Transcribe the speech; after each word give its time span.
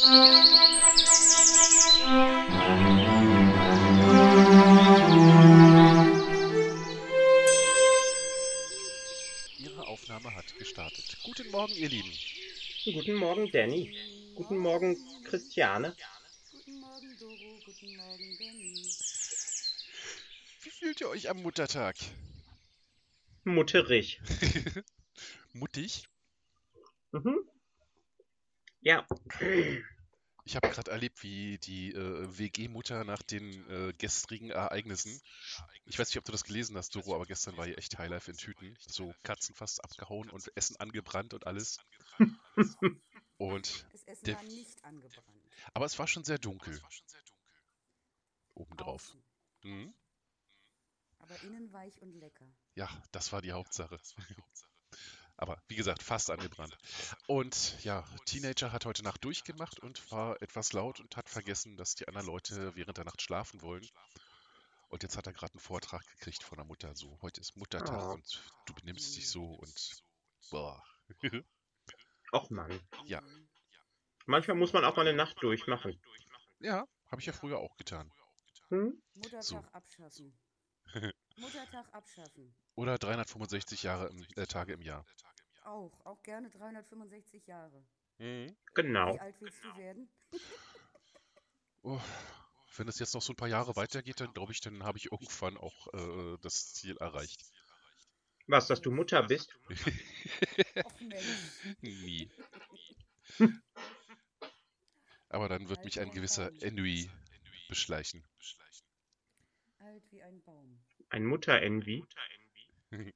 Ihre 0.00 0.08
Aufnahme 9.86 10.34
hat 10.34 10.56
gestartet. 10.56 11.18
Guten 11.22 11.50
Morgen, 11.50 11.74
ihr 11.74 11.90
Lieben. 11.90 12.10
Guten 12.84 13.16
Morgen, 13.16 13.50
Danny. 13.50 13.94
Guten 14.36 14.56
Morgen, 14.56 14.96
Christiane. 15.24 15.94
Guten 16.50 16.80
Morgen, 16.80 17.18
Doro. 17.18 17.60
Guten 17.66 17.94
Morgen, 17.96 18.38
Danny. 18.38 18.82
Wie 20.62 20.70
fühlt 20.70 21.02
ihr 21.02 21.10
euch 21.10 21.28
am 21.28 21.42
Muttertag? 21.42 21.96
Mutterig. 23.44 24.22
Muttig? 25.52 26.08
Mhm. 27.12 27.49
Ja. 28.80 29.06
Ich 30.44 30.56
habe 30.56 30.68
gerade 30.70 30.90
erlebt, 30.90 31.22
wie 31.22 31.58
die 31.58 31.92
äh, 31.92 32.38
WG-Mutter 32.38 33.04
nach 33.04 33.22
den 33.22 33.68
äh, 33.68 33.92
gestrigen 33.98 34.50
Ereignissen, 34.50 35.20
ich 35.84 35.98
weiß 35.98 36.08
nicht, 36.08 36.18
ob 36.18 36.24
du 36.24 36.32
das 36.32 36.44
gelesen 36.44 36.76
hast, 36.76 36.94
Doro, 36.94 37.14
aber 37.14 37.26
gestern 37.26 37.56
war 37.56 37.66
hier 37.66 37.76
echt 37.78 37.98
Highlife 37.98 38.30
in 38.30 38.36
Tüten. 38.36 38.76
So 38.80 39.14
Katzen 39.22 39.54
fast 39.54 39.84
abgehauen 39.84 40.30
und 40.30 40.50
Essen 40.56 40.76
angebrannt 40.76 41.34
und 41.34 41.46
alles. 41.46 41.78
Und 43.36 43.84
Das 43.92 44.04
Essen 44.04 44.24
Der- 44.24 44.36
war 44.36 44.42
nicht 44.44 44.82
angebrannt. 44.84 45.42
aber 45.74 45.84
es 45.86 45.98
war 45.98 46.06
schon 46.08 46.24
sehr 46.24 46.38
dunkel. 46.38 46.80
Obendrauf. 48.54 49.14
Mhm. 49.62 49.94
Aber 51.18 51.42
innen 51.42 51.70
weich 51.72 52.00
und 52.00 52.14
lecker. 52.18 52.46
Ja, 52.74 52.88
das 53.12 53.30
war 53.32 53.42
die 53.42 53.52
Hauptsache. 53.52 54.00
Aber 55.40 55.62
wie 55.68 55.76
gesagt, 55.76 56.02
fast 56.02 56.30
angebrannt. 56.30 56.76
Und 57.26 57.82
ja, 57.82 58.04
Teenager 58.26 58.72
hat 58.72 58.84
heute 58.84 59.02
Nacht 59.02 59.24
durchgemacht 59.24 59.80
und 59.80 60.10
war 60.12 60.40
etwas 60.42 60.74
laut 60.74 61.00
und 61.00 61.16
hat 61.16 61.30
vergessen, 61.30 61.78
dass 61.78 61.94
die 61.94 62.06
anderen 62.08 62.26
Leute 62.26 62.76
während 62.76 62.98
der 62.98 63.06
Nacht 63.06 63.22
schlafen 63.22 63.62
wollen. 63.62 63.88
Und 64.88 65.02
jetzt 65.02 65.16
hat 65.16 65.26
er 65.26 65.32
gerade 65.32 65.54
einen 65.54 65.60
Vortrag 65.60 66.06
gekriegt 66.18 66.42
von 66.42 66.56
der 66.58 66.66
Mutter. 66.66 66.94
So, 66.94 67.18
heute 67.22 67.40
ist 67.40 67.56
Muttertag 67.56 68.02
Oh. 68.02 68.12
und 68.12 68.42
du 68.66 68.74
benimmst 68.74 69.16
dich 69.16 69.30
so 69.30 69.44
und 69.54 70.02
boah. 70.50 70.84
Och 72.32 72.50
Mann. 72.50 72.78
Ja. 73.06 73.22
Manchmal 74.26 74.58
muss 74.58 74.74
man 74.74 74.84
auch 74.84 74.96
mal 74.96 75.08
eine 75.08 75.16
Nacht 75.16 75.42
durchmachen. 75.42 75.98
Ja, 76.58 76.86
habe 77.10 77.20
ich 77.20 77.26
ja 77.26 77.32
früher 77.32 77.58
auch 77.58 77.76
getan. 77.78 78.12
Hm? 78.68 79.02
Muttertag 79.14 79.42
So. 79.42 79.56
abschaffen. 79.72 80.38
Muttertag 81.36 81.86
abschaffen. 81.94 82.54
Oder 82.74 82.98
365 82.98 83.82
Jahre 83.84 84.08
im, 84.08 84.26
äh, 84.36 84.46
Tage 84.46 84.72
im 84.74 84.82
Jahr. 84.82 85.04
Auch. 85.62 86.04
Auch 86.04 86.22
gerne 86.22 86.50
365 86.50 87.46
Jahre. 87.46 87.84
Mhm. 88.18 88.56
Genau. 88.74 89.14
Wie 89.14 89.20
alt 89.20 89.40
willst 89.40 89.64
du 89.64 89.76
werden? 89.76 90.08
Oh, 91.82 91.98
wenn 92.76 92.88
es 92.88 92.98
jetzt 92.98 93.14
noch 93.14 93.22
so 93.22 93.32
ein 93.32 93.36
paar 93.36 93.48
Jahre 93.48 93.74
weitergeht, 93.74 94.20
dann 94.20 94.34
glaube 94.34 94.52
ich, 94.52 94.60
dann 94.60 94.84
habe 94.84 94.98
ich 94.98 95.10
irgendwann 95.10 95.56
auch 95.56 95.86
äh, 95.94 96.36
das 96.42 96.74
Ziel 96.74 96.94
erreicht. 96.98 97.42
Was, 98.46 98.66
dass 98.66 98.82
du 98.82 98.90
Mutter 98.90 99.22
bist? 99.22 99.56
Nie. 101.80 102.30
Aber 105.28 105.48
dann 105.48 105.68
wird 105.68 105.84
mich 105.84 106.00
ein 106.00 106.10
gewisser 106.10 106.50
Ennui 106.60 107.08
beschleichen. 107.68 108.24
Alt 109.78 110.02
wie 110.10 110.22
ein 110.22 110.42
Baum. 110.42 110.80
Ein 111.08 111.24
Mutter-Envy? 111.24 112.04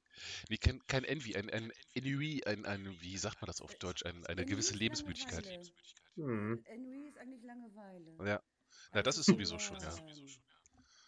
Nee, 0.49 0.57
kein, 0.57 0.85
kein 0.87 1.03
Envy, 1.03 1.35
ein, 1.35 1.49
ein 1.49 1.71
Ennui, 1.93 2.43
ein, 2.45 2.65
ein, 2.65 3.01
wie 3.01 3.17
sagt 3.17 3.41
man 3.41 3.47
das 3.47 3.61
auf 3.61 3.75
Deutsch, 3.75 4.05
ein, 4.05 4.25
eine 4.25 4.41
Ennui 4.41 4.51
gewisse 4.51 4.75
Lebensmüdigkeit. 4.75 5.45
Langeweile. 5.45 5.71
Hm. 6.15 6.63
Ennui 6.65 7.07
ist 7.07 7.17
eigentlich 7.17 7.43
Langeweile. 7.43 8.29
Ja, 8.29 8.41
na, 8.93 9.01
das 9.01 9.17
ist 9.17 9.25
sowieso 9.25 9.59
schon, 9.59 9.77
ja. 9.79 9.93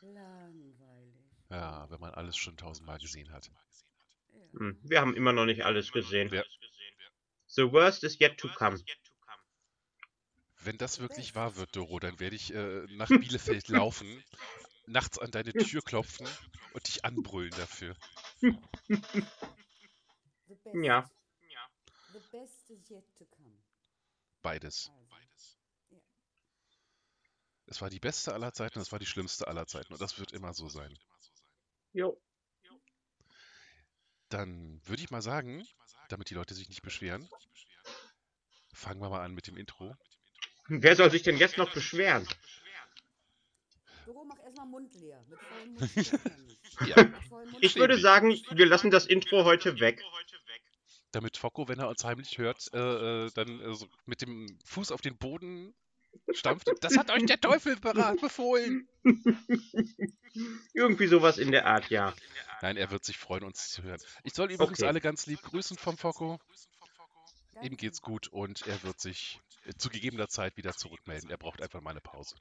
Langweilig. 0.01 1.15
Ja, 1.49 1.89
wenn 1.89 1.99
man 1.99 2.13
alles 2.13 2.35
schon 2.35 2.57
tausendmal 2.57 2.99
gesehen 2.99 3.31
hat. 3.31 3.47
Ja. 3.47 4.59
Hm. 4.59 4.79
Wir 4.83 5.01
haben 5.01 5.15
immer 5.15 5.31
noch 5.31 5.45
nicht 5.45 5.63
alles 5.63 5.91
gesehen. 5.91 6.29
Ja. 6.33 6.43
The 7.47 7.71
worst 7.71 8.03
is 8.03 8.19
yet 8.19 8.37
to 8.37 8.49
come. 8.49 8.77
Wenn 10.59 10.77
das 10.77 10.99
wirklich 10.99 11.35
wahr 11.35 11.55
wird, 11.55 11.75
Doro, 11.75 11.99
dann 11.99 12.19
werde 12.19 12.35
ich 12.35 12.53
äh, 12.53 12.85
nach 12.89 13.07
Bielefeld 13.07 13.69
laufen, 13.69 14.23
nachts 14.87 15.19
an 15.19 15.31
deine 15.31 15.53
Tür 15.53 15.81
klopfen 15.81 16.27
und 16.73 16.87
dich 16.87 17.05
anbrüllen 17.05 17.51
dafür. 17.51 17.95
Ja. 20.73 21.09
Beides. 24.41 24.91
Es 27.65 27.81
war 27.81 27.89
die 27.89 27.99
beste 27.99 28.33
aller 28.33 28.53
Zeiten 28.53 28.79
und 28.79 28.81
es 28.83 28.91
war 28.91 28.99
die 28.99 29.05
schlimmste 29.05 29.47
aller 29.47 29.67
Zeiten 29.67 29.91
und 29.93 30.01
das 30.01 30.19
wird 30.19 30.31
immer 30.31 30.53
so 30.53 30.69
sein. 30.69 30.97
Jo. 31.91 32.19
Dann 34.29 34.81
würde 34.85 35.03
ich 35.03 35.09
mal 35.09 35.21
sagen, 35.21 35.67
damit 36.09 36.29
die 36.29 36.33
Leute 36.33 36.53
sich 36.53 36.69
nicht 36.69 36.81
beschweren, 36.81 37.29
fangen 38.73 39.01
wir 39.01 39.09
mal 39.09 39.23
an 39.23 39.33
mit 39.33 39.47
dem 39.47 39.57
Intro. 39.57 39.95
Wer 40.69 40.95
soll 40.95 41.11
sich 41.11 41.23
denn 41.23 41.37
jetzt 41.37 41.57
noch 41.57 41.73
beschweren? 41.73 42.27
Doro, 44.07 44.23
mach 44.25 44.39
erstmal 44.39 44.65
Mund 44.67 44.93
leer. 44.95 45.21
Mit 45.27 45.39
vollem 45.39 45.73
Mund. 45.73 45.91
Ja, 46.87 46.95
Ich 47.59 47.75
würde 47.75 47.99
sagen, 47.99 48.29
wir 48.51 48.65
lassen 48.65 48.89
das 48.89 49.05
Intro 49.05 49.43
heute 49.43 49.79
weg. 49.81 50.01
damit 51.11 51.35
Focko, 51.37 51.67
wenn 51.67 51.79
er 51.79 51.89
uns 51.89 52.03
heimlich 52.05 52.37
hört, 52.37 52.67
äh, 52.73 53.25
äh, 53.25 53.31
dann 53.33 53.59
äh, 53.59 53.73
so 53.73 53.87
mit 54.05 54.21
dem 54.21 54.57
Fuß 54.65 54.91
auf 54.91 55.01
den 55.01 55.17
Boden 55.17 55.73
stampft. 56.31 56.69
Das 56.81 56.97
hat 56.97 57.09
euch 57.11 57.25
der 57.25 57.41
Teufel 57.41 57.75
befohlen. 58.21 58.87
Irgendwie 60.73 61.07
sowas 61.07 61.37
in 61.37 61.51
der 61.51 61.65
Art, 61.65 61.89
ja. 61.89 62.13
Nein, 62.61 62.77
er 62.77 62.91
wird 62.91 63.03
sich 63.03 63.17
freuen, 63.17 63.43
uns 63.43 63.69
zu 63.69 63.83
hören. 63.83 63.99
Ich 64.23 64.33
soll 64.33 64.51
übrigens 64.51 64.79
Okay. 64.79 64.87
alle 64.87 65.01
ganz 65.01 65.25
lieb 65.25 65.41
grüßen 65.41 65.77
vom 65.77 65.97
Focko. 65.97 66.39
Ihm 67.61 67.75
geht's 67.75 68.01
gut 68.01 68.27
und 68.29 68.65
er 68.67 68.81
wird 68.83 69.01
sich 69.01 69.39
zu 69.77 69.89
gegebener 69.89 70.29
Zeit 70.29 70.55
wieder 70.57 70.73
zurückmelden. 70.73 71.29
Er 71.29 71.37
braucht 71.37 71.61
einfach 71.61 71.81
mal 71.81 71.91
eine 71.91 72.01
Pause. 72.01 72.35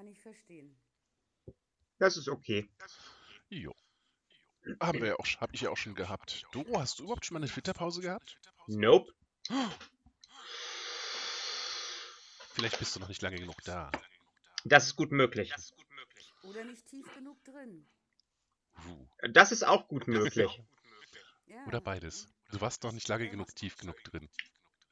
Kann 0.00 0.08
ich 0.08 0.22
verstehen. 0.22 0.74
Das 1.98 2.16
ist 2.16 2.30
okay. 2.30 2.66
Jo. 3.50 3.74
Haben 4.80 5.00
wir 5.02 5.08
ja 5.08 5.16
auch, 5.16 5.26
hab 5.42 5.52
ich 5.52 5.60
ja 5.60 5.68
auch 5.68 5.76
schon 5.76 5.94
gehabt. 5.94 6.46
Doro, 6.52 6.80
hast 6.80 6.98
du 6.98 7.02
überhaupt 7.02 7.26
schon 7.26 7.34
mal 7.34 7.40
eine 7.40 7.50
Twitter-Pause 7.50 8.00
gehabt? 8.00 8.38
Nope. 8.66 9.12
Vielleicht 12.54 12.78
bist 12.78 12.96
du 12.96 13.00
noch 13.00 13.08
nicht 13.08 13.20
lange 13.20 13.36
genug 13.36 13.62
da. 13.64 13.92
Das 14.64 14.86
ist 14.86 14.96
gut 14.96 15.12
möglich. 15.12 15.52
Oder 16.44 16.64
nicht 16.64 16.86
tief 16.86 17.04
genug 17.14 17.44
drin. 17.44 17.86
Das 19.32 19.52
ist 19.52 19.64
auch 19.64 19.86
gut 19.86 20.08
möglich. 20.08 20.62
Ja. 21.46 21.66
Oder 21.66 21.82
beides. 21.82 22.26
Du 22.52 22.62
warst 22.62 22.82
noch 22.84 22.92
nicht 22.92 23.08
lange 23.08 23.28
genug 23.28 23.54
tief 23.54 23.76
genug 23.76 24.02
drin. 24.04 24.30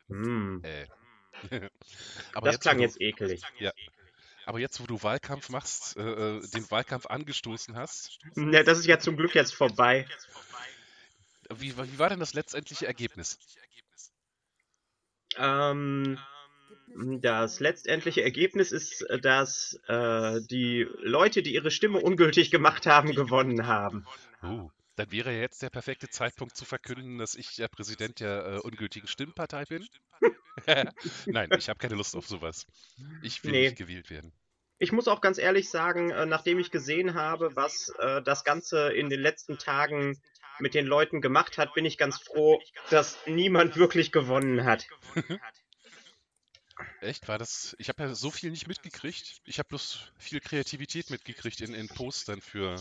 Hm. 0.09 0.63
Äh. 0.65 0.87
aber, 2.35 2.45
Das 2.45 2.57
jetzt, 2.57 2.61
klang 2.61 2.77
du, 2.77 2.83
jetzt 2.83 3.01
ekelig. 3.01 3.43
Aber 4.49 4.61
jetzt, 4.61 4.81
wo 4.81 4.87
du 4.87 5.03
Wahlkampf 5.03 5.51
machst, 5.51 5.99
äh, 5.99 6.01
äh, 6.01 6.41
den 6.49 6.71
Wahlkampf 6.71 7.05
angestoßen 7.07 7.77
hast, 7.77 8.19
Ne, 8.35 8.65
das 8.65 8.79
ist 8.79 8.87
ja 8.87 8.99
zum 8.99 9.17
Glück 9.17 9.35
jetzt 9.35 9.55
vorbei. 9.55 10.07
wie, 11.55 11.77
wie 11.77 11.99
war 11.99 12.09
denn 12.09 12.19
das 12.19 12.33
letztendliche 12.33 12.87
Ergebnis? 12.87 13.39
Ähm, 15.37 16.19
das 17.21 17.61
letztendliche 17.61 18.23
Ergebnis 18.23 18.73
ist, 18.73 19.03
äh, 19.03 19.21
dass 19.21 19.79
äh, 19.87 20.41
die 20.51 20.87
Leute, 21.03 21.43
die 21.43 21.53
ihre 21.53 21.71
Stimme 21.71 22.01
ungültig 22.01 22.51
gemacht 22.51 22.87
haben, 22.87 23.15
gewonnen 23.15 23.67
haben. 23.67 24.07
Uh, 24.43 24.71
dann 24.99 25.13
wäre 25.13 25.33
ja 25.33 25.41
jetzt 25.41 25.63
der 25.63 25.71
perfekte 25.71 26.09
Zeitpunkt 26.09 26.57
zu 26.57 26.65
verkünden, 26.65 27.19
dass 27.19 27.37
ich 27.37 27.55
der 27.55 27.69
Präsident 27.69 28.19
der 28.21 28.47
äh, 28.47 28.59
ungültigen 28.59 29.07
Stimmpartei 29.07 29.65
bin. 29.65 29.87
Nein, 31.27 31.51
ich 31.57 31.69
habe 31.69 31.79
keine 31.79 31.95
Lust 31.95 32.17
auf 32.17 32.27
sowas. 32.27 32.67
Ich 33.23 33.45
will 33.45 33.53
Nee. 33.53 33.65
nicht 33.67 33.77
gewählt 33.77 34.11
werden. 34.11 34.33
Ich 34.81 34.91
muss 34.93 35.07
auch 35.09 35.21
ganz 35.21 35.39
ehrlich 35.39 35.71
sagen, 35.71 36.11
äh, 36.11 36.27
nachdem 36.27 36.59
ich 36.59 36.71
gesehen 36.71 37.15
habe, 37.15 37.55
was 37.55 37.93
äh, 38.01 38.23
das 38.23 38.45
Ganze 38.45 38.93
in 38.93 39.09
den 39.09 39.21
letzten 39.21 39.59
Tagen 39.59 40.21
mit 40.59 40.75
den 40.75 40.87
Leuten 40.87 41.21
gemacht 41.21 41.59
hat, 41.59 41.75
bin 41.75 41.85
ich 41.85 41.97
ganz 41.97 42.19
froh, 42.19 42.61
dass 42.91 43.19
niemand 43.27 43.77
wirklich 43.77 44.11
gewonnen 44.11 44.65
hat. 44.65 44.87
Echt? 47.01 47.29
War 47.29 47.39
das? 47.39 47.77
Ich 47.79 47.89
habe 47.89 48.03
ja 48.05 48.15
so 48.15 48.31
viel 48.31 48.51
nicht 48.51 48.67
mitgekriegt. 48.67 49.41
Ich 49.45 49.59
habe 49.59 49.69
bloß 49.69 50.13
viel 50.17 50.41
Kreativität 50.41 51.11
mitgekriegt 51.11 51.61
in, 51.61 51.75
in 51.75 51.89
Postern 51.89 52.41
für 52.41 52.81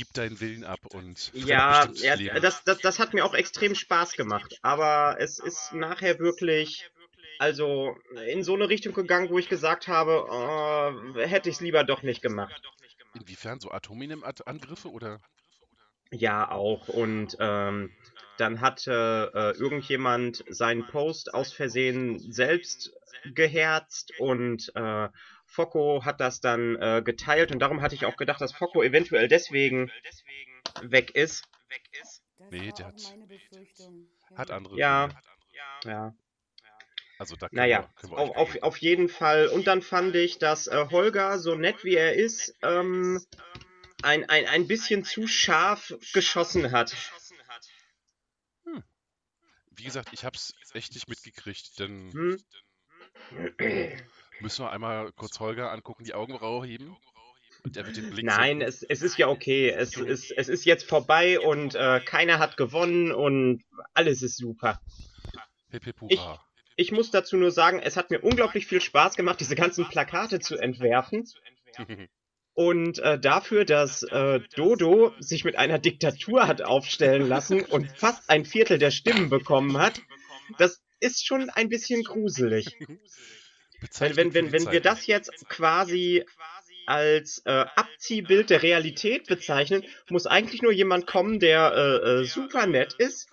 Gib 0.00 0.14
deinen 0.14 0.40
Willen 0.40 0.64
ab 0.64 0.80
und 0.94 1.30
Ja, 1.34 1.86
ja 1.92 2.40
das, 2.40 2.64
das, 2.64 2.78
das 2.78 2.98
hat 2.98 3.12
mir 3.12 3.22
auch 3.22 3.34
extrem 3.34 3.74
Spaß 3.74 4.12
gemacht. 4.14 4.58
Aber 4.62 5.16
es 5.20 5.38
ist 5.38 5.74
nachher 5.74 6.18
wirklich, 6.18 6.88
also 7.38 7.98
in 8.26 8.42
so 8.42 8.54
eine 8.54 8.70
Richtung 8.70 8.94
gegangen, 8.94 9.28
wo 9.28 9.38
ich 9.38 9.50
gesagt 9.50 9.88
habe, 9.88 10.24
oh, 10.26 11.18
hätte 11.18 11.50
ich 11.50 11.56
es 11.56 11.60
lieber 11.60 11.84
doch 11.84 12.02
nicht 12.02 12.22
gemacht. 12.22 12.62
Inwiefern 13.12 13.60
so 13.60 13.70
Atominem-Angriffe 13.72 14.90
oder? 14.90 15.20
Ja, 16.10 16.50
auch. 16.50 16.88
Und 16.88 17.36
ähm, 17.38 17.92
dann 18.38 18.62
hatte 18.62 19.30
äh, 19.34 19.58
irgendjemand 19.58 20.46
seinen 20.48 20.86
Post 20.86 21.34
aus 21.34 21.52
Versehen 21.52 22.18
selbst 22.32 22.90
geherzt 23.34 24.14
und 24.18 24.72
äh, 24.74 25.08
Focko 25.50 26.04
hat 26.04 26.20
das 26.20 26.40
dann 26.40 26.76
äh, 26.76 27.02
geteilt 27.04 27.50
und 27.50 27.58
darum 27.58 27.82
hatte 27.82 27.96
ich 27.96 28.06
auch 28.06 28.16
gedacht, 28.16 28.40
dass 28.40 28.52
Focko 28.52 28.82
eventuell 28.82 29.26
deswegen 29.26 29.90
weg 30.82 31.14
ist. 31.14 31.44
Nee, 32.50 32.72
der 32.78 32.86
hat-. 32.86 33.16
Hat 34.36 34.50
andere 34.50 34.78
Ja. 34.78 35.08
Ja. 35.84 36.14
Also 37.18 37.36
da 37.36 37.48
können 37.48 37.58
Naja, 37.58 37.80
wir, 37.80 37.90
können 37.96 38.12
wir 38.12 38.18
auf, 38.18 38.36
auf, 38.36 38.62
auf 38.62 38.76
jeden 38.78 39.08
Fall. 39.08 39.48
Und 39.48 39.66
dann 39.66 39.82
fand 39.82 40.14
ich, 40.14 40.38
dass 40.38 40.68
äh, 40.68 40.86
Holger, 40.90 41.38
so 41.38 41.54
nett 41.54 41.84
wie 41.84 41.96
er 41.96 42.14
ist, 42.14 42.54
ähm, 42.62 43.20
ein, 44.02 44.28
ein, 44.30 44.46
ein 44.46 44.66
bisschen 44.68 45.04
zu 45.04 45.26
scharf 45.26 45.94
geschossen 46.14 46.72
hat. 46.72 46.96
Wie 49.72 49.84
gesagt, 49.84 50.10
ich 50.12 50.24
hab's 50.24 50.54
echt 50.72 50.94
nicht 50.94 51.08
mitgekriegt, 51.08 51.78
denn 51.78 52.12
Hm? 52.12 52.38
müssen 54.40 54.64
wir 54.64 54.70
einmal 54.70 55.12
kurz 55.12 55.38
Holger 55.40 55.70
angucken, 55.72 56.04
die 56.04 56.14
Augenbraue 56.14 56.66
heben 56.66 56.96
Nein, 58.22 58.60
es, 58.62 58.82
es 58.82 59.02
ist 59.02 59.18
ja 59.18 59.28
okay. 59.28 59.68
Es 59.70 59.96
ist, 59.96 60.30
es 60.30 60.48
ist 60.48 60.64
jetzt 60.64 60.88
vorbei 60.88 61.38
und 61.38 61.74
äh, 61.74 62.00
keiner 62.00 62.38
hat 62.38 62.56
gewonnen 62.56 63.12
und 63.12 63.62
alles 63.92 64.22
ist 64.22 64.36
super. 64.36 64.80
Ich-. 66.08 66.20
Ich 66.76 66.92
muss 66.92 67.10
dazu 67.10 67.36
nur 67.36 67.50
sagen, 67.50 67.78
es 67.80 67.98
hat 67.98 68.10
mir 68.10 68.20
unglaublich 68.20 68.66
viel 68.66 68.80
Spaß 68.80 69.14
gemacht, 69.14 69.40
diese 69.40 69.54
ganzen 69.54 69.86
Plakate 69.86 70.40
zu 70.40 70.56
entwerfen. 70.56 71.28
Und 72.54 72.98
äh, 72.98 73.18
dafür, 73.18 73.64
dass 73.64 74.02
äh, 74.02 74.40
Dodo 74.56 75.14
sich 75.20 75.44
mit 75.44 75.56
einer 75.56 75.78
Diktatur 75.78 76.46
hat 76.48 76.62
aufstellen 76.62 77.26
lassen 77.26 77.62
und 77.64 77.90
fast 77.96 78.28
ein 78.28 78.44
Viertel 78.44 78.78
der 78.78 78.90
Stimmen 78.90 79.30
bekommen 79.30 79.78
hat, 79.78 80.02
das 80.58 80.82
ist 80.98 81.24
schon 81.24 81.48
ein 81.48 81.68
bisschen 81.68 82.02
gruselig. 82.02 82.76
Wenn, 83.80 83.88
Bezeichnet 83.88 84.16
wenn, 84.16 84.34
wenn, 84.34 84.52
wenn 84.52 84.72
wir 84.72 84.80
das 84.80 85.06
jetzt 85.06 85.48
quasi 85.48 86.24
als 86.86 87.42
äh, 87.44 87.64
Abziehbild 87.76 88.50
der 88.50 88.62
Realität 88.62 89.26
bezeichnen, 89.26 89.84
muss 90.08 90.26
eigentlich 90.26 90.60
nur 90.62 90.72
jemand 90.72 91.06
kommen, 91.06 91.38
der 91.38 91.72
äh, 91.72 92.08
äh, 92.20 92.24
super 92.24 92.66
nett 92.66 92.94
ist 92.94 93.28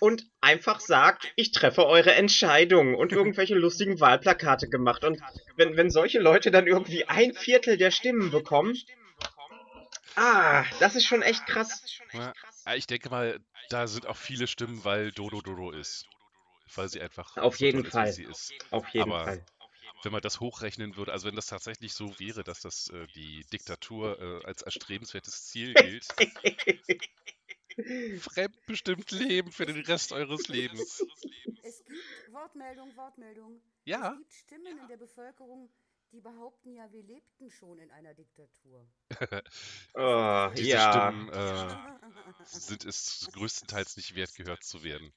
und 0.00 0.26
einfach 0.40 0.80
sagt, 0.80 1.32
ich 1.36 1.52
treffe 1.52 1.86
eure 1.86 2.12
Entscheidung 2.14 2.94
und 2.94 3.12
irgendwelche 3.12 3.54
lustigen 3.54 4.00
Wahlplakate 4.00 4.68
gemacht. 4.68 5.04
Und 5.04 5.20
wenn, 5.56 5.76
wenn 5.76 5.90
solche 5.90 6.18
Leute 6.18 6.50
dann 6.50 6.66
irgendwie 6.66 7.04
ein 7.06 7.32
Viertel 7.32 7.76
der 7.76 7.90
Stimmen 7.90 8.30
bekommen, 8.30 8.76
ah, 10.16 10.64
das 10.80 10.96
ist 10.96 11.06
schon 11.06 11.22
echt 11.22 11.46
krass. 11.46 11.82
Ja, 12.12 12.32
ich 12.74 12.86
denke 12.86 13.08
mal, 13.08 13.38
da 13.70 13.86
sind 13.86 14.06
auch 14.06 14.16
viele 14.16 14.46
Stimmen, 14.46 14.84
weil 14.84 15.12
Dodo 15.12 15.40
Dodo 15.40 15.70
ist. 15.70 16.06
Weil 16.74 16.88
sie 16.88 17.00
einfach 17.00 17.36
Auf 17.36 17.60
jeden 17.60 17.84
Fall. 17.84 18.08
ist. 18.08 18.52
Auf 18.70 18.88
jeden 18.88 19.12
Aber- 19.12 19.24
Fall. 19.24 19.46
Wenn 20.02 20.12
man 20.12 20.20
das 20.20 20.40
hochrechnen 20.40 20.96
würde, 20.96 21.12
also 21.12 21.26
wenn 21.26 21.36
das 21.36 21.46
tatsächlich 21.46 21.92
so 21.92 22.18
wäre, 22.18 22.44
dass 22.44 22.60
das 22.60 22.88
äh, 22.90 23.06
die 23.14 23.44
Diktatur 23.52 24.20
äh, 24.20 24.46
als 24.46 24.62
erstrebenswertes 24.62 25.46
Ziel 25.46 25.74
gilt, 25.74 26.06
fremdbestimmt 28.20 29.10
leben 29.10 29.52
für 29.52 29.66
den 29.66 29.80
Rest 29.80 30.12
eures 30.12 30.48
Lebens. 30.48 31.04
Es 31.62 31.84
gibt 31.84 32.32
Wortmeldung, 32.32 32.96
Wortmeldung. 32.96 33.60
Ja, 33.84 34.12
Es 34.12 34.18
gibt 34.18 34.32
Stimmen 34.32 34.78
in 34.78 34.88
der 34.88 34.96
Bevölkerung, 34.96 35.70
die 36.12 36.20
behaupten 36.20 36.74
ja, 36.74 36.90
wir 36.92 37.02
lebten 37.02 37.50
schon 37.50 37.78
in 37.78 37.90
einer 37.90 38.14
Diktatur. 38.14 38.86
Oh, 39.94 40.50
diese 40.56 40.68
ja. 40.68 40.92
Stimmen 40.92 41.28
äh, 41.28 41.76
sind 42.44 42.84
es 42.84 43.28
größtenteils 43.32 43.96
nicht 43.96 44.14
wert, 44.14 44.34
gehört 44.34 44.64
zu 44.64 44.82
werden. 44.82 45.12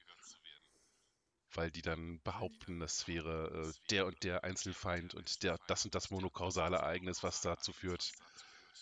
Weil 1.54 1.70
die 1.70 1.82
dann 1.82 2.20
behaupten, 2.22 2.78
das 2.78 3.08
wäre 3.08 3.68
äh, 3.68 3.88
der 3.90 4.06
und 4.06 4.22
der 4.22 4.44
Einzelfeind 4.44 5.14
und 5.14 5.42
der, 5.42 5.58
das 5.66 5.84
und 5.84 5.94
das 5.94 6.10
monokausale 6.10 6.76
Ereignis, 6.76 7.22
was 7.22 7.40
dazu 7.40 7.72
führt. 7.72 8.12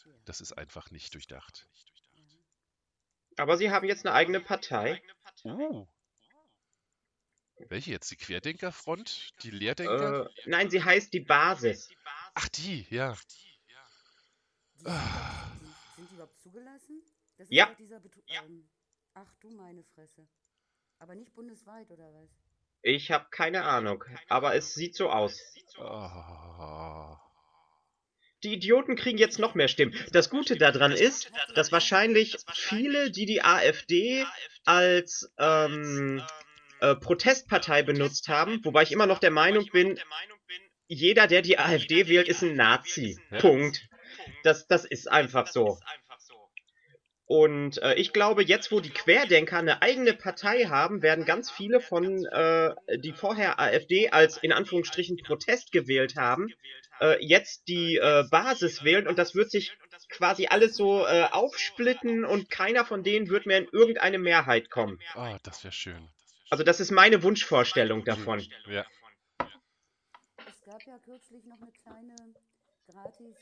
Ja. 0.05 0.12
Das 0.26 0.41
ist 0.41 0.53
einfach 0.53 0.91
nicht 0.91 1.15
durchdacht. 1.15 1.67
Aber 3.37 3.56
sie 3.56 3.70
haben 3.70 3.87
jetzt 3.87 4.05
eine 4.05 4.15
eigene 4.15 4.41
Partei. 4.41 5.00
Uh. 5.44 5.87
Welche 7.69 7.91
jetzt? 7.91 8.11
Die 8.11 8.17
Querdenkerfront? 8.17 9.35
Die 9.43 9.50
Lehrdenker? 9.50 10.26
Äh, 10.26 10.31
nein, 10.47 10.70
sie 10.70 10.82
heißt 10.82 11.12
die 11.12 11.20
Basis. 11.20 11.88
Ach, 12.35 12.49
die, 12.49 12.87
ja. 12.91 13.17
Ah. 14.85 15.50
sind 15.97 16.11
die 16.11 16.15
überhaupt 16.15 16.38
zugelassen? 16.38 17.03
Das 17.37 17.49
ist 17.49 17.53
Ja. 17.53 17.67
Betu 17.67 18.20
ähm, 18.29 18.69
Ach 19.15 19.35
du 19.41 19.50
meine 19.50 19.82
Fresse. 19.82 20.29
Aber 20.99 21.15
nicht 21.15 21.35
bundesweit, 21.35 21.91
oder 21.91 22.12
was? 22.12 22.31
Ich 22.82 23.10
habe 23.10 23.26
keine 23.30 23.64
Ahnung, 23.64 24.04
aber 24.28 24.54
es 24.54 24.75
sieht 24.75 24.94
so 24.94 25.10
aus. 25.10 25.40
Die 28.44 28.52
Idioten 28.54 28.94
kriegen 28.94 29.19
jetzt 29.19 29.38
noch 29.38 29.54
mehr 29.54 29.69
Stimmen. 29.69 29.94
Das 30.12 30.30
Gute 30.30 30.56
daran 30.56 30.92
ist, 30.92 31.32
dass 31.54 31.72
wahrscheinlich 31.72 32.36
viele, 32.52 33.10
die 33.10 33.26
die 33.26 33.42
AfD 33.42 34.25
als 34.64 35.32
ähm, 35.38 36.22
äh, 36.80 36.94
Protestpartei 36.94 37.82
benutzt 37.82 38.28
haben, 38.28 38.64
wobei 38.64 38.84
ich 38.84 38.92
immer 38.92 39.06
noch 39.06 39.19
der 39.19 39.32
Meinung 39.32 39.66
bin, 39.72 39.98
jeder, 40.86 41.26
der 41.26 41.42
die 41.42 41.58
AfD 41.58 42.08
wählt, 42.08 42.28
ist 42.28 42.42
ein 42.42 42.54
Nazi. 42.54 43.19
Punkt. 43.40 43.88
Das, 44.44 44.66
das 44.66 44.84
ist 44.84 45.10
einfach 45.10 45.48
so. 45.48 45.78
Und 47.28 47.82
äh, 47.82 47.94
ich 47.96 48.14
glaube, 48.14 48.42
jetzt, 48.42 48.72
wo 48.72 48.80
die 48.80 48.88
Querdenker 48.88 49.58
eine 49.58 49.82
eigene 49.82 50.14
Partei 50.14 50.64
haben, 50.64 51.02
werden 51.02 51.26
ganz 51.26 51.50
viele 51.50 51.78
von, 51.78 52.25
äh, 52.25 52.75
die 52.96 53.12
vorher 53.12 53.60
AfD 53.60 54.08
als 54.08 54.38
in 54.38 54.50
Anführungsstrichen 54.50 55.19
Protest 55.19 55.70
gewählt 55.70 56.16
haben, 56.16 56.48
äh, 57.02 57.22
jetzt 57.22 57.69
die 57.69 57.96
äh, 57.96 58.25
Basis 58.30 58.82
wählen 58.82 59.06
und 59.06 59.19
das 59.19 59.34
wird 59.34 59.50
sich 59.50 59.76
quasi 60.08 60.46
alles 60.46 60.75
so 60.75 61.06
äh, 61.06 61.28
aufsplitten 61.30 62.25
und 62.25 62.48
keiner 62.48 62.86
von 62.86 63.02
denen 63.02 63.28
wird 63.28 63.44
mehr 63.44 63.58
in 63.58 63.69
irgendeine 63.72 64.19
Mehrheit 64.19 64.70
kommen. 64.70 64.98
Ah, 65.12 65.38
das 65.42 65.62
wäre 65.64 65.72
schön. 65.72 66.08
Also 66.48 66.64
das 66.64 66.81
ist 66.81 66.90
meine 66.90 67.22
Wunschvorstellung 67.22 68.06
davon. 68.06 68.40
Ja. 68.69 68.86
Es 70.46 70.62
gab 70.64 70.82
ja 70.86 70.98
kürzlich 71.04 71.44
noch 71.44 71.60
eine 71.60 71.72
kleine 71.72 72.16
gratis 72.86 73.36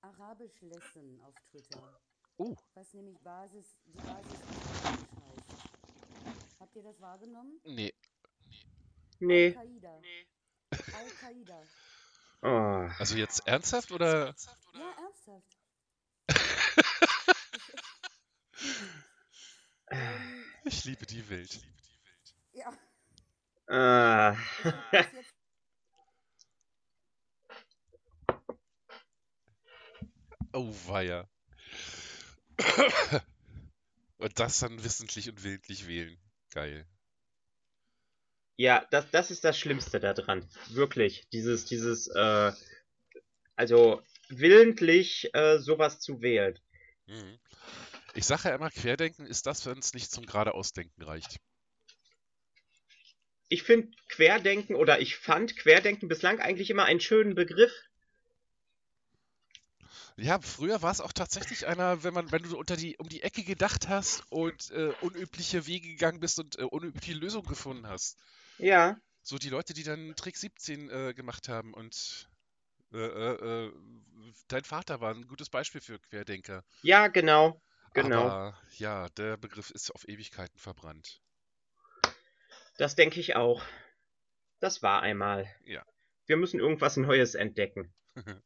Arabisch-Lesson 0.00 1.20
auf 1.26 1.34
Twitter. 1.50 1.98
Oh. 2.38 2.54
Was 2.74 2.92
nämlich 2.92 3.18
Basis, 3.20 3.78
die 3.86 3.92
Basis 3.92 4.40
heißt. 4.84 5.70
Habt 6.60 6.76
ihr 6.76 6.82
das 6.82 7.00
wahrgenommen? 7.00 7.60
Nee. 7.64 7.94
Nee. 9.20 9.56
Al-Qaida. 9.56 10.00
Al-Qaida. 10.94 11.62
Oh. 12.42 12.88
Also 12.98 13.16
jetzt 13.16 13.46
ernsthaft 13.46 13.90
oder? 13.92 14.34
Ja, 14.74 14.90
ernsthaft. 14.98 15.56
Ich 20.64 20.84
liebe 20.84 21.06
die 21.06 21.28
Welt. 21.30 21.60
ja, 22.52 22.72
Ah. 23.68 24.36
ich 24.58 24.64
hab 24.64 24.90
das 24.92 25.12
jetzt 25.12 25.34
Oh, 30.52 30.72
weia. 30.88 31.28
Und 34.18 34.38
das 34.40 34.58
dann 34.60 34.82
wissentlich 34.82 35.28
und 35.28 35.44
willentlich 35.44 35.86
wählen. 35.86 36.16
Geil. 36.52 36.86
Ja, 38.56 38.86
das, 38.90 39.10
das 39.10 39.30
ist 39.30 39.44
das 39.44 39.58
Schlimmste 39.58 40.00
daran. 40.00 40.48
Wirklich. 40.70 41.28
Dieses, 41.32 41.66
dieses, 41.66 42.08
äh, 42.08 42.52
also 43.54 44.02
willentlich 44.28 45.30
äh, 45.34 45.58
sowas 45.58 46.00
zu 46.00 46.22
wählen. 46.22 46.58
Mhm. 47.06 47.38
Ich 48.14 48.24
sage 48.24 48.48
ja 48.48 48.54
immer, 48.54 48.70
Querdenken 48.70 49.26
ist 49.26 49.46
das, 49.46 49.66
wenn 49.66 49.78
es 49.78 49.92
nicht 49.92 50.10
zum 50.10 50.24
geradeausdenken 50.24 51.02
reicht. 51.04 51.38
Ich 53.48 53.62
finde 53.62 53.94
Querdenken 54.08 54.74
oder 54.74 55.00
ich 55.00 55.16
fand 55.16 55.56
Querdenken 55.56 56.08
bislang 56.08 56.40
eigentlich 56.40 56.70
immer 56.70 56.86
einen 56.86 57.00
schönen 57.00 57.34
Begriff. 57.34 57.72
Ja, 60.16 60.40
früher 60.40 60.82
war 60.82 60.90
es 60.90 61.00
auch 61.00 61.12
tatsächlich 61.12 61.66
einer, 61.66 62.02
wenn 62.02 62.14
man, 62.14 62.30
wenn 62.32 62.42
du 62.42 62.56
unter 62.56 62.76
die, 62.76 62.96
um 62.98 63.08
die 63.08 63.22
Ecke 63.22 63.42
gedacht 63.42 63.88
hast 63.88 64.24
und 64.30 64.70
äh, 64.70 64.92
unübliche 65.00 65.66
Wege 65.66 65.88
gegangen 65.88 66.20
bist 66.20 66.38
und 66.38 66.58
äh, 66.58 66.62
unübliche 66.62 67.14
Lösungen 67.14 67.48
gefunden 67.48 67.86
hast. 67.86 68.18
Ja. 68.58 68.96
So 69.22 69.38
die 69.38 69.48
Leute, 69.48 69.74
die 69.74 69.82
dann 69.82 70.14
Trick 70.16 70.36
17 70.36 70.90
äh, 70.90 71.14
gemacht 71.14 71.48
haben 71.48 71.74
und 71.74 72.28
äh, 72.92 72.98
äh, 72.98 73.66
äh, 73.66 73.72
dein 74.48 74.64
Vater 74.64 75.00
war 75.00 75.12
ein 75.12 75.26
gutes 75.26 75.50
Beispiel 75.50 75.80
für 75.80 75.98
Querdenker. 75.98 76.64
Ja, 76.82 77.08
genau. 77.08 77.60
Genau. 77.92 78.26
Aber 78.26 78.58
ja, 78.76 79.08
der 79.10 79.36
Begriff 79.36 79.70
ist 79.70 79.90
auf 79.90 80.06
Ewigkeiten 80.06 80.58
verbrannt. 80.58 81.20
Das 82.78 82.94
denke 82.94 83.20
ich 83.20 83.36
auch. 83.36 83.62
Das 84.60 84.82
war 84.82 85.02
einmal. 85.02 85.46
Ja. 85.64 85.84
Wir 86.26 86.36
müssen 86.36 86.60
irgendwas 86.60 86.96
Neues 86.96 87.34
entdecken. 87.34 87.94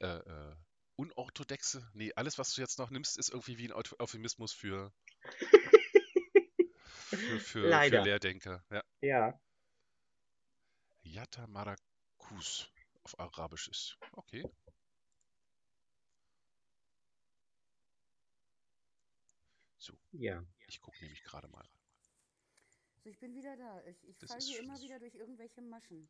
Äh, 0.00 0.06
äh, 0.06 0.56
unorthodoxe? 0.96 1.88
Nee, 1.94 2.12
alles, 2.14 2.38
was 2.38 2.54
du 2.54 2.60
jetzt 2.60 2.78
noch 2.78 2.90
nimmst, 2.90 3.18
ist 3.18 3.30
irgendwie 3.30 3.58
wie 3.58 3.68
ein 3.68 3.72
Euph- 3.72 3.98
Euphemismus 4.00 4.52
für. 4.52 4.92
für, 6.80 7.40
für 7.40 7.68
Leider. 7.68 8.02
Lehrdenker. 8.02 8.64
Ja. 8.70 8.84
Ja. 9.00 9.40
Yatta 11.02 11.46
Marakus 11.46 12.70
auf 13.02 13.18
Arabisch 13.18 13.68
ist. 13.68 13.98
Okay. 14.12 14.44
Ja. 20.12 20.42
Ich 20.68 20.80
gucke 20.80 20.98
nämlich 21.02 21.22
gerade 21.24 21.48
mal. 21.48 21.68
So, 23.02 23.10
ich 23.10 23.18
bin 23.18 23.34
wieder 23.34 23.56
da. 23.56 23.84
Ich, 23.86 24.02
ich 24.08 24.16
falle 24.26 24.40
hier 24.40 24.60
immer 24.60 24.80
wieder 24.80 24.98
durch 24.98 25.14
irgendwelche 25.14 25.60
Maschen. 25.60 26.08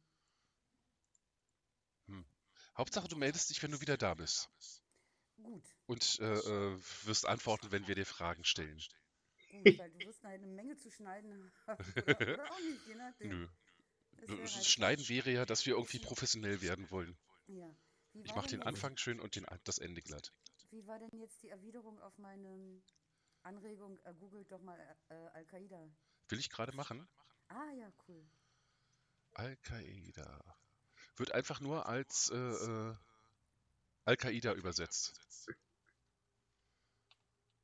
Hauptsache, 2.77 3.09
du 3.09 3.17
meldest 3.17 3.51
dich, 3.51 3.63
wenn 3.63 3.71
du 3.71 3.81
wieder 3.81 3.97
da 3.97 4.15
bist. 4.15 4.51
Gut, 5.37 5.63
Und 5.87 6.19
äh, 6.21 6.25
äh, 6.33 6.79
wirst 7.05 7.27
antworten, 7.27 7.71
wenn 7.73 7.87
wir 7.87 7.95
dir 7.95 8.07
Fragen 8.07 8.45
stellen. 8.45 8.81
gut, 9.51 9.79
weil 9.79 9.91
du 9.91 9.99
wirst 10.07 10.25
eine 10.25 10.47
Menge 10.47 10.77
zu 10.77 10.91
schneiden 10.91 11.53
haben. 11.67 11.85
Oder, 11.97 12.21
oder 12.21 12.51
auch 12.53 12.61
nicht, 12.61 12.87
je 12.87 12.95
nachdem. 12.95 13.29
Nö. 13.29 13.49
Das 14.13 14.29
wär 14.29 14.37
Das 14.39 14.55
reizvoll. 14.57 14.65
Schneiden 14.65 15.09
wäre 15.09 15.31
ja, 15.33 15.45
dass 15.45 15.67
wir 15.67 15.75
irgendwie 15.75 15.99
professionell 15.99 16.61
werden 16.63 16.91
wollen. 16.91 17.17
Ja. 17.47 17.75
Ich 18.23 18.35
mache 18.35 18.49
den 18.49 18.63
Anfang 18.63 18.97
schön 18.97 19.19
und 19.21 19.35
den, 19.35 19.45
das 19.65 19.79
Ende 19.79 20.01
glatt. 20.01 20.33
Wie 20.71 20.87
war 20.87 20.99
denn 20.99 21.19
jetzt 21.21 21.43
die 21.43 21.49
Erwiderung 21.51 22.01
auf 22.01 22.17
meine 22.19 22.81
Anregung? 23.43 23.99
Äh, 24.05 24.15
googelt 24.15 24.51
doch 24.51 24.61
mal 24.63 24.79
äh, 25.09 25.15
Al-Qaida. 25.15 25.89
Will 26.29 26.39
ich 26.39 26.49
gerade 26.49 26.73
machen? 26.77 27.09
Ah 27.49 27.71
ja, 27.77 27.93
cool. 28.09 28.25
Al-Qaida. 29.33 30.57
Wird 31.17 31.33
einfach 31.33 31.61
nur 31.61 31.87
als 31.87 32.31
äh, 32.31 32.37
äh, 32.37 32.95
Al-Qaida 34.05 34.53
übersetzt. 34.55 35.15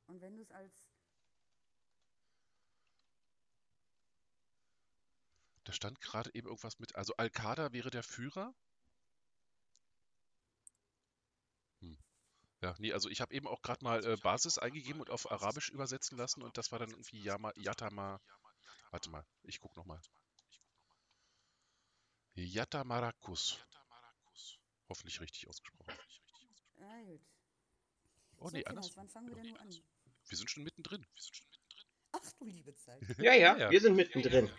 Und 0.07 0.21
wenn 0.21 0.35
du 0.35 0.41
es 0.41 0.51
als 0.51 0.91
Da 5.63 5.73
stand 5.73 6.01
gerade 6.01 6.33
eben 6.33 6.47
irgendwas 6.47 6.79
mit. 6.79 6.95
Also 6.95 7.15
Al-Qaida 7.17 7.71
wäre 7.71 7.89
der 7.91 8.03
Führer? 8.03 8.53
Hm. 11.81 11.97
Ja, 12.61 12.75
nee, 12.79 12.93
also 12.93 13.09
ich 13.09 13.21
habe 13.21 13.33
eben 13.33 13.47
auch 13.47 13.61
gerade 13.61 13.83
mal 13.83 14.05
äh, 14.05 14.17
Basis 14.17 14.57
eingegeben 14.57 15.01
und 15.01 15.09
auf 15.09 15.31
Arabisch 15.31 15.69
übersetzen 15.69 16.17
lassen 16.17 16.43
und 16.43 16.57
das 16.57 16.71
war 16.71 16.79
dann 16.79 16.91
irgendwie 16.91 17.21
Yama, 17.21 17.51
Yatama. 17.55 18.19
Warte 18.91 19.09
mal, 19.09 19.25
ich 19.43 19.59
guck 19.59 19.75
noch 19.77 19.85
mal. 19.85 20.01
Yatamarakus. 22.35 23.59
Hoffentlich 24.89 25.21
richtig 25.21 25.47
ausgesprochen. 25.47 25.93
Ah, 26.79 27.01
gut. 27.03 27.21
Oh 28.37 28.47
So, 28.49 28.57
nee, 28.57 28.65
anders. 28.65 28.95
wann 28.95 29.07
fangen 29.09 29.27
wir 29.29 29.35
denn 29.35 29.47
nun 29.47 29.57
an? 29.57 29.69
Wir 30.27 30.37
sind 30.37 30.49
schon 30.49 30.63
mittendrin. 30.63 31.05
Ach 32.13 32.31
du 32.39 32.45
liebe 32.45 32.73
Zeit. 32.75 33.01
Ja, 33.19 33.33
ja, 33.33 33.57
Ja. 33.57 33.71
wir 33.71 33.79
sind 33.81 33.95
mittendrin. 33.95 34.49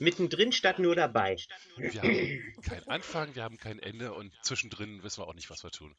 Mittendrin 0.00 0.52
statt 0.52 0.78
nur 0.78 0.94
dabei. 0.94 1.36
Wir 1.76 2.02
haben 2.02 2.62
keinen 2.62 2.88
Anfang, 2.88 3.34
wir 3.34 3.42
haben 3.42 3.56
kein 3.58 3.78
Ende 3.80 4.14
und 4.14 4.32
zwischendrin 4.44 5.02
wissen 5.02 5.22
wir 5.22 5.26
auch 5.28 5.34
nicht, 5.34 5.50
was 5.50 5.62
wir 5.64 5.70
tun. 5.70 5.96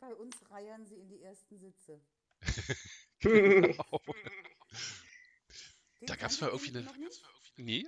Bei 0.00 0.14
uns 0.14 0.34
reiern 0.50 0.86
sie 0.86 0.96
in 0.96 1.08
die 1.08 1.22
ersten 1.22 1.58
Sitze. 1.58 2.00
Den 3.22 3.76
Da 6.06 6.16
gab's 6.16 6.38
kanntet 6.38 6.40
mal 6.40 6.48
irgendwie 6.48 6.78
eine-? 6.78 7.10
Nee, 7.56 7.86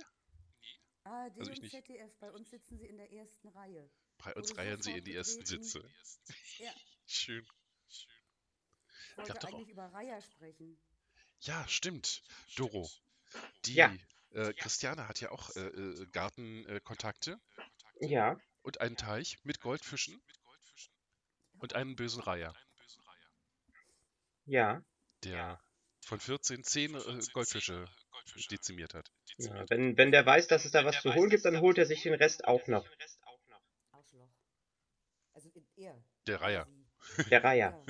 ARD 1.05 1.37
Also 1.39 1.51
ich 1.51 1.57
und 1.57 1.63
nicht. 1.63 1.71
ZDF, 1.71 2.17
bei 2.19 2.31
uns 2.31 2.49
sitzen 2.49 2.77
sie 2.77 2.85
in 2.87 2.97
der 2.97 3.11
ersten 3.11 3.47
Reihe. 3.49 3.89
bei 4.17 4.33
uns 4.35 4.57
reihen 4.57 4.81
sie 4.81 4.91
in 4.97 5.03
die 5.03 5.15
ersten. 5.15 5.45
Sitze. 5.45 5.83
Ja, 6.59 6.73
Schön. 7.05 7.45
ich 7.89 8.07
wollte 9.17 9.33
doch 9.33 9.43
auch- 9.43 9.47
eigentlich 9.53 9.69
über 9.69 9.85
Reiher 9.93 10.21
sprechen. 10.21 10.79
Ja, 11.41 11.67
stimmt. 11.67 12.23
Doro. 12.55 12.89
Die 13.65 13.73
Ja. 13.75 13.93
äh, 14.31 14.53
Christiane 14.53 15.07
hat 15.07 15.19
ja 15.21 15.31
auch 15.31 15.53
äh, 15.55 15.67
äh, 15.67 16.07
Gartenkontakte 16.11 17.39
ja. 17.99 18.37
und 18.63 18.79
einen 18.81 18.95
Teich 18.95 19.37
mit 19.43 19.59
Goldfischen 19.59 20.19
und 21.59 21.73
einen 21.75 21.95
bösen 21.95 22.21
Reiher, 22.23 22.55
Ja. 24.45 24.81
der 25.23 25.61
von 26.01 26.19
14 26.19 26.63
10 26.63 26.95
äh, 26.95 27.21
Goldfische 28.25 28.49
dezimiert 28.49 28.93
hat. 28.93 29.11
ja. 29.37 29.65
Wenn, 29.69 29.97
wenn 29.97 30.11
der 30.11 30.25
weiß, 30.25 30.47
dass 30.47 30.65
es 30.65 30.71
da 30.71 30.83
was 30.83 31.01
zu 31.01 31.13
holen 31.13 31.29
gibt, 31.29 31.45
dann 31.45 31.61
holt 31.61 31.77
er 31.77 31.85
sich 31.85 32.01
den 32.03 32.15
Rest 32.15 32.45
auch 32.45 32.65
noch. 32.67 32.87
Also 35.33 35.51
er. 35.75 36.03
Der 36.27 36.41
Reiher. 36.41 36.67
Der 37.29 37.43
Reiher. 37.43 37.85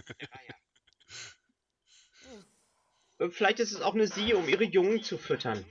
Äh, 3.20 3.30
Vielleicht 3.30 3.60
ist 3.62 3.72
es 3.72 3.82
auch 3.82 3.94
eine 3.94 4.08
Sie, 4.08 4.34
um 4.34 4.50
ihre 4.50 4.65
Jungen 4.65 5.01
zu 5.04 5.18
füttern. 5.18 5.63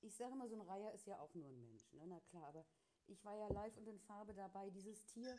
Ich 0.00 0.16
sage 0.16 0.34
mal, 0.36 0.48
so 0.48 0.54
ein 0.54 0.62
Reiher 0.62 0.94
ist 0.94 1.06
ja 1.06 1.18
auch 1.18 1.34
nur 1.34 1.48
ein 1.48 1.60
Mensch, 1.60 1.92
ne? 1.92 2.06
Na 2.06 2.18
klar, 2.30 2.46
aber 2.46 2.64
ich 3.08 3.22
war 3.24 3.36
ja 3.36 3.48
live 3.48 3.76
und 3.76 3.88
in 3.88 4.00
Farbe 4.00 4.32
dabei. 4.32 4.70
Dieses 4.70 5.04
Tier, 5.04 5.36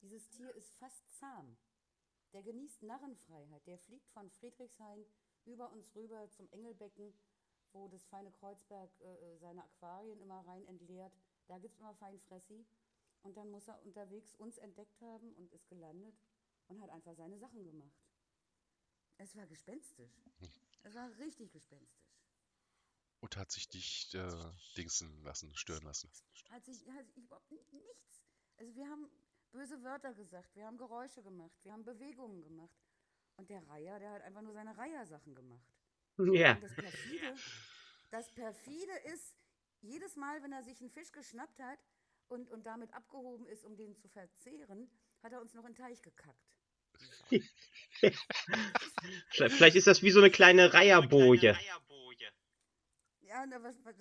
dieses 0.00 0.28
Tier 0.30 0.54
ist 0.54 0.76
fast 0.76 1.12
zahm. 1.18 1.56
Der 2.34 2.42
genießt 2.42 2.82
Narrenfreiheit. 2.82 3.66
Der 3.66 3.78
fliegt 3.78 4.08
von 4.10 4.30
Friedrichshain 4.30 5.04
über 5.44 5.72
uns 5.72 5.92
rüber 5.96 6.30
zum 6.30 6.48
Engelbecken, 6.52 7.12
wo 7.72 7.88
das 7.88 8.04
feine 8.06 8.30
Kreuzberg 8.32 8.90
äh, 9.00 9.04
äh, 9.14 9.38
seine 9.38 9.62
Aquarien 9.64 10.20
immer 10.20 10.40
rein 10.46 10.64
entleert. 10.66 11.12
Da 11.48 11.58
gibt 11.58 11.74
es 11.74 11.80
immer 11.80 11.94
fein 11.94 12.18
Fressi. 12.20 12.64
Und 13.22 13.36
dann 13.36 13.50
muss 13.50 13.68
er 13.68 13.80
unterwegs 13.84 14.34
uns 14.34 14.58
entdeckt 14.58 15.00
haben 15.00 15.32
und 15.34 15.52
ist 15.52 15.68
gelandet 15.68 16.14
und 16.68 16.80
hat 16.80 16.90
einfach 16.90 17.14
seine 17.14 17.38
Sachen 17.38 17.64
gemacht. 17.64 18.02
Es 19.18 19.36
war 19.36 19.46
gespenstisch. 19.46 20.24
Es 20.82 20.94
war 20.94 21.08
richtig 21.18 21.52
gespenstisch. 21.52 22.08
Und 23.20 23.36
hat 23.36 23.52
sich 23.52 23.72
nicht 23.72 24.14
äh, 24.14 24.52
dingsen 24.76 25.22
lassen, 25.22 25.54
stören 25.54 25.84
lassen. 25.84 26.10
Hat 26.50 26.64
sich, 26.64 26.84
hat 26.88 27.06
sich 27.12 27.24
überhaupt 27.24 27.48
ni- 27.52 27.64
nichts. 27.70 28.24
Also 28.56 28.74
wir 28.74 28.88
haben 28.88 29.08
böse 29.52 29.80
Wörter 29.84 30.12
gesagt, 30.14 30.56
wir 30.56 30.66
haben 30.66 30.76
Geräusche 30.76 31.22
gemacht, 31.22 31.56
wir 31.62 31.72
haben 31.72 31.84
Bewegungen 31.84 32.42
gemacht. 32.42 32.76
Und 33.36 33.48
der 33.48 33.66
Reiher, 33.68 34.00
der 34.00 34.10
hat 34.10 34.22
einfach 34.22 34.42
nur 34.42 34.52
seine 34.52 34.76
Reiher-Sachen 34.76 35.34
gemacht. 35.36 35.71
Ja. 36.34 36.54
Das 36.54 36.74
perfide, 36.74 37.34
das 38.10 38.32
perfide 38.32 38.92
ist, 39.12 39.34
jedes 39.80 40.16
Mal, 40.16 40.42
wenn 40.42 40.52
er 40.52 40.62
sich 40.62 40.80
einen 40.80 40.90
Fisch 40.90 41.12
geschnappt 41.12 41.60
hat 41.60 41.78
und, 42.28 42.50
und 42.50 42.66
damit 42.66 42.92
abgehoben 42.94 43.46
ist, 43.46 43.64
um 43.64 43.76
den 43.76 43.96
zu 43.96 44.08
verzehren, 44.08 44.90
hat 45.22 45.32
er 45.32 45.40
uns 45.40 45.54
noch 45.54 45.64
in 45.64 45.72
den 45.72 45.82
Teich 45.82 46.02
gekackt. 46.02 46.56
Vielleicht 49.48 49.76
ist 49.76 49.86
das 49.86 50.02
wie 50.02 50.10
so 50.10 50.20
eine 50.20 50.30
kleine 50.30 50.72
Reiherboje. 50.74 51.56
Ja, 53.20 53.46
na, 53.46 53.62
was, 53.62 53.82
was, 53.84 53.96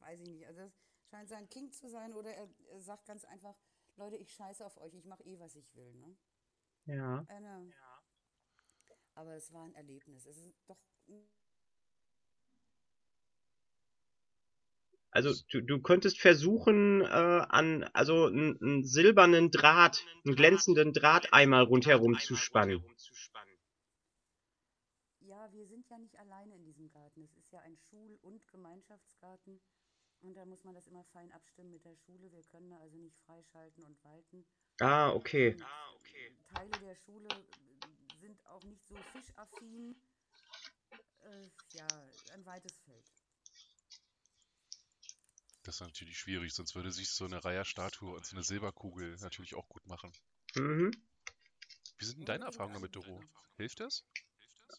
weiß 0.00 0.20
ich 0.20 0.28
nicht. 0.28 0.46
Also 0.46 0.60
das 0.60 0.72
scheint 1.10 1.28
sein 1.28 1.48
King 1.48 1.72
zu 1.72 1.88
sein 1.88 2.12
oder 2.12 2.30
er, 2.34 2.48
er 2.70 2.80
sagt 2.80 3.06
ganz 3.06 3.24
einfach, 3.24 3.56
Leute, 3.96 4.16
ich 4.16 4.30
scheiße 4.32 4.64
auf 4.64 4.76
euch, 4.78 4.94
ich 4.94 5.04
mache 5.06 5.24
eh, 5.24 5.38
was 5.38 5.56
ich 5.56 5.74
will. 5.74 5.94
Ne? 5.94 6.16
Ja. 6.84 7.26
Äh, 7.28 7.40
ne. 7.40 7.72
Aber 9.14 9.34
es 9.34 9.52
war 9.52 9.64
ein 9.64 9.74
Erlebnis. 9.74 10.26
Es 10.26 10.36
ist 10.36 10.54
doch 10.66 10.78
Also 15.18 15.34
du, 15.50 15.60
du 15.62 15.82
könntest 15.82 16.20
versuchen, 16.20 17.00
äh, 17.00 17.06
an 17.06 17.82
also 17.92 18.26
einen, 18.26 18.56
einen 18.62 18.84
silbernen 18.84 19.50
Draht, 19.50 20.06
einen 20.24 20.36
glänzenden 20.36 20.92
Draht 20.92 21.32
einmal 21.32 21.64
rundherum 21.64 22.16
zu 22.20 22.36
spannen. 22.36 22.84
Ja, 25.18 25.52
wir 25.52 25.66
sind 25.66 25.88
ja 25.90 25.98
nicht 25.98 26.16
alleine 26.20 26.54
in 26.54 26.62
diesem 26.62 26.88
Garten. 26.92 27.24
Es 27.24 27.34
ist 27.34 27.50
ja 27.50 27.58
ein 27.62 27.76
Schul- 27.76 28.16
und 28.22 28.46
Gemeinschaftsgarten. 28.46 29.60
Und 30.20 30.34
da 30.36 30.44
muss 30.44 30.62
man 30.62 30.74
das 30.74 30.86
immer 30.86 31.02
fein 31.12 31.32
abstimmen 31.32 31.72
mit 31.72 31.84
der 31.84 31.96
Schule. 31.96 32.30
Wir 32.30 32.44
können 32.44 32.70
da 32.70 32.78
also 32.78 32.96
nicht 32.96 33.18
freischalten 33.26 33.82
und 33.82 34.04
walten. 34.04 34.46
Ah, 34.80 35.10
okay. 35.14 35.56
Und 35.56 36.46
Teile 36.54 36.70
der 36.80 36.94
Schule 36.94 37.28
sind 38.20 38.46
auch 38.46 38.62
nicht 38.62 38.86
so 38.86 38.94
fischaffin. 39.10 39.96
Äh, 41.24 41.48
ja, 41.72 41.88
ein 42.34 42.46
weites 42.46 42.78
Feld. 42.84 43.17
Das 45.68 45.74
ist 45.74 45.80
natürlich 45.82 46.16
schwierig, 46.16 46.54
sonst 46.54 46.74
würde 46.74 46.90
sich 46.90 47.10
so 47.10 47.26
eine 47.26 47.44
Reiherstatue 47.44 48.14
und 48.14 48.24
so 48.24 48.34
eine 48.34 48.42
Silberkugel 48.42 49.16
natürlich 49.20 49.54
auch 49.54 49.68
gut 49.68 49.86
machen. 49.86 50.10
Mhm. 50.54 50.90
Wie 51.98 52.04
sind 52.06 52.20
denn 52.20 52.24
deine 52.24 52.46
Erfahrungen 52.46 52.76
damit, 52.76 52.96
Doro? 52.96 53.22
Hilft 53.58 53.80
das? 53.80 54.02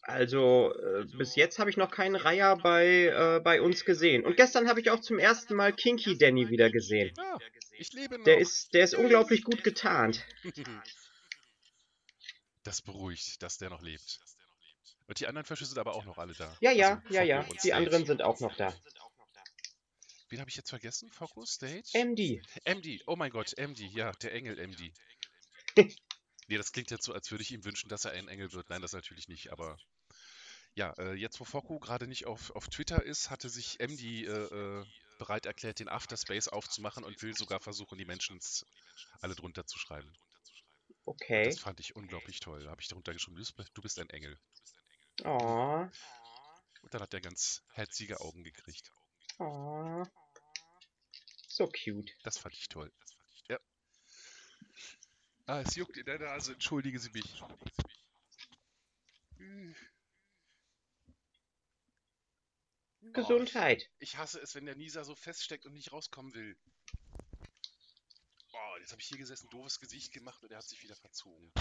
Also 0.02 0.74
äh, 0.74 1.04
bis 1.16 1.36
jetzt 1.36 1.60
habe 1.60 1.70
ich 1.70 1.76
noch 1.76 1.92
keinen 1.92 2.16
Reiher 2.16 2.56
bei, 2.56 3.06
äh, 3.06 3.38
bei 3.38 3.62
uns 3.62 3.84
gesehen. 3.84 4.24
Und 4.26 4.36
gestern 4.36 4.68
habe 4.68 4.80
ich 4.80 4.90
auch 4.90 4.98
zum 4.98 5.20
ersten 5.20 5.54
Mal 5.54 5.72
Kinky 5.72 6.18
Danny 6.18 6.48
wieder 6.48 6.70
gesehen. 6.70 7.14
Ja, 7.16 7.38
ich 7.78 7.92
lebe 7.92 8.18
noch. 8.18 8.24
Der 8.24 8.38
ist, 8.38 8.74
der 8.74 8.82
ist 8.82 8.94
unglaublich 8.94 9.44
gut 9.44 9.62
getarnt. 9.62 10.26
Das 12.64 12.82
beruhigt, 12.82 13.42
dass 13.42 13.56
der 13.56 13.70
noch 13.70 13.80
lebt. 13.80 14.20
Und 15.06 15.18
die 15.18 15.26
anderen 15.26 15.46
Fische 15.46 15.64
sind 15.64 15.78
aber 15.78 15.94
auch 15.94 16.04
noch 16.04 16.18
alle 16.18 16.34
da. 16.34 16.54
Ja, 16.60 16.72
ja, 16.72 17.00
Also 17.04 17.14
ja, 17.14 17.22
ja. 17.22 17.46
Die 17.64 17.72
anderen 17.72 18.04
sind 18.04 18.22
auch 18.22 18.40
noch 18.40 18.54
da. 18.56 18.74
Wen 20.30 20.40
habe 20.40 20.48
ich 20.48 20.56
jetzt 20.56 20.70
vergessen? 20.70 21.10
Focus, 21.10 21.54
Stage? 21.54 21.90
MD. 21.94 22.40
MD, 22.64 23.02
oh 23.06 23.16
mein 23.16 23.30
Gott, 23.30 23.52
MD, 23.58 23.80
ja, 23.80 24.12
der 24.12 24.32
Engel 24.32 24.56
MD. 24.58 24.92
nee, 26.48 26.56
das 26.56 26.72
klingt 26.72 26.90
jetzt 26.90 27.04
so, 27.04 27.12
als 27.12 27.30
würde 27.30 27.42
ich 27.42 27.50
ihm 27.50 27.64
wünschen, 27.64 27.88
dass 27.88 28.04
er 28.04 28.12
ein 28.12 28.28
Engel 28.28 28.52
wird. 28.52 28.70
Nein, 28.70 28.80
das 28.80 28.92
natürlich 28.92 29.28
nicht, 29.28 29.50
aber 29.52 29.76
Ja, 30.74 30.92
äh, 30.98 31.14
jetzt 31.14 31.40
wo 31.40 31.44
Fokko 31.44 31.80
gerade 31.80 32.06
nicht 32.06 32.26
auf, 32.26 32.50
auf 32.52 32.68
Twitter 32.68 33.02
ist, 33.02 33.30
hatte 33.30 33.48
sich 33.48 33.80
MD 33.80 34.00
äh, 34.00 34.26
äh, 34.26 34.86
bereit 35.18 35.46
erklärt, 35.46 35.80
den 35.80 35.88
Afterspace 35.88 36.48
aufzumachen 36.48 37.04
und 37.04 37.20
will 37.22 37.36
sogar 37.36 37.60
versuchen, 37.60 37.98
die 37.98 38.04
Menschen 38.04 38.40
alle 39.20 39.34
drunter 39.34 39.66
zu 39.66 39.78
schreiben. 39.78 40.12
Okay. 41.04 41.44
Das 41.44 41.58
fand 41.58 41.80
ich 41.80 41.96
unglaublich 41.96 42.38
toll. 42.40 42.64
Da 42.64 42.70
habe 42.70 42.80
ich 42.80 42.88
darunter 42.88 43.12
geschrieben, 43.12 43.36
du 43.36 43.42
bist, 43.42 43.70
du 43.74 43.82
bist 43.82 43.98
ein 43.98 44.10
Engel. 44.10 44.38
Oh. 45.24 45.86
Und 46.82 46.94
dann 46.94 47.02
hat 47.02 47.12
er 47.12 47.20
ganz 47.20 47.62
herzige 47.72 48.20
Augen 48.20 48.44
gekriegt. 48.44 48.92
Oh. 49.38 50.04
So 51.60 51.68
cute. 51.68 52.10
Das 52.22 52.38
fand 52.38 52.54
ich 52.54 52.70
toll. 52.70 52.90
Ja. 53.50 53.60
Ah, 55.44 55.60
es 55.60 55.74
juckt 55.76 55.94
in 55.98 56.06
der 56.06 56.18
Nase. 56.18 56.54
Entschuldige 56.54 56.98
Sie 56.98 57.10
mich. 57.10 57.42
Gesundheit. 63.12 63.90
Ich 63.98 64.16
hasse 64.16 64.40
es, 64.40 64.54
wenn 64.54 64.64
der 64.64 64.74
Nisa 64.74 65.04
so 65.04 65.14
feststeckt 65.14 65.66
und 65.66 65.74
nicht 65.74 65.92
rauskommen 65.92 66.32
will. 66.32 66.56
Oh, 68.54 68.76
jetzt 68.78 68.92
habe 68.92 69.02
ich 69.02 69.08
hier 69.08 69.18
gesessen, 69.18 69.50
doofes 69.50 69.80
Gesicht 69.80 70.14
gemacht 70.14 70.42
und 70.42 70.50
er 70.52 70.56
hat 70.56 70.64
sich 70.66 70.82
wieder 70.82 70.96
verzogen. 70.96 71.52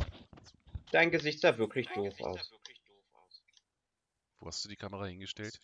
Dein 0.94 1.12
Gesicht 1.12 1.42
sah 1.42 1.58
wirklich 1.58 1.90
doof 1.90 2.22
aus. 2.22 2.54
Wo 4.38 4.48
hast 4.48 4.64
du 4.64 4.70
die 4.70 4.78
Kamera 4.78 5.08
hingestellt? 5.08 5.60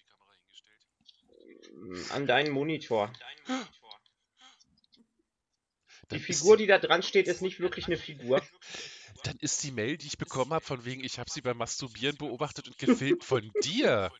An 2.09 2.27
deinen 2.27 2.51
Monitor. 2.51 3.13
Die 6.11 6.19
Figur, 6.19 6.57
die 6.57 6.67
da 6.67 6.77
dran 6.77 7.03
steht, 7.03 7.27
ist 7.27 7.41
nicht 7.41 7.59
wirklich 7.59 7.87
eine 7.87 7.97
Figur. 7.97 8.41
dann 9.23 9.37
ist 9.39 9.63
die 9.63 9.71
Mail, 9.71 9.97
die 9.97 10.07
ich 10.07 10.17
bekommen 10.17 10.53
habe, 10.53 10.63
von 10.63 10.85
wegen, 10.85 11.03
ich 11.03 11.17
habe 11.19 11.29
sie 11.31 11.41
beim 11.41 11.57
Masturbieren 11.57 12.15
beobachtet 12.17 12.67
und 12.67 12.77
gefilmt 12.77 13.23
von 13.23 13.51
dir. 13.63 14.11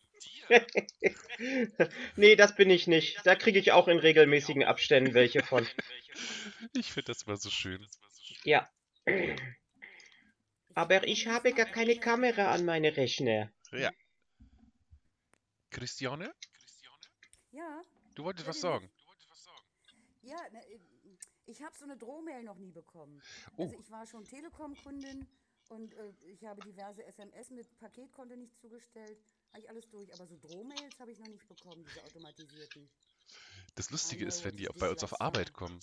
nee, 2.15 2.35
das 2.35 2.55
bin 2.55 2.69
ich 2.69 2.87
nicht. 2.87 3.19
Da 3.25 3.35
kriege 3.35 3.59
ich 3.59 3.71
auch 3.71 3.87
in 3.87 3.99
regelmäßigen 3.99 4.63
Abständen 4.63 5.13
welche 5.13 5.43
von. 5.43 5.67
Ich 6.73 6.91
finde 6.91 7.11
das 7.13 7.25
mal 7.27 7.37
so 7.37 7.49
schön. 7.49 7.85
Ja. 8.43 8.67
Aber 10.73 11.07
ich 11.07 11.27
habe 11.27 11.53
gar 11.53 11.65
keine 11.65 11.97
Kamera 11.97 12.51
an 12.51 12.65
meine 12.65 12.95
Rechner. 12.97 13.51
Ja. 13.71 13.91
Christiane, 15.69 16.33
Ja, 17.51 17.81
du 18.15 18.23
wolltest 18.23 18.47
was 18.47 18.55
die- 18.55 18.61
sagen. 18.61 18.89
ja, 20.23 20.37
ne, 20.51 20.59
äh, 20.69 20.79
ich 21.45 21.61
habe 21.61 21.75
so 21.77 21.85
eine 21.85 21.97
Drohmail 21.97 22.43
noch 22.43 22.57
nie 22.57 22.71
bekommen. 22.71 23.21
Oh. 23.57 23.63
Also 23.63 23.75
ich 23.75 23.91
war 23.91 24.05
schon 24.05 24.25
Telekom-Kundin 24.25 25.27
und 25.69 25.93
äh, 25.93 26.13
ich 26.27 26.43
habe 26.45 26.61
diverse 26.61 27.03
SMS 27.05 27.49
mit 27.51 27.77
Paketkonto 27.79 28.35
nicht 28.35 28.57
zugestellt. 28.59 29.19
Habe 29.51 29.59
ich 29.59 29.69
alles 29.69 29.89
durch, 29.89 30.13
aber 30.13 30.27
so 30.27 30.37
Drohmails 30.37 30.99
habe 30.99 31.11
ich 31.11 31.19
noch 31.19 31.27
nicht 31.27 31.47
bekommen, 31.47 31.85
diese 31.87 32.03
automatisierten. 32.03 32.89
Das 33.75 33.89
Lustige 33.89 34.25
I 34.25 34.27
ist, 34.27 34.43
wenn 34.43 34.55
die 34.55 34.67
bei 34.77 34.89
uns 34.89 35.03
auf 35.03 35.19
Arbeit 35.21 35.53
kommen. 35.53 35.79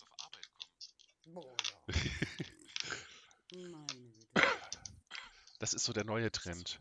Boah, 1.27 1.57
ja. 1.89 1.95
Meine 3.71 3.87
Güte. 3.87 4.43
Das 5.59 5.75
ist 5.75 5.85
so 5.85 5.93
der 5.93 6.05
neue 6.05 6.33
Trend. 6.33 6.81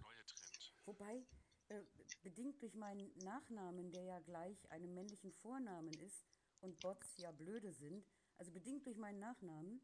Wobei, 0.85 1.23
äh, 1.67 1.81
bedingt 2.23 2.61
durch 2.61 2.73
meinen 2.75 3.11
Nachnamen, 3.19 3.91
der 3.91 4.03
ja 4.03 4.19
gleich 4.19 4.69
einem 4.71 4.93
männlichen 4.93 5.31
Vornamen 5.31 5.93
ist 5.99 6.25
und 6.61 6.79
Bots 6.79 7.17
ja 7.17 7.31
blöde 7.31 7.71
sind, 7.71 8.05
also 8.41 8.51
bedingt 8.51 8.87
durch 8.87 8.97
meinen 8.97 9.19
Nachnamen, 9.19 9.79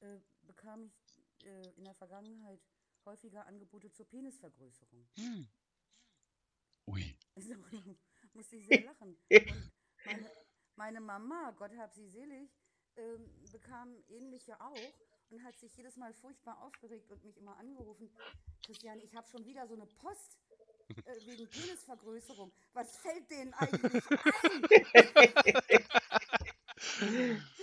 äh, 0.00 0.18
bekam 0.40 0.86
ich 0.86 1.46
äh, 1.46 1.70
in 1.76 1.84
der 1.84 1.94
Vergangenheit 1.94 2.58
häufiger 3.04 3.44
Angebote 3.46 3.92
zur 3.92 4.08
Penisvergrößerung. 4.08 5.06
Hm. 5.18 5.46
Ui. 6.86 7.14
Also, 7.34 7.54
musste 8.32 8.56
ich 8.56 8.66
sehr 8.68 8.84
lachen. 8.84 9.18
Meine, 10.06 10.30
meine 10.76 11.00
Mama, 11.02 11.50
Gott 11.58 11.76
hab 11.76 11.92
sie 11.92 12.08
selig, 12.08 12.50
ähm, 12.96 13.30
bekam 13.52 14.02
ähnliche 14.08 14.58
auch 14.62 14.94
und 15.28 15.44
hat 15.44 15.58
sich 15.58 15.76
jedes 15.76 15.98
Mal 15.98 16.14
furchtbar 16.14 16.62
aufgeregt 16.62 17.10
und 17.10 17.22
mich 17.22 17.36
immer 17.36 17.58
angerufen. 17.58 18.10
Christian, 18.64 18.98
ich 19.00 19.14
habe 19.14 19.28
schon 19.28 19.44
wieder 19.44 19.66
so 19.66 19.74
eine 19.74 19.84
Post 19.84 20.38
äh, 20.88 21.26
wegen 21.26 21.46
Penisvergrößerung. 21.50 22.50
Was 22.72 22.96
fällt 22.96 23.30
denen 23.30 23.52
eigentlich 23.52 24.02
ein? 27.00 27.42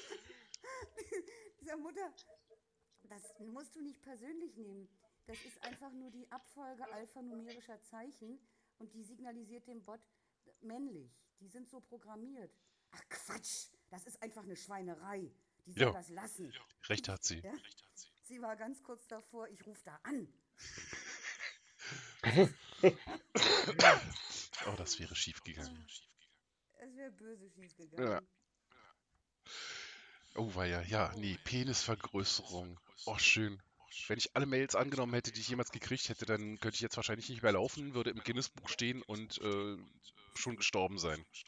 Dieser 1.71 1.83
Mutter, 1.83 2.13
das 3.03 3.39
musst 3.39 3.73
du 3.77 3.81
nicht 3.81 4.01
persönlich 4.01 4.57
nehmen. 4.57 4.89
Das 5.25 5.37
ist 5.45 5.63
einfach 5.63 5.89
nur 5.93 6.11
die 6.11 6.29
Abfolge 6.29 6.83
alphanumerischer 6.91 7.81
Zeichen 7.83 8.45
und 8.79 8.93
die 8.93 9.03
signalisiert 9.03 9.65
dem 9.67 9.81
Bot 9.85 10.01
männlich. 10.59 11.09
Die 11.39 11.47
sind 11.47 11.69
so 11.69 11.79
programmiert. 11.79 12.51
Ach 12.91 13.01
Quatsch, 13.07 13.69
das 13.89 14.05
ist 14.05 14.21
einfach 14.21 14.43
eine 14.43 14.57
Schweinerei. 14.57 15.31
Die 15.65 15.71
soll 15.71 15.83
Ja. 15.83 15.91
das 15.93 16.09
lassen. 16.09 16.53
Recht 16.89 17.07
hat 17.07 17.23
sie. 17.23 17.39
Ja? 17.39 17.53
Sie 18.23 18.41
war 18.41 18.57
ganz 18.57 18.83
kurz 18.83 19.07
davor, 19.07 19.47
ich 19.47 19.65
rufe 19.65 19.81
da 19.85 19.97
an. 20.03 20.27
Oh, 24.67 24.75
das 24.77 24.99
wäre 24.99 25.15
schief 25.15 25.41
gegangen. 25.43 25.87
Es 26.79 26.95
wäre 26.97 27.11
böse 27.11 27.49
schief 27.49 27.73
gegangen. 27.77 28.11
Ja. 28.11 28.21
Oh, 30.35 30.55
war 30.55 30.65
ja, 30.65 30.81
ja, 30.83 31.13
nee, 31.17 31.37
Penisvergrößerung. 31.43 32.79
Oh, 33.05 33.17
schön. 33.17 33.61
Wenn 34.07 34.17
ich 34.17 34.35
alle 34.35 34.45
Mails 34.45 34.75
angenommen 34.75 35.13
hätte, 35.13 35.31
die 35.31 35.41
ich 35.41 35.49
jemals 35.49 35.71
gekriegt 35.71 36.07
hätte, 36.07 36.25
dann 36.25 36.59
könnte 36.59 36.75
ich 36.75 36.81
jetzt 36.81 36.95
wahrscheinlich 36.95 37.27
nicht 37.29 37.43
mehr 37.43 37.51
laufen, 37.51 37.93
würde 37.93 38.11
im 38.11 38.19
Guinness-Buch 38.19 38.69
stehen 38.69 39.01
und 39.01 39.39
äh, 39.41 39.77
schon 40.35 40.55
gestorben 40.55 40.97
sein. 40.97 41.25
Ich 41.33 41.45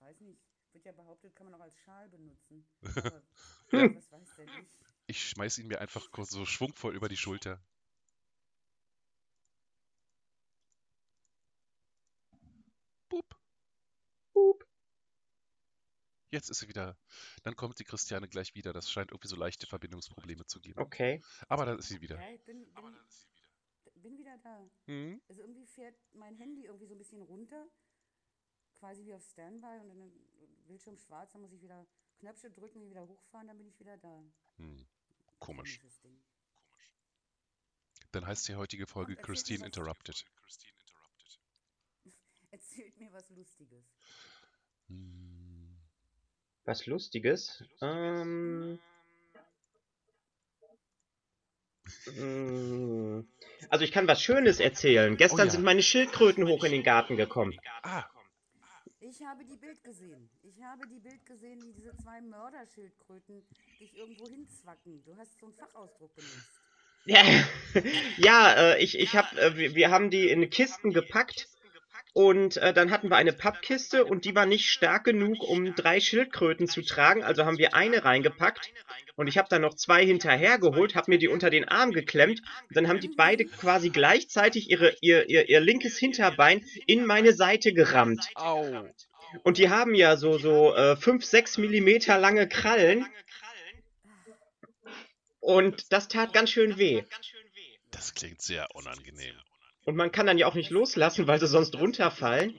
weiß 0.00 0.20
nicht. 0.20 0.40
Wird 0.72 0.86
ja 0.86 0.92
behauptet, 0.92 1.36
kann 1.36 1.48
man 1.48 1.60
auch 1.60 1.64
als 1.64 1.76
Schal 1.78 2.08
benutzen. 2.08 2.66
Aber 2.82 3.94
was 3.94 4.10
weiß 4.10 4.36
denn 4.36 4.48
ich? 4.62 4.78
Ich 5.06 5.28
schmeiß 5.28 5.58
ihn 5.58 5.68
mir 5.68 5.80
einfach 5.80 6.10
kurz 6.10 6.30
so 6.30 6.44
schwungvoll 6.46 6.96
über 6.96 7.08
die 7.08 7.16
Schulter. 7.16 7.60
Boop. 13.08 13.36
Boop. 14.32 14.71
Jetzt 16.32 16.48
ist 16.48 16.60
sie 16.60 16.68
wieder. 16.68 16.96
Dann 17.42 17.54
kommt 17.56 17.78
die 17.78 17.84
Christiane 17.84 18.26
gleich 18.26 18.54
wieder. 18.54 18.72
Das 18.72 18.90
scheint 18.90 19.10
irgendwie 19.10 19.28
so 19.28 19.36
leichte 19.36 19.66
Verbindungsprobleme 19.66 20.46
zu 20.46 20.60
geben. 20.60 20.80
Okay. 20.80 21.22
Aber 21.46 21.66
dann 21.66 21.78
ist 21.78 21.88
sie 21.88 22.00
wieder. 22.00 22.18
Ja, 22.18 22.30
ich 22.30 22.42
bin, 22.44 22.64
bin, 22.72 24.02
bin 24.02 24.18
wieder 24.18 24.38
da. 24.38 24.66
Hm? 24.86 25.20
Also 25.28 25.42
irgendwie 25.42 25.66
fährt 25.66 25.94
mein 26.14 26.34
Handy 26.36 26.64
irgendwie 26.64 26.86
so 26.86 26.94
ein 26.94 26.98
bisschen 26.98 27.20
runter, 27.20 27.66
quasi 28.72 29.04
wie 29.04 29.12
auf 29.12 29.22
Standby 29.22 29.78
und 29.82 29.88
dann 29.88 30.12
Bildschirm 30.66 30.96
schwarz, 30.96 31.32
dann 31.32 31.42
muss 31.42 31.52
ich 31.52 31.60
wieder 31.60 31.86
Knöpfe 32.18 32.50
drücken, 32.50 32.88
wieder 32.88 33.06
hochfahren, 33.06 33.48
dann 33.48 33.58
bin 33.58 33.68
ich 33.68 33.78
wieder 33.78 33.98
da. 33.98 34.24
Hm. 34.56 34.86
Komisch. 35.38 35.78
Komisches 35.78 36.00
Ding. 36.00 36.18
Dann 38.12 38.26
heißt 38.26 38.48
die 38.48 38.54
heutige 38.54 38.86
Folge 38.86 39.12
erzähl 39.12 39.22
mir 39.22 39.26
Christine 39.26 39.66
Interrupted. 39.66 40.24
Erzählt 42.50 42.96
mir 42.98 43.12
was 43.12 43.28
Lustiges. 43.30 43.84
Hm. 44.88 45.51
Was 46.64 46.86
Lustiges. 46.86 47.64
Ähm. 47.80 48.78
mm, 52.06 53.20
Also 53.68 53.84
ich 53.84 53.92
kann 53.92 54.06
was 54.08 54.22
Schönes 54.22 54.60
erzählen. 54.60 55.16
Gestern 55.16 55.40
Oh 55.40 55.44
ja. 55.46 55.50
sind 55.50 55.64
meine 55.64 55.82
Schildkröten 55.82 56.46
hoch 56.46 56.64
in 56.64 56.72
den 56.72 56.82
Garten 56.82 57.16
gekommen. 57.16 57.58
Ah, 57.82 58.04
Ich 59.00 59.20
habe 59.22 59.44
die 59.44 59.56
Bild 59.56 59.82
gesehen. 59.82 60.30
Ich 60.42 60.62
habe 60.62 60.86
die 60.86 61.00
Bild 61.00 61.26
gesehen, 61.26 61.60
wie 61.64 61.72
diese 61.72 61.96
zwei 61.96 62.20
Mörderschildkröten 62.20 63.42
dich 63.80 63.96
irgendwo 63.96 64.28
hinzwacken. 64.28 65.02
Du 65.04 65.16
hast 65.16 65.38
so 65.40 65.46
einen 65.46 65.54
Fachausdruck 65.54 66.14
benutzt. 66.14 66.60
Ja, 67.04 67.20
ja 68.18 68.52
äh, 68.54 68.82
ich, 68.82 68.96
ich 68.98 69.16
hab, 69.16 69.32
äh, 69.36 69.56
wir, 69.56 69.74
wir 69.74 69.90
haben 69.90 70.10
die 70.10 70.30
in 70.30 70.48
Kisten 70.50 70.92
gepackt 70.92 71.48
und 72.14 72.58
äh, 72.58 72.74
dann 72.74 72.90
hatten 72.90 73.08
wir 73.08 73.16
eine 73.16 73.32
Pappkiste 73.32 74.04
und 74.04 74.26
die 74.26 74.34
war 74.34 74.44
nicht 74.44 74.70
stark 74.70 75.04
genug, 75.04 75.42
um 75.42 75.74
drei 75.74 75.98
Schildkröten 75.98 76.68
zu 76.68 76.82
tragen. 76.82 77.24
Also 77.24 77.46
haben 77.46 77.56
wir 77.56 77.74
eine 77.74 78.04
reingepackt 78.04 78.70
und 79.16 79.28
ich 79.28 79.38
habe 79.38 79.48
dann 79.48 79.62
noch 79.62 79.74
zwei 79.74 80.04
hinterhergeholt, 80.04 80.94
habe 80.94 81.10
mir 81.10 81.18
die 81.18 81.28
unter 81.28 81.48
den 81.48 81.66
Arm 81.66 81.92
geklemmt 81.92 82.42
und 82.68 82.76
dann 82.76 82.88
haben 82.88 83.00
die 83.00 83.08
beide 83.16 83.46
quasi 83.46 83.88
gleichzeitig 83.88 84.68
ihre, 84.68 84.94
ihr, 85.00 85.28
ihr, 85.30 85.48
ihr 85.48 85.60
linkes 85.60 85.96
Hinterbein 85.96 86.64
in 86.86 87.06
meine 87.06 87.32
Seite 87.32 87.72
gerammt. 87.72 88.28
au. 88.34 88.88
Und 89.44 89.56
die 89.56 89.70
haben 89.70 89.94
ja 89.94 90.18
so, 90.18 90.36
so 90.36 90.74
äh, 90.74 90.96
5, 90.96 91.24
6 91.24 91.56
Millimeter 91.56 92.18
lange 92.18 92.46
Krallen. 92.46 93.06
Und 95.40 95.90
das 95.90 96.08
tat 96.08 96.34
ganz 96.34 96.50
schön 96.50 96.76
weh. 96.76 97.02
Das 97.90 98.12
klingt 98.12 98.42
sehr 98.42 98.68
unangenehm. 98.74 99.34
Und 99.84 99.96
man 99.96 100.12
kann 100.12 100.26
dann 100.26 100.38
ja 100.38 100.46
auch 100.46 100.54
nicht 100.54 100.70
loslassen, 100.70 101.26
weil 101.26 101.40
sie 101.40 101.46
sonst 101.46 101.74
runterfallen. 101.74 102.58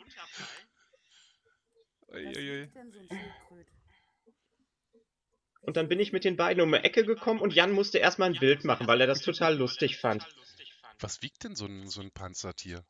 Und 5.61 5.77
dann 5.77 5.87
bin 5.87 5.99
ich 5.99 6.11
mit 6.11 6.25
den 6.25 6.35
beiden 6.35 6.61
um 6.61 6.71
die 6.71 6.77
Ecke 6.77 7.05
gekommen 7.05 7.39
und 7.39 7.53
Jan 7.53 7.71
musste 7.71 7.97
erstmal 7.97 8.29
ein 8.29 8.39
Bild 8.39 8.65
machen, 8.65 8.87
weil 8.87 8.99
er 8.99 9.07
das 9.07 9.21
total 9.21 9.57
lustig 9.57 9.97
fand. 9.97 10.27
Was 10.99 11.21
wiegt 11.21 11.43
denn 11.43 11.55
so 11.55 11.65
ein, 11.65 11.87
so 11.87 12.01
ein 12.01 12.11
Panzertier? 12.11 12.85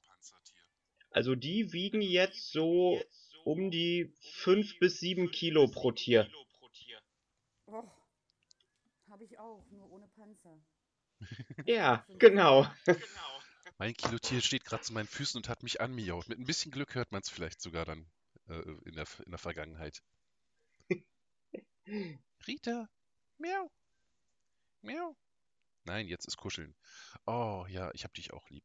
Also 1.12 1.36
die 1.36 1.72
wiegen 1.72 2.02
jetzt 2.02 2.52
so 2.52 3.00
um 3.46 3.70
die 3.70 4.14
5 4.42 4.80
bis 4.80 5.00
7 5.00 5.30
Kilo 5.32 5.68
pro 5.68 5.92
Tier. 5.92 6.28
Och, 7.68 7.92
habe 9.10 9.24
ich 9.24 9.38
auch, 9.38 9.64
nur 9.70 9.92
ohne 9.92 10.08
Panzer. 10.16 10.60
Ja, 11.66 12.06
genau. 12.18 12.68
Mein 13.78 13.94
Kilotier 13.94 14.42
steht 14.42 14.66
gerade 14.66 14.84
zu 14.84 14.94
meinen 14.94 15.08
Füßen 15.08 15.38
und 15.38 15.50
hat 15.50 15.64
mich 15.64 15.82
anmiaut. 15.82 16.28
Mit 16.28 16.40
ein 16.40 16.46
bisschen 16.46 16.72
Glück 16.72 16.96
hört 16.96 17.12
man 17.12 17.22
es 17.22 17.30
vielleicht 17.30 17.62
sogar 17.62 17.86
dann 17.86 18.10
äh, 18.48 18.60
in, 18.86 18.96
der, 18.96 19.08
in 19.26 19.32
der 19.32 19.40
Vergangenheit. 19.40 20.04
Rita, 22.48 22.88
miau, 23.38 23.72
miau. 24.82 25.18
Nein, 25.86 26.08
jetzt 26.08 26.28
ist 26.28 26.38
Kuscheln. 26.38 26.76
Oh 27.26 27.66
ja, 27.68 27.92
ich 27.94 28.04
hab 28.06 28.14
dich 28.14 28.32
auch 28.32 28.50
lieb. 28.50 28.64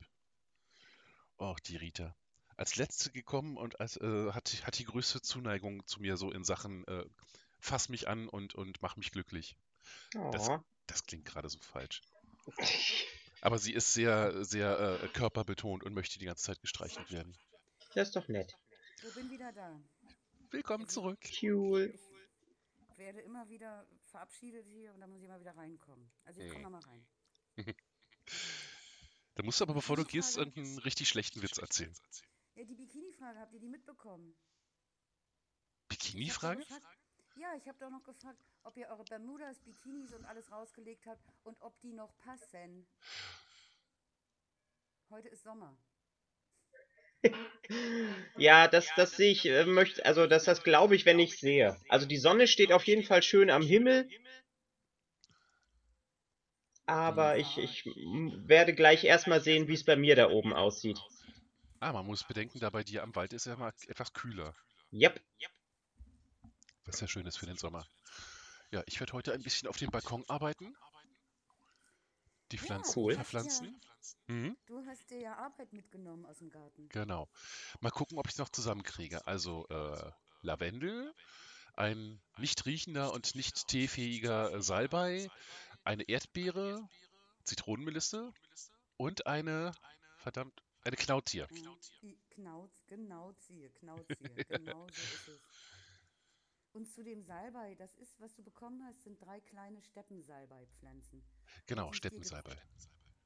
Oh, 1.39 1.57
die 1.67 1.77
Rita. 1.77 2.15
Als 2.57 2.77
letzte 2.77 3.11
gekommen 3.11 3.57
und 3.57 3.81
als, 3.81 3.97
äh, 3.97 4.33
hat, 4.33 4.49
hat 4.67 4.79
die 4.79 4.85
größte 4.85 5.23
Zuneigung 5.23 5.87
zu 5.87 6.01
mir 6.01 6.17
so 6.17 6.31
in 6.31 6.45
Sachen 6.45 6.87
äh, 6.87 7.05
fass 7.61 7.89
mich 7.89 8.09
an 8.09 8.29
und, 8.29 8.55
und 8.55 8.83
mach 8.83 8.97
mich 8.97 9.11
glücklich. 9.11 9.57
Das, 10.33 10.49
Oh. 10.49 10.59
das 10.87 11.05
klingt 11.05 11.25
gerade 11.25 11.49
so 11.49 11.59
falsch. 11.61 12.03
Aber 13.41 13.59
sie 13.59 13.73
ist 13.73 13.93
sehr, 13.93 14.45
sehr 14.45 15.01
äh, 15.03 15.09
körperbetont 15.09 15.85
und 15.85 15.95
möchte 15.95 16.19
die 16.19 16.25
ganze 16.25 16.45
Zeit 16.45 16.61
gestreichelt 16.61 17.11
werden. 17.13 17.37
Das 17.95 18.09
ist 18.09 18.17
doch 18.17 18.29
nett. 18.29 18.57
Ich 19.07 19.15
bin 19.15 19.31
wieder 19.31 19.53
da. 19.53 19.81
Willkommen 20.51 20.89
zurück. 20.89 21.19
Cool. 21.43 21.95
Ich 22.91 22.99
werde 22.99 23.21
immer 23.21 23.49
wieder 23.49 23.87
verabschiedet 24.07 24.67
hier 24.67 24.93
und 24.93 25.01
dann 25.01 25.11
muss 25.11 25.21
ich 25.21 25.27
immer 25.27 25.41
wieder 25.41 25.57
reinkommen. 25.57 26.11
Also 26.25 26.41
ich 26.41 26.51
komme 26.51 26.63
nochmal 26.63 26.83
rein. 26.83 27.07
Da 29.35 29.45
musst 29.45 29.61
du 29.61 29.65
aber, 29.65 29.75
bevor 29.75 29.95
du 29.95 30.05
gehst, 30.05 30.37
irgendeinen 30.37 30.79
richtig 30.79 31.09
schlechten 31.09 31.41
Witz 31.43 31.59
erzählen. 31.59 31.95
Ja, 32.57 32.65
die 32.65 32.75
Bikini-Frage, 32.75 33.39
habt 33.39 33.55
ihr 33.55 33.61
die 33.61 33.69
mitbekommen? 33.69 34.35
Bikini-Frage? 35.89 36.67
Ja, 37.41 37.55
ich 37.57 37.69
habe 37.69 37.79
doch 37.79 37.91
noch 37.91 38.03
gefragt, 38.03 38.39
ob 38.65 38.77
ihr 38.77 38.89
eure 38.89 39.05
Bermudas, 39.05 39.61
Bikinis 39.61 40.13
und 40.13 40.25
alles 40.25 40.51
rausgelegt 40.51 41.07
habt 41.07 41.23
und 41.45 41.57
ob 41.61 41.81
die 41.83 41.93
noch 41.93 42.11
passen. 42.19 42.85
Heute 45.11 45.29
ist 45.29 45.45
Sommer. 45.45 45.77
Ja, 48.39 48.69
das, 48.69 48.89
das 48.97 49.17
sehe 49.17 49.33
ich, 49.33 49.45
äh, 49.47 49.65
möchte, 49.67 50.05
also 50.07 50.27
das, 50.27 50.45
das 50.45 50.63
glaube 50.63 50.97
ich, 50.97 51.05
wenn 51.05 51.19
ich 51.19 51.39
sehe. 51.39 51.77
Also 51.89 52.07
die 52.07 52.17
Sonne 52.17 52.47
steht 52.47 52.73
auf 52.73 52.85
jeden 52.85 53.03
Fall 53.03 53.23
schön 53.23 53.51
am 53.51 53.63
Himmel. 53.63 54.09
Aber 56.87 57.37
ich, 57.37 57.59
ich 57.59 57.85
m, 57.87 58.49
werde 58.49 58.75
gleich 58.75 59.05
erstmal 59.05 59.43
sehen, 59.43 59.69
wie 59.69 59.75
es 59.75 59.85
bei 59.85 59.97
mir 59.97 60.17
da 60.17 60.31
oben 60.31 60.55
aussieht. 60.55 60.99
Ah, 61.81 61.93
man 61.93 62.07
muss 62.07 62.25
bedenken, 62.25 62.59
da 62.61 62.71
bei 62.71 62.83
dir 62.83 63.03
am 63.03 63.15
Wald 63.15 63.33
ist 63.33 63.47
ja 63.47 63.57
mal 63.57 63.73
etwas 63.89 64.13
kühler. 64.13 64.55
Yep. 64.93 65.21
Was 66.89 67.01
ja 67.01 67.07
schön 67.09 67.27
ist 67.27 67.39
für 67.39 67.47
den 67.47 67.57
Sommer. 67.57 67.87
Ja, 68.71 68.83
ich 68.87 68.99
werde 69.01 69.13
heute 69.13 69.33
ein 69.33 69.43
bisschen 69.43 69.69
auf 69.69 69.77
dem 69.77 69.91
Balkon 69.91 70.25
arbeiten. 70.29 70.75
Die 72.53 72.57
Ja, 72.57 72.65
Pflanzen 72.65 72.97
cool. 72.97 73.15
verpflanzen. 73.15 73.81
Mhm, 74.27 74.57
Du 74.67 74.85
hast 74.87 75.11
dir 75.11 75.19
ja 75.19 75.37
Arbeit 75.37 75.73
mitgenommen 75.73 76.27
aus 76.27 76.39
dem 76.39 76.51
Garten. 76.51 76.89
genau. 76.91 77.29
Mal 77.81 77.91
gucken, 77.91 78.19
ob 78.19 78.27
ich 78.27 78.33
es 78.33 78.39
noch 78.39 78.49
zusammenkriege. 78.51 79.27
Also 79.27 79.67
äh, 79.69 80.11
Lavendel, 80.43 81.15
ein 81.75 82.21
nicht 82.39 82.67
riechender 82.67 83.13
und 83.13 83.35
nicht 83.35 83.69
teefähiger 83.69 84.53
äh, 84.53 84.63
Salbei, 84.63 85.29
eine 85.85 86.03
Erdbeere, 86.05 86.87
Zitronenmelisse 87.45 88.33
und 88.97 89.27
eine, 89.27 89.73
verdammt, 90.19 90.63
eine 90.85 90.97
Knautier. 90.97 91.47
Ja, 91.51 91.57
Knauz, 92.31 92.85
genau 92.89 93.33
ziehe, 93.33 93.71
Knauziehe, 93.71 93.71
genau 93.71 94.87
so 94.91 95.03
ist 95.15 95.29
es. 95.29 95.41
Und 96.79 96.87
zu 96.87 97.03
dem 97.03 97.25
Salbei, 97.25 97.75
das 97.75 97.97
ist, 97.97 98.21
was 98.21 98.37
du 98.37 98.45
bekommen 98.45 98.85
hast, 98.85 99.03
sind 99.03 99.21
drei 99.21 99.41
kleine 99.41 99.83
Steppensalbeipflanzen. 99.83 101.25
Genau, 101.67 101.93
Steppensalbei. 101.93 102.57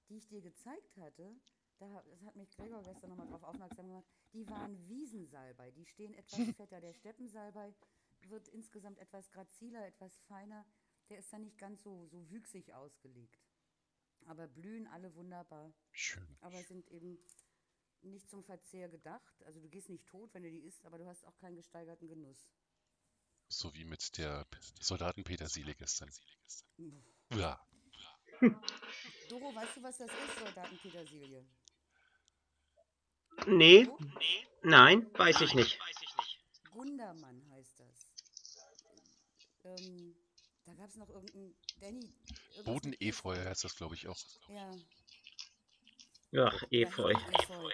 die 0.08 0.16
ich 0.16 0.26
dir 0.26 0.40
gezeigt 0.40 0.96
hatte, 0.96 1.36
da, 1.76 2.02
das 2.08 2.22
hat 2.22 2.34
mich 2.34 2.50
Gregor 2.56 2.82
gestern 2.82 3.10
nochmal 3.10 3.28
drauf 3.28 3.42
aufmerksam 3.42 3.88
gemacht, 3.88 4.06
die 4.32 4.48
waren 4.48 4.88
Wiesensalbei. 4.88 5.70
Die 5.72 5.84
stehen 5.84 6.14
etwas 6.14 6.38
fetter. 6.56 6.80
Der 6.80 6.94
Steppensalbei 6.94 7.74
wird 8.22 8.48
insgesamt 8.48 8.98
etwas 8.98 9.30
graziler, 9.30 9.86
etwas 9.86 10.16
feiner. 10.20 10.64
Der 11.10 11.18
ist 11.18 11.30
dann 11.30 11.42
nicht 11.42 11.58
ganz 11.58 11.82
so, 11.82 12.06
so 12.06 12.30
wüchsig 12.30 12.72
ausgelegt. 12.72 13.38
Aber 14.24 14.48
blühen 14.48 14.86
alle 14.86 15.14
wunderbar. 15.14 15.74
Schön. 15.90 16.38
Aber 16.40 16.62
sind 16.62 16.88
eben 16.88 17.18
nicht 18.00 18.30
zum 18.30 18.44
Verzehr 18.44 18.88
gedacht. 18.88 19.44
Also 19.44 19.60
du 19.60 19.68
gehst 19.68 19.90
nicht 19.90 20.06
tot, 20.06 20.32
wenn 20.32 20.42
du 20.42 20.50
die 20.50 20.64
isst, 20.64 20.86
aber 20.86 20.96
du 20.96 21.04
hast 21.04 21.26
auch 21.26 21.36
keinen 21.36 21.56
gesteigerten 21.56 22.08
Genuss. 22.08 22.50
So 23.52 23.72
wie 23.74 23.84
mit 23.84 24.16
der 24.16 24.46
Soldatenpetersilie 24.80 25.74
gestern. 25.74 26.10
Ja. 27.34 27.60
Doro, 29.28 29.54
weißt 29.54 29.76
du, 29.76 29.82
was 29.82 29.98
das 29.98 30.10
ist, 30.10 30.38
Soldatenpetersilie? 30.38 31.44
Nee, 33.46 33.88
nein, 34.62 35.06
weiß 35.14 35.42
ich 35.42 35.54
nicht. 35.54 35.78
Gundermann 36.70 37.46
heißt 37.50 37.78
das. 37.78 38.06
Ähm, 39.64 40.16
da 40.64 40.72
gab 40.74 40.88
es 40.88 40.96
noch 40.96 41.10
irgendeinen 41.10 41.54
Danny. 41.80 42.12
Bodenefeu 42.64 43.36
heißt 43.36 43.64
das, 43.64 43.76
glaube 43.76 43.94
ich, 43.94 44.08
auch. 44.08 44.18
Ja. 44.48 46.46
Ach, 46.46 46.62
Efeu. 46.70 47.12
Ja, 47.12 47.18
Efeu. 47.42 47.70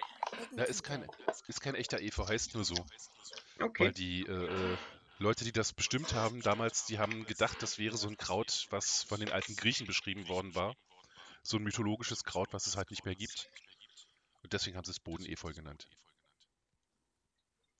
Ja, 0.57 0.63
ist 0.65 0.83
kein, 0.83 1.07
ist 1.47 1.61
kein 1.61 1.75
echter 1.75 2.01
Efeu, 2.01 2.27
heißt 2.27 2.53
nur 2.55 2.65
so. 2.65 2.75
Weil 2.75 3.67
Okay. 3.67 3.91
die 3.91 4.25
äh, 4.25 4.73
äh, 4.73 4.77
Leute, 5.19 5.43
die 5.43 5.51
das 5.51 5.73
bestimmt 5.73 6.13
haben, 6.13 6.41
damals, 6.41 6.85
die 6.85 6.97
haben 6.97 7.25
gedacht, 7.25 7.61
das 7.61 7.77
wäre 7.77 7.97
so 7.97 8.07
ein 8.07 8.17
Kraut, 8.17 8.67
was 8.69 9.03
von 9.03 9.19
den 9.19 9.31
alten 9.31 9.55
Griechen 9.55 9.85
beschrieben 9.85 10.27
worden 10.29 10.55
war. 10.55 10.75
So 11.43 11.57
ein 11.57 11.63
mythologisches 11.63 12.23
Kraut, 12.23 12.53
was 12.53 12.67
es 12.67 12.77
halt 12.77 12.89
nicht 12.89 13.05
mehr 13.05 13.15
gibt. 13.15 13.49
Und 14.43 14.53
deswegen 14.53 14.77
haben 14.77 14.85
sie 14.85 14.91
es 14.91 14.99
Bodenefeu 14.99 15.53
genannt. 15.53 15.89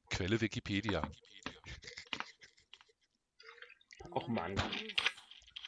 Quelle 0.09 0.41
Wikipedia. 0.41 1.01
Och 4.11 4.27
Mann, 4.27 4.55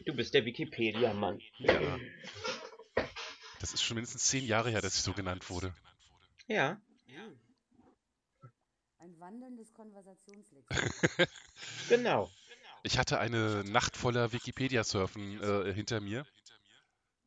du 0.05 0.13
bist 0.13 0.33
der 0.33 0.45
Wikipedia-Mann. 0.45 1.39
Ja. 1.59 1.99
Das 3.59 3.73
ist 3.73 3.83
schon 3.83 3.95
mindestens 3.95 4.25
zehn 4.25 4.45
Jahre 4.45 4.71
her, 4.71 4.81
dass 4.81 4.95
ich 4.95 5.03
so 5.03 5.13
genannt 5.13 5.49
wurde. 5.49 5.73
Ja, 6.47 6.81
Uh. 7.11 7.50
Ein 9.01 9.19
wandelndes 9.19 9.73
Konversationslexikon. 9.73 11.27
genau. 11.89 12.29
Ich 12.83 12.99
hatte 12.99 13.17
eine 13.17 13.63
Nacht 13.63 13.97
voller 13.97 14.31
Wikipedia-Surfen 14.31 15.41
äh, 15.41 15.73
hinter 15.73 16.01
mir. 16.01 16.23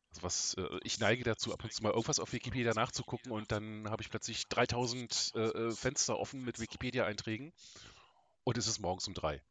Also 0.09 0.23
was, 0.23 0.53
äh, 0.53 0.79
ich 0.83 0.99
neige 0.99 1.25
dazu, 1.25 1.51
ab 1.51 1.65
und 1.65 1.73
zu 1.73 1.83
mal 1.83 1.89
irgendwas 1.89 2.19
auf 2.19 2.31
Wikipedia 2.31 2.73
nachzugucken 2.73 3.33
und 3.33 3.51
dann 3.51 3.89
habe 3.89 4.01
ich 4.01 4.09
plötzlich 4.09 4.47
3000 4.47 5.33
äh, 5.35 5.39
äh, 5.39 5.71
Fenster 5.71 6.17
offen 6.17 6.45
mit 6.45 6.61
Wikipedia-Einträgen 6.61 7.51
und 8.45 8.57
es 8.57 8.67
ist 8.67 8.79
morgens 8.79 9.05
um 9.09 9.13
drei. 9.13 9.41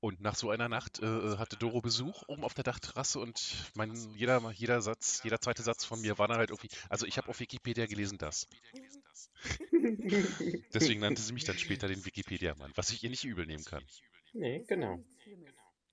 Und 0.00 0.20
nach 0.20 0.34
so 0.34 0.50
einer 0.50 0.68
Nacht 0.68 0.98
äh, 0.98 1.06
äh, 1.06 1.38
hatte 1.38 1.56
Doro 1.56 1.80
Besuch 1.80 2.24
oben 2.26 2.42
auf 2.42 2.54
der 2.54 2.64
Dachterrasse 2.64 3.20
und 3.20 3.70
mein, 3.74 3.94
jeder, 4.16 4.50
jeder 4.50 4.82
Satz, 4.82 5.20
jeder 5.22 5.40
zweite 5.40 5.62
Satz 5.62 5.84
von 5.84 6.00
mir 6.00 6.18
war 6.18 6.26
dann 6.26 6.38
halt 6.38 6.50
irgendwie, 6.50 6.70
also 6.88 7.06
ich 7.06 7.18
habe 7.18 7.28
auf 7.28 7.38
Wikipedia 7.38 7.86
gelesen 7.86 8.18
das. 8.18 8.48
Deswegen 10.74 11.00
nannte 11.00 11.22
sie 11.22 11.32
mich 11.32 11.44
dann 11.44 11.58
später 11.58 11.88
den 11.88 12.04
Wikipedia-Mann, 12.04 12.72
was 12.74 12.90
ich 12.90 13.02
ihr 13.02 13.10
nicht 13.10 13.24
übel 13.24 13.46
nehmen 13.46 13.64
kann. 13.64 13.84
Nee, 14.32 14.64
genau. 14.66 14.98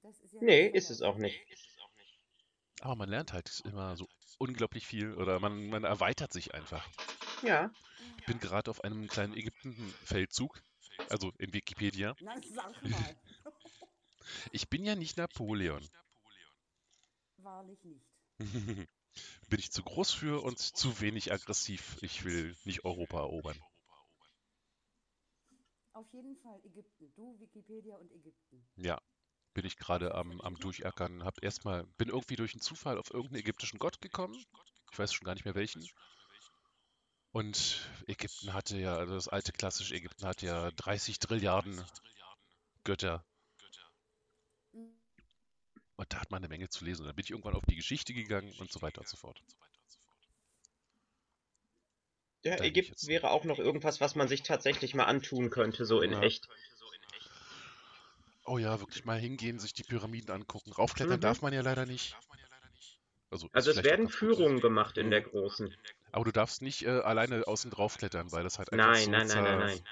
Das 0.01 0.15
Nee, 0.41 0.67
ist 0.67 0.89
es 0.89 1.01
auch 1.01 1.17
nicht. 1.17 1.39
Aber 2.81 2.95
man 2.95 3.09
lernt 3.09 3.33
halt 3.33 3.61
immer 3.65 3.97
so 3.97 4.07
unglaublich 4.37 4.87
viel 4.87 5.13
oder 5.15 5.39
man, 5.39 5.67
man 5.69 5.83
erweitert 5.83 6.31
sich 6.31 6.53
einfach. 6.53 6.87
Ja, 7.43 7.71
Ich 8.19 8.25
bin 8.25 8.39
gerade 8.39 8.71
auf 8.71 8.83
einem 8.83 9.07
kleinen 9.07 9.35
Ägypten-Feldzug, 9.35 10.61
also 11.09 11.33
in 11.37 11.53
Wikipedia. 11.53 12.15
Ich 14.51 14.69
bin 14.69 14.85
ja 14.85 14.95
nicht 14.95 15.17
Napoleon. 15.17 15.85
Wahrlich 17.37 17.83
nicht. 17.83 18.05
bin 19.49 19.59
ich 19.59 19.71
zu 19.71 19.83
groß 19.83 20.11
für 20.11 20.43
und 20.43 20.59
zu 20.59 21.01
wenig 21.01 21.31
aggressiv. 21.31 21.97
Ich 22.01 22.23
will 22.23 22.55
nicht 22.65 22.85
Europa 22.85 23.19
erobern. 23.19 23.57
Auf 25.93 26.11
jeden 26.13 26.37
Fall 26.37 26.59
Ägypten. 26.63 27.11
Du, 27.15 27.39
Wikipedia 27.39 27.97
und 27.97 28.11
Ägypten. 28.11 28.65
Ja, 28.77 29.01
bin 29.53 29.65
ich 29.65 29.77
gerade 29.77 30.15
am, 30.15 30.39
am 30.41 30.55
Durchackern. 30.55 31.23
Hab 31.23 31.43
erstmal, 31.43 31.85
bin 31.97 32.09
irgendwie 32.09 32.35
durch 32.35 32.53
einen 32.53 32.61
Zufall 32.61 32.97
auf 32.97 33.11
irgendeinen 33.11 33.41
ägyptischen 33.41 33.79
Gott 33.79 33.99
gekommen. 33.99 34.41
Ich 34.91 34.99
weiß 34.99 35.13
schon 35.13 35.25
gar 35.25 35.33
nicht 35.33 35.45
mehr 35.45 35.55
welchen. 35.55 35.85
Und 37.31 37.89
Ägypten 38.07 38.53
hatte 38.53 38.77
ja, 38.77 38.95
also 38.95 39.13
das 39.13 39.27
alte 39.27 39.51
klassische 39.51 39.93
Ägypten 39.93 40.25
hatte 40.25 40.45
ja 40.45 40.71
30 40.71 41.19
Trilliarden 41.19 41.83
Götter. 42.83 43.23
Mhm. 45.99 46.01
Und 46.01 46.13
da 46.13 46.19
hat 46.21 46.31
man 46.31 46.39
eine 46.39 46.47
Menge 46.49 46.69
zu 46.69 46.85
lesen. 46.85 47.01
Und 47.01 47.07
dann 47.07 47.15
bin 47.15 47.25
ich 47.25 47.31
irgendwann 47.31 47.55
auf 47.55 47.65
die 47.67 47.75
Geschichte 47.75 48.13
gegangen 48.13 48.53
und 48.59 48.71
so 48.71 48.81
weiter 48.81 49.01
und 49.01 49.07
so 49.07 49.17
fort. 49.17 49.41
Ja, 52.43 52.55
Da 52.55 52.63
bin 52.63 52.65
ich 52.67 52.77
Ägypten 52.77 53.07
wäre 53.07 53.31
auch 53.31 53.43
noch 53.43 53.59
irgendwas, 53.59 53.99
was 53.99 54.15
man 54.15 54.27
sich 54.27 54.43
tatsächlich 54.43 54.95
mal 54.95 55.05
antun 55.05 55.49
könnte, 55.49 55.85
so 55.85 56.01
in 56.01 56.13
Ja. 56.13 56.23
echt. 56.23 56.47
Oh 58.45 58.57
ja, 58.57 58.79
wirklich 58.79 59.05
mal 59.05 59.19
hingehen, 59.19 59.59
sich 59.59 59.73
die 59.73 59.83
Pyramiden 59.83 60.31
angucken. 60.31 60.71
Raufklettern 60.71 61.17
Mhm. 61.17 61.21
darf 61.21 61.41
man 61.41 61.53
ja 61.53 61.61
leider 61.61 61.85
nicht. 61.85 62.15
Also, 63.29 63.47
Also 63.53 63.71
es 63.71 63.83
werden. 63.83 64.09
Führungen 64.09 64.59
gemacht 64.59 64.97
in 64.97 65.07
Mhm. 65.07 65.11
der 65.11 65.21
großen. 65.21 65.75
Aber 66.11 66.25
du 66.25 66.31
darfst 66.31 66.61
nicht 66.61 66.83
äh, 66.83 66.89
alleine 67.01 67.45
außen 67.45 67.69
drauf 67.69 67.97
klettern, 67.97 68.31
weil 68.31 68.43
das 68.43 68.57
halt 68.57 68.73
einfach 68.73 68.95
Nein, 68.95 69.05
so, 69.05 69.11
nein, 69.11 69.27
nein, 69.27 69.43
nein, 69.43 69.59
zer- 69.59 69.59
nein. 69.59 69.83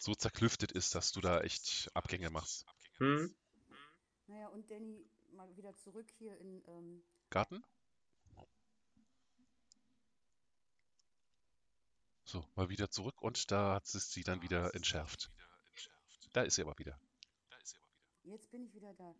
so 0.00 0.14
zerklüftet 0.14 0.72
ist, 0.72 0.94
dass 0.94 1.12
du 1.12 1.20
da 1.20 1.40
echt 1.40 1.90
Abgänge 1.94 2.28
machst. 2.30 2.66
Hm? 2.98 3.34
Naja, 4.26 4.48
und 4.48 4.70
Danny, 4.70 5.06
mal 5.34 5.56
wieder 5.56 5.74
zurück 5.76 6.10
hier 6.18 6.36
in, 6.38 6.62
ähm, 6.66 7.04
Garten? 7.30 7.64
So, 12.24 12.44
mal 12.54 12.68
wieder 12.68 12.90
zurück 12.90 13.20
und 13.22 13.50
da 13.50 13.74
hat 13.74 13.84
es 13.94 14.10
sie 14.10 14.22
dann 14.22 14.42
wieder 14.42 14.74
entschärft. 14.74 15.30
Da 16.32 16.42
ist 16.42 16.54
sie 16.56 16.62
aber 16.62 16.76
wieder. 16.78 16.98
jetzt 18.24 18.50
bin 18.50 18.64
ich 18.64 18.74
wieder 18.74 18.92
da. 18.94 19.14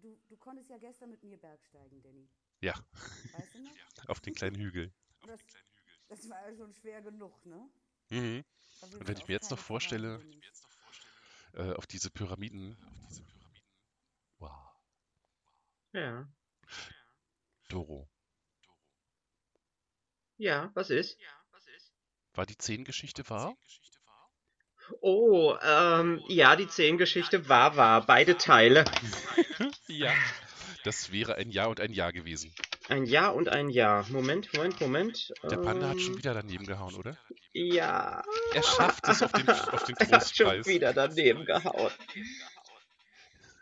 Du, 0.00 0.16
du 0.28 0.36
konntest 0.36 0.68
ja 0.70 0.78
gestern 0.78 1.10
mit 1.10 1.22
mir 1.22 1.38
bergsteigen, 1.38 2.02
Danny. 2.02 2.28
Ja, 2.60 2.74
Weißt 3.32 3.54
du 3.54 3.62
noch? 3.62 4.08
auf 4.08 4.20
den 4.20 4.34
kleinen 4.34 4.56
Hügel. 4.56 4.92
Das, 5.26 5.40
das 6.08 6.28
war 6.28 6.48
ja 6.48 6.56
schon 6.56 6.72
schwer 6.72 7.02
genug, 7.02 7.44
ne? 7.46 7.68
Mhm. 8.10 8.44
Und 8.82 9.08
wenn 9.08 9.16
ich 9.16 9.26
mir 9.26 9.34
jetzt 9.34 9.50
noch 9.50 9.58
vorstelle. 9.58 10.20
Äh, 11.54 11.72
auf 11.74 11.86
diese 11.86 12.10
Pyramiden. 12.10 12.76
Wow. 14.38 14.73
Ja. 15.94 16.26
Doro. 17.68 18.08
Ja, 20.36 20.70
was 20.74 20.90
ist? 20.90 21.16
War 22.34 22.46
die 22.46 22.58
Zehn-Geschichte 22.58 23.28
wahr? 23.30 23.54
Oh, 25.00 25.56
ähm, 25.62 26.20
ja, 26.28 26.56
die 26.56 26.66
Zehn-Geschichte 26.68 27.48
war 27.48 27.76
wahr. 27.76 28.04
Beide 28.06 28.36
Teile. 28.36 28.84
Ja. 29.86 30.12
Das 30.82 31.12
wäre 31.12 31.36
ein 31.36 31.50
Ja 31.50 31.66
und 31.66 31.80
ein 31.80 31.92
Ja 31.92 32.10
gewesen. 32.10 32.52
Ein 32.88 33.04
Ja 33.06 33.28
und 33.28 33.48
ein 33.48 33.68
Ja. 33.70 34.04
Moment, 34.08 34.52
Moment, 34.52 34.80
Moment. 34.80 35.32
Der 35.44 35.56
Panda 35.58 35.88
hat 35.90 36.00
schon 36.00 36.12
Ähm, 36.14 36.18
wieder 36.18 36.34
daneben 36.34 36.66
gehauen, 36.66 36.94
oder? 36.96 37.16
Ja. 37.52 38.22
Er 38.52 38.62
schafft 38.62 39.06
es 39.08 39.22
auf 39.22 39.30
den, 39.32 39.48
auf 39.48 39.84
den 39.84 39.96
Er 39.98 40.08
hat 40.10 40.36
schon 40.36 40.46
Trostpreis. 40.46 40.66
wieder 40.66 40.92
daneben 40.92 41.44
gehauen. 41.46 41.92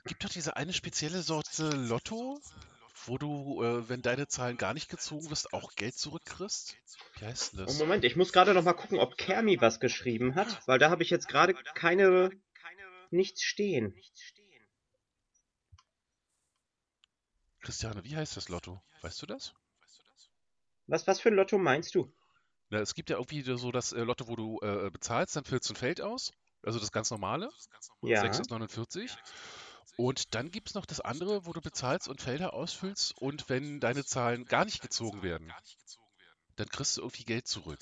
Gibt 0.05 0.25
doch 0.25 0.29
diese 0.31 0.57
eine 0.57 0.73
spezielle 0.73 1.23
Sorte 1.23 1.71
Lotto, 1.71 2.41
wo 3.07 3.19
du, 3.19 3.63
äh, 3.63 3.89
wenn 3.89 4.03
deine 4.03 4.27
Zahlen 4.27 4.57
gar 4.57 4.75
nicht 4.75 4.89
gezogen 4.89 5.31
wirst, 5.31 5.53
auch 5.53 5.75
Geld 5.75 5.95
zurückkriegst? 5.97 6.77
Wie 7.19 7.25
heißt 7.25 7.53
denn 7.53 7.61
Oh, 7.61 7.65
das? 7.67 7.79
Moment, 7.79 8.05
ich 8.05 8.17
muss 8.17 8.33
gerade 8.33 8.53
noch 8.55 8.65
mal 8.65 8.73
gucken, 8.73 8.99
ob 8.99 9.17
Kermi 9.17 9.61
was 9.61 9.81
geschrieben 9.81 10.35
hat, 10.35 10.67
weil 10.67 10.79
da 10.79 10.91
habe 10.91 11.03
ich 11.03 11.11
jetzt 11.11 11.29
gerade 11.29 11.55
keine 11.55 12.31
nichts 13.11 13.43
stehen. 13.43 13.95
Christiane, 17.61 18.03
wie 18.05 18.17
heißt 18.17 18.37
das 18.37 18.49
Lotto? 18.49 18.83
Weißt 19.03 19.23
du 19.23 19.27
das? 19.27 19.55
Was 20.89 21.07
was 21.07 21.21
für 21.21 21.29
ein 21.29 21.35
Lotto 21.35 21.59
meinst 21.59 21.95
du? 21.95 22.13
Na, 22.71 22.79
es 22.81 22.95
gibt 22.95 23.11
ja 23.11 23.17
irgendwie 23.17 23.43
so 23.43 23.71
das 23.71 23.93
äh, 23.93 24.01
Lotto, 24.01 24.27
wo 24.27 24.35
du 24.35 24.59
äh, 24.63 24.91
bezahlst, 24.91 25.37
dann 25.37 25.45
füllst 25.45 25.69
du 25.69 25.75
ein 25.75 25.77
Feld 25.77 26.01
aus. 26.01 26.33
Also 26.65 26.79
das 26.81 26.91
ganz 26.93 27.11
normale. 27.11 27.51
Ja. 28.03 28.21
6 28.21 28.41
aus 28.41 28.49
49. 28.49 29.11
Und 29.97 30.35
dann 30.35 30.51
gibt 30.51 30.69
es 30.69 30.75
noch 30.75 30.87
das 30.87 31.01
andere, 31.01 31.47
wo 31.47 31.53
du 31.53 31.61
bezahlst 31.61 32.09
und 32.09 32.21
Felder 32.21 32.55
ausfüllst. 32.55 33.17
Und 33.19 33.49
wenn 33.49 33.81
deine 33.81 34.05
Zahlen 34.05 34.45
gar 34.45 34.65
nicht 34.65 34.83
gezogen 34.83 35.23
werden, 35.23 35.53
dann 36.57 36.69
kriegst 36.69 36.97
du 36.97 37.03
irgendwie 37.03 37.25
Geld 37.25 37.47
zurück. 37.47 37.81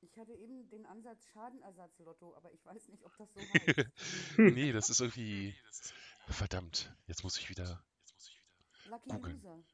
Ich 0.00 0.18
hatte 0.18 0.34
eben 0.34 0.68
den 0.68 0.84
Ansatz 0.84 1.26
Schadenersatzlotto, 1.32 2.36
aber 2.36 2.52
ich 2.52 2.62
weiß 2.66 2.88
nicht, 2.88 3.02
ob 3.02 3.16
das 3.16 3.32
so 3.32 3.40
heißt. 3.76 3.88
nee, 4.36 4.72
das 4.72 4.90
ist 4.90 5.00
irgendwie. 5.00 5.56
Verdammt, 6.28 6.94
jetzt 7.06 7.24
muss 7.24 7.38
ich 7.38 7.48
wieder. 7.48 7.82
Lucky 8.86 9.08
Googeln. 9.08 9.42
Loser. 9.42 9.64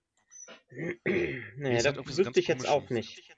Nee, 1.05 1.77
ist 1.77 1.87
das 1.87 1.97
halt 1.97 2.07
wüsste 2.07 2.40
ich 2.40 2.47
jetzt 2.47 2.68
auch 2.68 2.88
nicht. 2.90 3.35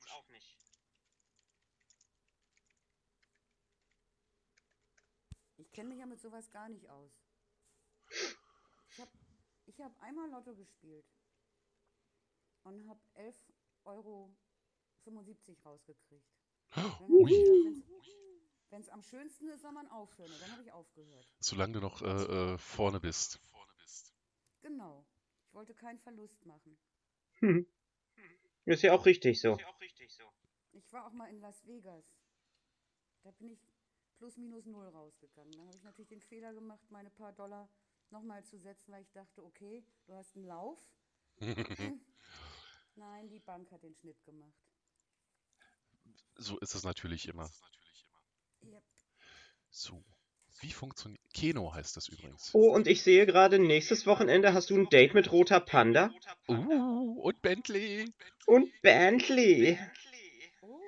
Ich 5.70 5.74
kenne 5.76 5.90
mich 5.90 6.00
ja 6.00 6.06
mit 6.06 6.20
sowas 6.20 6.50
gar 6.50 6.68
nicht 6.68 6.90
aus. 6.90 7.12
Ich 8.90 9.00
habe 9.00 9.10
ich 9.66 9.80
hab 9.80 10.02
einmal 10.02 10.28
Lotto 10.28 10.52
gespielt 10.56 11.06
und 12.64 12.88
habe 12.88 12.98
11,75 13.14 13.36
Euro 13.84 14.34
rausgekriegt. 15.64 16.26
Wenn 18.70 18.80
es 18.80 18.88
am 18.88 19.04
schönsten 19.04 19.48
ist, 19.48 19.62
soll 19.62 19.70
man 19.70 19.86
aufhören. 19.86 20.32
Dann 20.40 20.50
habe 20.50 20.62
ich 20.62 20.72
aufgehört. 20.72 21.32
Solange 21.38 21.74
du 21.74 21.80
noch 21.80 22.02
äh, 22.02 22.54
äh, 22.54 22.58
vorne 22.58 22.98
bist. 22.98 23.38
Genau. 24.62 25.06
Ich 25.46 25.54
wollte 25.54 25.74
keinen 25.74 26.00
Verlust 26.00 26.44
machen. 26.46 26.76
Hm. 27.38 27.64
Ist 28.64 28.82
ja 28.82 28.92
auch 28.92 29.06
richtig 29.06 29.40
so. 29.40 29.56
Ich 30.72 30.92
war 30.92 31.06
auch 31.06 31.12
mal 31.12 31.30
in 31.30 31.38
Las 31.38 31.64
Vegas. 31.64 32.04
Da 33.22 33.30
bin 33.30 33.50
ich 33.50 33.69
plus 34.20 34.36
minus 34.36 34.66
null 34.66 34.86
rausgegangen. 34.88 35.50
Da 35.52 35.62
habe 35.64 35.76
ich 35.76 35.82
natürlich 35.82 36.08
den 36.10 36.20
Fehler 36.20 36.52
gemacht, 36.52 36.84
meine 36.90 37.08
paar 37.10 37.32
Dollar 37.32 37.68
nochmal 38.10 38.44
zu 38.44 38.58
setzen, 38.58 38.92
weil 38.92 39.02
ich 39.02 39.10
dachte, 39.12 39.42
okay, 39.42 39.82
du 40.06 40.14
hast 40.14 40.36
einen 40.36 40.44
Lauf. 40.46 40.78
Nein, 42.96 43.30
die 43.30 43.38
Bank 43.40 43.70
hat 43.72 43.82
den 43.82 43.94
Schnitt 43.94 44.22
gemacht. 44.24 44.52
so 46.36 46.58
ist 46.58 46.74
es 46.74 46.84
natürlich 46.84 47.28
immer. 47.28 47.48
Yep. 48.62 48.82
So. 49.70 50.04
Wie 50.60 50.72
funktioniert. 50.72 51.22
Keno 51.32 51.72
heißt 51.72 51.96
das 51.96 52.08
übrigens. 52.08 52.50
Oh, 52.52 52.74
und 52.74 52.86
ich 52.86 53.02
sehe 53.02 53.24
gerade, 53.24 53.58
nächstes 53.58 54.04
Wochenende 54.06 54.52
hast 54.52 54.68
du 54.68 54.76
ein 54.76 54.90
Date 54.90 55.14
mit 55.14 55.32
Roter 55.32 55.60
Panda 55.60 56.10
Uh, 56.48 57.18
und 57.22 57.40
Bentley. 57.40 58.12
und 58.46 58.70
Bentley. 58.82 59.78
Oh. 60.60 60.78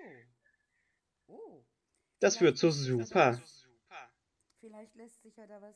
Oh. 1.28 1.64
Das 2.22 2.40
wird 2.40 2.56
so 2.56 2.70
super. 2.70 3.42
Vielleicht 4.60 4.94
lässt 4.94 5.20
sich 5.22 5.36
ja 5.36 5.46
da 5.48 5.60
was 5.60 5.74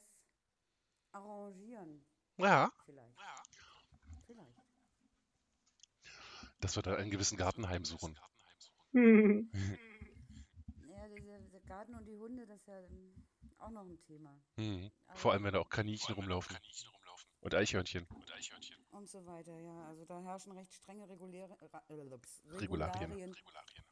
arrangieren. 1.11 2.07
Ja, 2.37 2.71
Vielleicht. 2.85 3.19
Vielleicht. 4.27 4.57
dass 6.61 6.77
wir 6.77 6.83
da 6.83 6.95
einen 6.95 7.11
gewissen 7.11 7.37
Garten 7.37 7.69
heimsuchen. 7.69 8.19
Hm. 8.93 9.51
Ja, 10.89 11.09
der, 11.09 11.41
der 11.41 11.61
Garten 11.61 11.95
und 11.95 12.07
die 12.07 12.17
Hunde, 12.17 12.47
das 12.47 12.59
ist 12.61 12.69
ja 12.69 12.81
auch 13.59 13.71
noch 13.71 13.85
ein 13.85 14.01
Thema. 14.07 14.41
Mhm. 14.57 14.91
Vor 15.15 15.33
allem, 15.33 15.45
wenn 15.45 15.53
da 15.53 15.61
auch 15.61 15.69
Kaninchen 15.69 16.15
rumlaufen. 16.15 16.57
Und 17.41 17.55
Eichhörnchen. 17.55 18.07
Und 18.91 19.09
so 19.09 19.25
weiter, 19.27 19.59
ja. 19.59 19.87
Also 19.89 20.05
da 20.07 20.23
herrschen 20.23 20.53
recht 20.53 20.73
strenge 20.73 21.07
reguläre, 21.09 21.55
äh, 21.61 22.15
ups, 22.15 22.43
Regularien. 22.47 23.13
Regularien. 23.13 23.37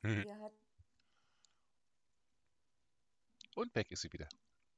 Mhm. 0.03 0.25
Wir 0.25 0.39
hat, 0.41 0.53
Und 3.55 3.75
weg 3.75 3.91
ist 3.91 4.03
sie 4.03 4.13
wieder. 4.13 4.29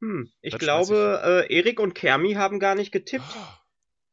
Hm. 0.01 0.31
Ich 0.43 0.53
Dann 0.53 0.59
glaube, 0.61 1.47
äh, 1.49 1.55
Erik 1.55 1.81
und 1.81 1.95
Kermi 1.95 2.35
haben 2.35 2.61
gar 2.61 2.75
nicht 2.75 2.93
getippt. 2.93 3.25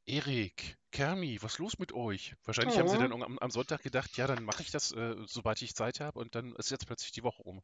Erik, 0.05 0.77
Kermi, 0.91 1.41
was 1.41 1.53
ist 1.53 1.59
los 1.59 1.79
mit 1.79 1.91
euch? 1.93 2.35
Wahrscheinlich 2.45 2.77
haben 2.77 2.87
sie 2.87 2.97
Oh. 2.97 2.99
dann 2.99 3.23
am, 3.23 3.39
am 3.39 3.51
Sonntag 3.51 3.81
gedacht, 3.83 4.15
ja, 4.17 4.27
dann 4.27 4.43
mache 4.43 4.61
ich 4.61 4.71
das, 4.71 4.91
äh, 4.91 5.15
sobald 5.27 5.61
ich 5.61 5.75
Zeit 5.75 5.99
habe 5.99 6.19
und 6.19 6.35
dann 6.35 6.55
ist 6.55 6.71
jetzt 6.71 6.85
plötzlich 6.87 7.11
die 7.11 7.23
Woche 7.23 7.41
um. 7.43 7.61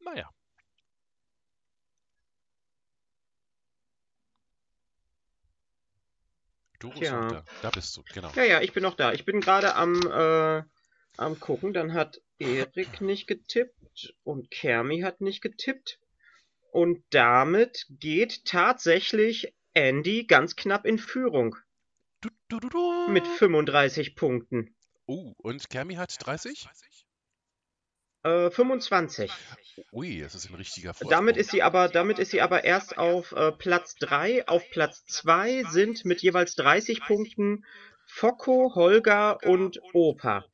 Naja. 0.00 0.30
Du 6.78 6.90
bist 6.90 7.10
noch 7.12 7.28
da. 7.28 7.44
Da 7.62 7.70
bist 7.70 7.96
du, 7.96 8.02
genau. 8.12 8.30
Ja, 8.34 8.44
ja, 8.44 8.60
ich 8.60 8.72
bin 8.72 8.82
noch 8.82 8.94
da. 8.94 9.12
Ich 9.12 9.24
bin 9.24 9.40
gerade 9.40 9.74
am, 9.74 9.94
äh, 10.02 10.62
am 11.16 11.40
gucken. 11.40 11.72
Dann 11.72 11.94
hat 11.94 12.20
Erik 12.38 13.00
nicht 13.00 13.26
getippt 13.26 14.14
und 14.24 14.50
Kermi 14.50 15.00
hat 15.00 15.20
nicht 15.20 15.40
getippt. 15.40 15.98
Und 16.70 17.04
damit 17.10 17.86
geht 17.88 18.44
tatsächlich 18.44 19.54
Andy 19.74 20.24
ganz 20.26 20.56
knapp 20.56 20.84
in 20.84 20.98
Führung 20.98 21.56
Du, 22.48 22.58
du, 22.58 22.68
du, 22.68 23.08
mit 23.10 23.26
35 23.26 24.16
Punkten. 24.16 24.74
Oh, 25.04 25.34
und 25.36 25.68
Kermi 25.68 25.96
hat 25.96 26.16
30? 26.18 26.66
Äh, 28.22 28.50
25. 28.50 29.30
Ui, 29.92 30.20
das 30.20 30.34
ist 30.34 30.48
ein 30.48 30.54
richtiger 30.54 30.94
Vorsprung. 30.94 31.10
Damit 31.10 31.36
ist 31.36 31.50
sie 31.50 31.62
aber, 31.62 31.88
damit 31.88 32.18
ist 32.18 32.30
sie 32.30 32.40
aber 32.40 32.64
erst 32.64 32.96
auf 32.96 33.32
äh, 33.32 33.52
Platz 33.52 33.96
3. 33.96 34.48
Auf 34.48 34.62
Platz 34.70 35.04
2 35.04 35.64
sind 35.64 36.06
mit 36.06 36.22
jeweils 36.22 36.54
30 36.54 37.02
Punkten 37.02 37.66
Focko, 38.06 38.74
Holger 38.74 39.42
und 39.44 39.78
Opa. 39.92 40.46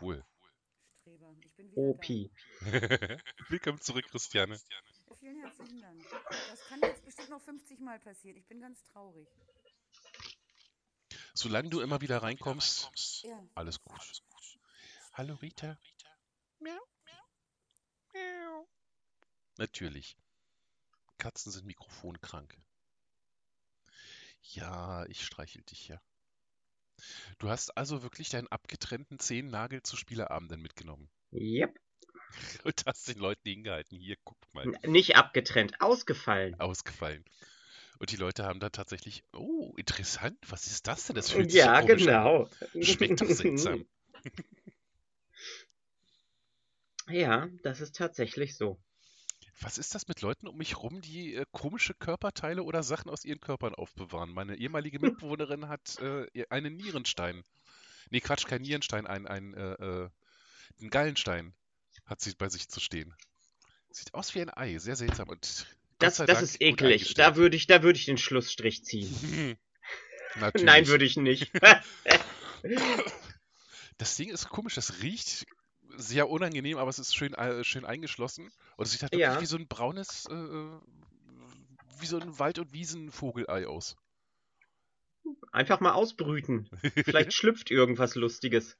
Cool. 0.00 0.24
Streber. 1.00 1.34
Ich 1.44 1.52
bin 1.54 1.70
wieder 1.70 1.80
Opi. 1.80 2.30
Willkommen 3.48 3.80
zurück, 3.80 4.06
Christiane. 4.10 4.58
Vielen 5.18 5.40
herzlichen 5.40 5.80
Dank. 5.80 6.04
Das 6.50 6.60
kann 6.68 6.80
jetzt 6.82 7.04
bestimmt 7.04 7.30
noch 7.30 7.40
50 7.40 7.80
Mal 7.80 7.98
passieren. 7.98 8.36
Ich 8.36 8.46
bin 8.46 8.60
ganz 8.60 8.82
traurig. 8.84 9.28
Solange 11.34 11.70
du 11.70 11.80
immer 11.80 12.00
wieder 12.00 12.22
reinkommst, 12.22 13.22
Ja. 13.24 13.42
alles 13.54 13.80
gut. 13.80 14.22
Hallo 15.14 15.34
Rita. 15.34 15.78
Miau. 16.60 16.78
Miau. 18.12 18.68
Natürlich. 19.56 20.16
Katzen 21.18 21.50
sind 21.50 21.66
mikrofonkrank. 21.66 22.56
Ja, 24.42 25.04
ich 25.06 25.24
streichel 25.24 25.62
dich 25.62 25.88
ja. 25.88 26.00
Du 27.38 27.48
hast 27.48 27.76
also 27.76 28.02
wirklich 28.02 28.28
deinen 28.28 28.48
abgetrennten 28.48 29.18
Zehennagel 29.18 29.82
zu 29.82 29.96
Spieleabenden 29.96 30.62
mitgenommen 30.62 31.10
Yep. 31.32 31.78
und 32.64 32.84
hast 32.86 33.08
den 33.08 33.18
Leuten 33.18 33.48
hingehalten. 33.48 33.98
Hier, 33.98 34.16
guckt 34.24 34.52
mal, 34.54 34.66
N- 34.66 34.78
Nicht 34.92 35.16
abgetrennt, 35.16 35.80
ausgefallen. 35.80 36.56
ausgefallen. 36.58 37.24
Und 38.00 38.12
die 38.12 38.16
Leute 38.16 38.44
haben 38.44 38.60
dann 38.60 38.72
tatsächlich, 38.72 39.24
oh, 39.34 39.74
interessant, 39.76 40.38
was 40.48 40.66
ist 40.68 40.86
das 40.88 41.06
denn? 41.06 41.16
Das 41.16 41.30
fühlt 41.30 41.50
sich 41.50 41.62
Ja, 41.62 41.70
so 41.72 41.72
komisch 41.72 42.08
an. 42.08 42.22
genau. 42.22 42.50
Schmeckt 42.80 43.20
doch 43.20 43.28
seltsam. 43.30 43.86
Ja, 47.10 47.50
das 47.64 47.80
ist 47.82 47.96
tatsächlich 47.96 48.56
so. 48.56 48.80
Was 49.60 49.78
ist 49.78 49.94
das 49.94 50.06
mit 50.06 50.20
Leuten 50.20 50.46
um 50.46 50.56
mich 50.56 50.78
rum, 50.78 51.00
die 51.00 51.34
äh, 51.34 51.44
komische 51.50 51.94
Körperteile 51.94 52.62
oder 52.62 52.82
Sachen 52.82 53.10
aus 53.10 53.24
ihren 53.24 53.40
Körpern 53.40 53.74
aufbewahren? 53.74 54.32
Meine 54.32 54.56
ehemalige 54.56 54.98
Mitbewohnerin 55.00 55.68
hat 55.68 55.98
äh, 56.00 56.46
einen 56.50 56.76
Nierenstein. 56.76 57.42
Nee, 58.10 58.20
Quatsch, 58.20 58.46
kein 58.46 58.62
Nierenstein, 58.62 59.06
ein, 59.06 59.26
ein, 59.26 59.54
äh, 59.54 59.72
äh, 59.72 60.10
einen 60.80 60.90
Gallenstein 60.90 61.54
hat 62.06 62.20
sie 62.20 62.34
bei 62.36 62.48
sich 62.48 62.68
zu 62.68 62.80
stehen. 62.80 63.14
Sieht 63.90 64.14
aus 64.14 64.34
wie 64.34 64.40
ein 64.40 64.50
Ei, 64.50 64.78
sehr 64.78 64.96
seltsam. 64.96 65.28
Und 65.28 65.66
Das, 65.98 66.16
das 66.16 66.42
ist 66.42 66.60
eklig. 66.60 67.14
Da 67.14 67.36
würde 67.36 67.56
ich, 67.56 67.66
da 67.66 67.82
würde 67.82 67.98
ich 67.98 68.06
den 68.06 68.18
Schlussstrich 68.18 68.84
ziehen. 68.84 69.58
Natürlich. 70.36 70.64
Nein, 70.64 70.86
würde 70.86 71.04
ich 71.04 71.16
nicht. 71.16 71.50
Das 73.98 74.14
Ding 74.14 74.30
ist 74.30 74.48
komisch, 74.48 74.76
das 74.76 75.02
riecht 75.02 75.44
sehr 76.00 76.28
unangenehm, 76.28 76.78
aber 76.78 76.88
es 76.90 76.98
ist 76.98 77.14
schön, 77.14 77.34
äh, 77.34 77.64
schön 77.64 77.84
eingeschlossen. 77.84 78.50
Und 78.76 78.84
es 78.86 78.92
sieht 78.92 79.02
halt 79.02 79.12
wirklich 79.12 79.26
Ja. 79.28 79.40
wie 79.40 79.46
so 79.46 79.56
ein 79.56 79.68
braunes, 79.68 80.26
äh, 80.30 80.34
äh, 80.34 80.80
wie 82.00 82.06
so 82.06 82.18
ein 82.18 82.38
Wald- 82.38 82.58
und 82.58 82.72
Wiesenvogelei 82.72 83.66
aus. 83.66 83.96
Einfach 85.52 85.80
mal 85.80 85.92
ausbrüten. 85.92 86.68
Vielleicht 87.04 87.32
schlüpft 87.32 87.70
irgendwas 87.70 88.14
Lustiges. 88.14 88.76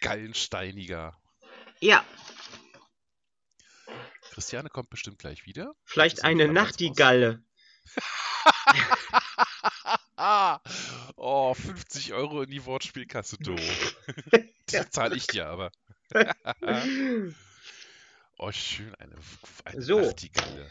Gallensteiniger. 0.00 1.16
Ja, 1.80 2.04
Christiane 4.32 4.68
kommt 4.68 4.90
bestimmt 4.90 5.18
gleich 5.18 5.46
wieder. 5.46 5.74
vielleicht 5.84 6.22
eine 6.22 6.46
Nachtigalle. 6.48 7.42
Oh, 11.16 11.54
50 11.54 12.12
Euro 12.12 12.42
in 12.42 12.50
die 12.50 12.64
Wortspielkasse, 12.64 13.36
du. 13.38 13.56
Das 14.70 14.90
zahle 14.90 15.16
ich 15.16 15.26
dir 15.26 15.46
aber. 15.46 15.72
Oh, 18.40 18.52
schön, 18.52 18.94
eine, 18.94 19.16
eine 19.64 19.82
So. 19.82 20.00
Nachtigalle. 20.00 20.70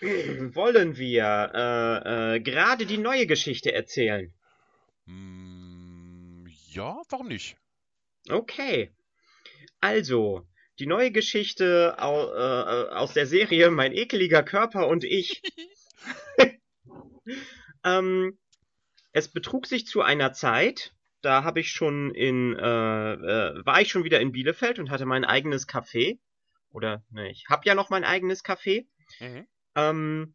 Wollen 0.00 0.96
wir 0.96 1.52
äh, 1.54 2.34
äh, 2.36 2.40
gerade 2.40 2.86
die 2.86 2.98
neue 2.98 3.26
Geschichte 3.26 3.72
erzählen? 3.72 4.34
Hm, 5.06 6.48
ja, 6.70 7.00
warum 7.08 7.28
nicht? 7.28 7.56
Okay. 8.28 8.92
Also, 9.80 10.48
die 10.80 10.86
neue 10.86 11.12
Geschichte 11.12 11.94
au, 11.98 12.32
äh, 12.34 12.88
aus 12.90 13.12
der 13.12 13.26
Serie 13.26 13.70
Mein 13.70 13.92
ekeliger 13.92 14.42
Körper 14.42 14.88
und 14.88 15.04
ich. 15.04 15.40
ähm, 17.84 18.38
es 19.12 19.28
betrug 19.28 19.66
sich 19.66 19.86
zu 19.86 20.02
einer 20.02 20.32
Zeit, 20.32 20.92
da 21.20 21.44
habe 21.44 21.60
ich 21.60 21.70
schon 21.72 22.14
in, 22.14 22.54
äh, 22.56 23.12
äh, 23.12 23.66
war 23.66 23.80
ich 23.80 23.90
schon 23.90 24.04
wieder 24.04 24.20
in 24.20 24.32
Bielefeld 24.32 24.78
und 24.78 24.90
hatte 24.90 25.06
mein 25.06 25.24
eigenes 25.24 25.68
Café. 25.68 26.18
Oder, 26.70 27.02
ne, 27.10 27.30
ich 27.30 27.46
habe 27.48 27.62
ja 27.64 27.74
noch 27.74 27.90
mein 27.90 28.04
eigenes 28.04 28.44
Café. 28.44 28.86
Mhm. 29.20 29.46
Ähm, 29.74 30.34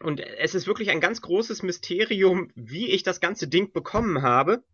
und 0.00 0.20
es 0.20 0.54
ist 0.54 0.66
wirklich 0.66 0.90
ein 0.90 1.00
ganz 1.00 1.20
großes 1.20 1.62
Mysterium, 1.62 2.50
wie 2.54 2.90
ich 2.90 3.02
das 3.02 3.20
ganze 3.20 3.48
Ding 3.48 3.72
bekommen 3.72 4.22
habe. 4.22 4.64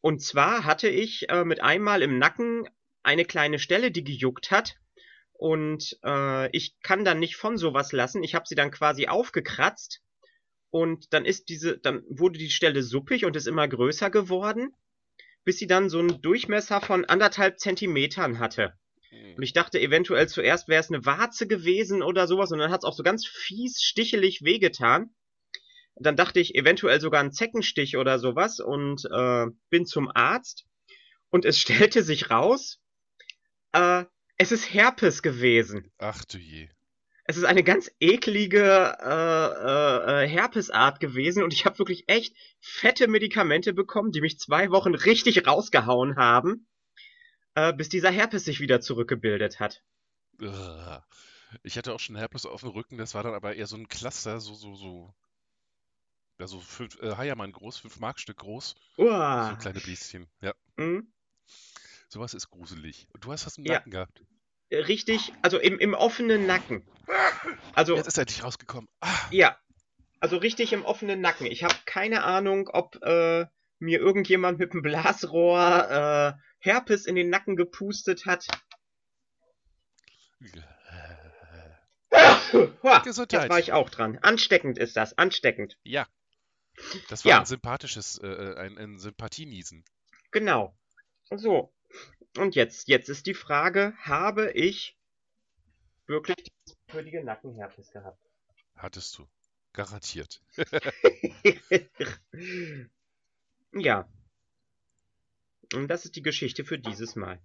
Und 0.00 0.20
zwar 0.20 0.64
hatte 0.64 0.88
ich 0.88 1.28
äh, 1.28 1.44
mit 1.44 1.62
einmal 1.62 2.02
im 2.02 2.18
Nacken 2.18 2.68
eine 3.02 3.24
kleine 3.24 3.58
Stelle, 3.58 3.90
die 3.90 4.04
gejuckt 4.04 4.50
hat. 4.50 4.76
Und 5.32 5.96
äh, 6.04 6.50
ich 6.50 6.78
kann 6.80 7.04
dann 7.04 7.20
nicht 7.20 7.36
von 7.36 7.56
sowas 7.56 7.92
lassen. 7.92 8.24
Ich 8.24 8.34
habe 8.34 8.46
sie 8.46 8.56
dann 8.56 8.72
quasi 8.72 9.06
aufgekratzt. 9.06 10.02
Und 10.70 11.12
dann 11.14 11.24
ist 11.24 11.48
diese, 11.48 11.78
dann 11.78 12.02
wurde 12.08 12.38
die 12.38 12.50
Stelle 12.50 12.82
suppig 12.82 13.24
und 13.24 13.36
ist 13.36 13.46
immer 13.46 13.66
größer 13.66 14.10
geworden, 14.10 14.74
bis 15.44 15.58
sie 15.58 15.66
dann 15.66 15.88
so 15.88 15.98
einen 15.98 16.20
Durchmesser 16.20 16.80
von 16.80 17.04
anderthalb 17.04 17.58
Zentimetern 17.58 18.38
hatte. 18.38 18.74
Und 19.10 19.42
ich 19.42 19.52
dachte 19.52 19.80
eventuell 19.80 20.28
zuerst 20.28 20.68
wäre 20.68 20.80
es 20.80 20.90
eine 20.90 21.04
Warze 21.06 21.46
gewesen 21.46 22.02
oder 22.02 22.26
sowas 22.26 22.52
und 22.52 22.58
dann 22.58 22.70
hat 22.70 22.80
es 22.80 22.84
auch 22.84 22.92
so 22.92 23.02
ganz 23.02 23.26
fies, 23.26 23.80
stichelig 23.82 24.42
wehgetan. 24.42 25.14
Dann 25.96 26.16
dachte 26.16 26.40
ich 26.40 26.54
eventuell 26.54 27.00
sogar 27.00 27.20
ein 27.20 27.32
Zeckenstich 27.32 27.96
oder 27.96 28.18
sowas 28.18 28.60
und 28.60 29.04
äh, 29.10 29.46
bin 29.70 29.86
zum 29.86 30.10
Arzt 30.14 30.66
und 31.30 31.44
es 31.44 31.58
stellte 31.60 32.02
sich 32.02 32.30
raus, 32.30 32.80
äh, 33.72 34.04
es 34.36 34.52
ist 34.52 34.72
Herpes 34.72 35.22
gewesen. 35.22 35.92
Ach 35.98 36.24
du 36.24 36.38
je. 36.38 36.68
Es 37.30 37.36
ist 37.36 37.44
eine 37.44 37.62
ganz 37.62 37.90
eklige 38.00 38.62
äh, 39.00 40.22
äh, 40.22 40.24
äh, 40.24 40.28
Herpesart 40.28 40.98
gewesen 40.98 41.42
und 41.42 41.52
ich 41.52 41.66
habe 41.66 41.78
wirklich 41.78 42.08
echt 42.08 42.34
fette 42.58 43.06
Medikamente 43.06 43.74
bekommen, 43.74 44.12
die 44.12 44.22
mich 44.22 44.38
zwei 44.38 44.70
Wochen 44.70 44.94
richtig 44.94 45.46
rausgehauen 45.46 46.16
haben, 46.16 46.66
äh, 47.54 47.74
bis 47.74 47.90
dieser 47.90 48.10
Herpes 48.10 48.46
sich 48.46 48.60
wieder 48.60 48.80
zurückgebildet 48.80 49.60
hat. 49.60 49.84
Ich 51.62 51.76
hatte 51.76 51.92
auch 51.92 52.00
schon 52.00 52.16
Herpes 52.16 52.46
auf 52.46 52.62
dem 52.62 52.70
Rücken, 52.70 52.96
das 52.96 53.14
war 53.14 53.22
dann 53.22 53.34
aber 53.34 53.54
eher 53.54 53.66
so 53.66 53.76
ein 53.76 53.88
Cluster, 53.88 54.40
so, 54.40 54.54
so, 54.54 54.74
so. 54.74 55.14
Ja, 56.38 56.46
so 56.46 56.60
fünf, 56.60 56.98
äh, 57.02 57.16
Heiermann 57.16 57.52
groß, 57.52 57.76
fünf 57.76 57.98
Markstück 58.00 58.38
groß. 58.38 58.74
So 58.96 59.02
Uah. 59.04 59.54
kleine 59.60 59.80
Bläschen. 59.80 60.28
Ja, 60.40 60.54
Hm? 60.78 61.12
sowas 62.08 62.32
ist 62.32 62.48
gruselig. 62.48 63.06
Und 63.12 63.24
du 63.24 63.32
hast 63.32 63.44
das 63.44 63.58
im 63.58 63.66
Ja. 63.66 63.74
Nacken 63.74 63.90
gehabt. 63.90 64.22
Richtig, 64.70 65.32
also 65.42 65.58
im, 65.58 65.78
im 65.78 65.94
offenen 65.94 66.46
Nacken. 66.46 66.86
Also, 67.74 67.96
Jetzt 67.96 68.08
ist 68.08 68.18
er 68.18 68.22
endlich 68.22 68.44
rausgekommen. 68.44 68.88
Ah, 69.00 69.08
ja, 69.30 69.56
also 70.20 70.36
richtig 70.36 70.72
im 70.72 70.84
offenen 70.84 71.20
Nacken. 71.20 71.46
Ich 71.46 71.64
habe 71.64 71.74
keine 71.86 72.24
Ahnung, 72.24 72.68
ob 72.68 72.96
äh, 73.02 73.46
mir 73.78 73.98
irgendjemand 73.98 74.58
mit 74.58 74.72
einem 74.72 74.82
Blasrohr 74.82 76.36
äh, 76.36 76.42
Herpes 76.58 77.06
in 77.06 77.14
den 77.14 77.30
Nacken 77.30 77.56
gepustet 77.56 78.26
hat. 78.26 78.46
Hua, 82.82 82.98
Gesundheit. 83.00 83.42
Jetzt 83.42 83.50
war 83.50 83.58
ich 83.58 83.72
auch 83.72 83.90
dran. 83.90 84.18
Ansteckend 84.22 84.78
ist 84.78 84.96
das, 84.96 85.16
ansteckend. 85.16 85.78
Ja. 85.82 86.06
Das 87.08 87.24
war 87.24 87.30
Ja. 87.30 87.38
ein 87.40 87.46
sympathisches, 87.46 88.18
äh, 88.22 88.54
ein, 88.56 88.78
ein 88.78 88.98
Sympathieniesen. 88.98 89.84
Genau. 90.30 90.76
So. 91.30 91.72
Und 92.36 92.54
jetzt, 92.54 92.88
jetzt 92.88 93.08
ist 93.08 93.26
die 93.26 93.34
Frage, 93.34 93.94
habe 93.98 94.52
ich 94.52 94.96
wirklich 96.06 96.36
die 96.36 96.92
würdige 96.92 97.24
Nackenherpes 97.24 97.90
gehabt? 97.90 98.22
Hattest 98.76 99.18
du. 99.18 99.28
Garantiert. 99.72 100.42
ja. 103.72 104.08
Und 105.74 105.88
das 105.88 106.04
ist 106.04 106.16
die 106.16 106.22
Geschichte 106.22 106.64
für 106.64 106.78
dieses 106.78 107.16
Mal. 107.16 107.40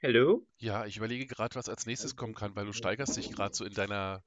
Hallo? 0.00 0.46
Ja, 0.58 0.86
ich 0.86 0.96
überlege 0.96 1.26
gerade, 1.26 1.56
was 1.56 1.68
als 1.68 1.86
nächstes 1.86 2.14
kommen 2.14 2.34
kann, 2.34 2.54
weil 2.54 2.66
du 2.66 2.72
steigerst 2.72 3.16
dich 3.16 3.32
gerade 3.32 3.54
so 3.54 3.64
in 3.64 3.74
deiner 3.74 4.22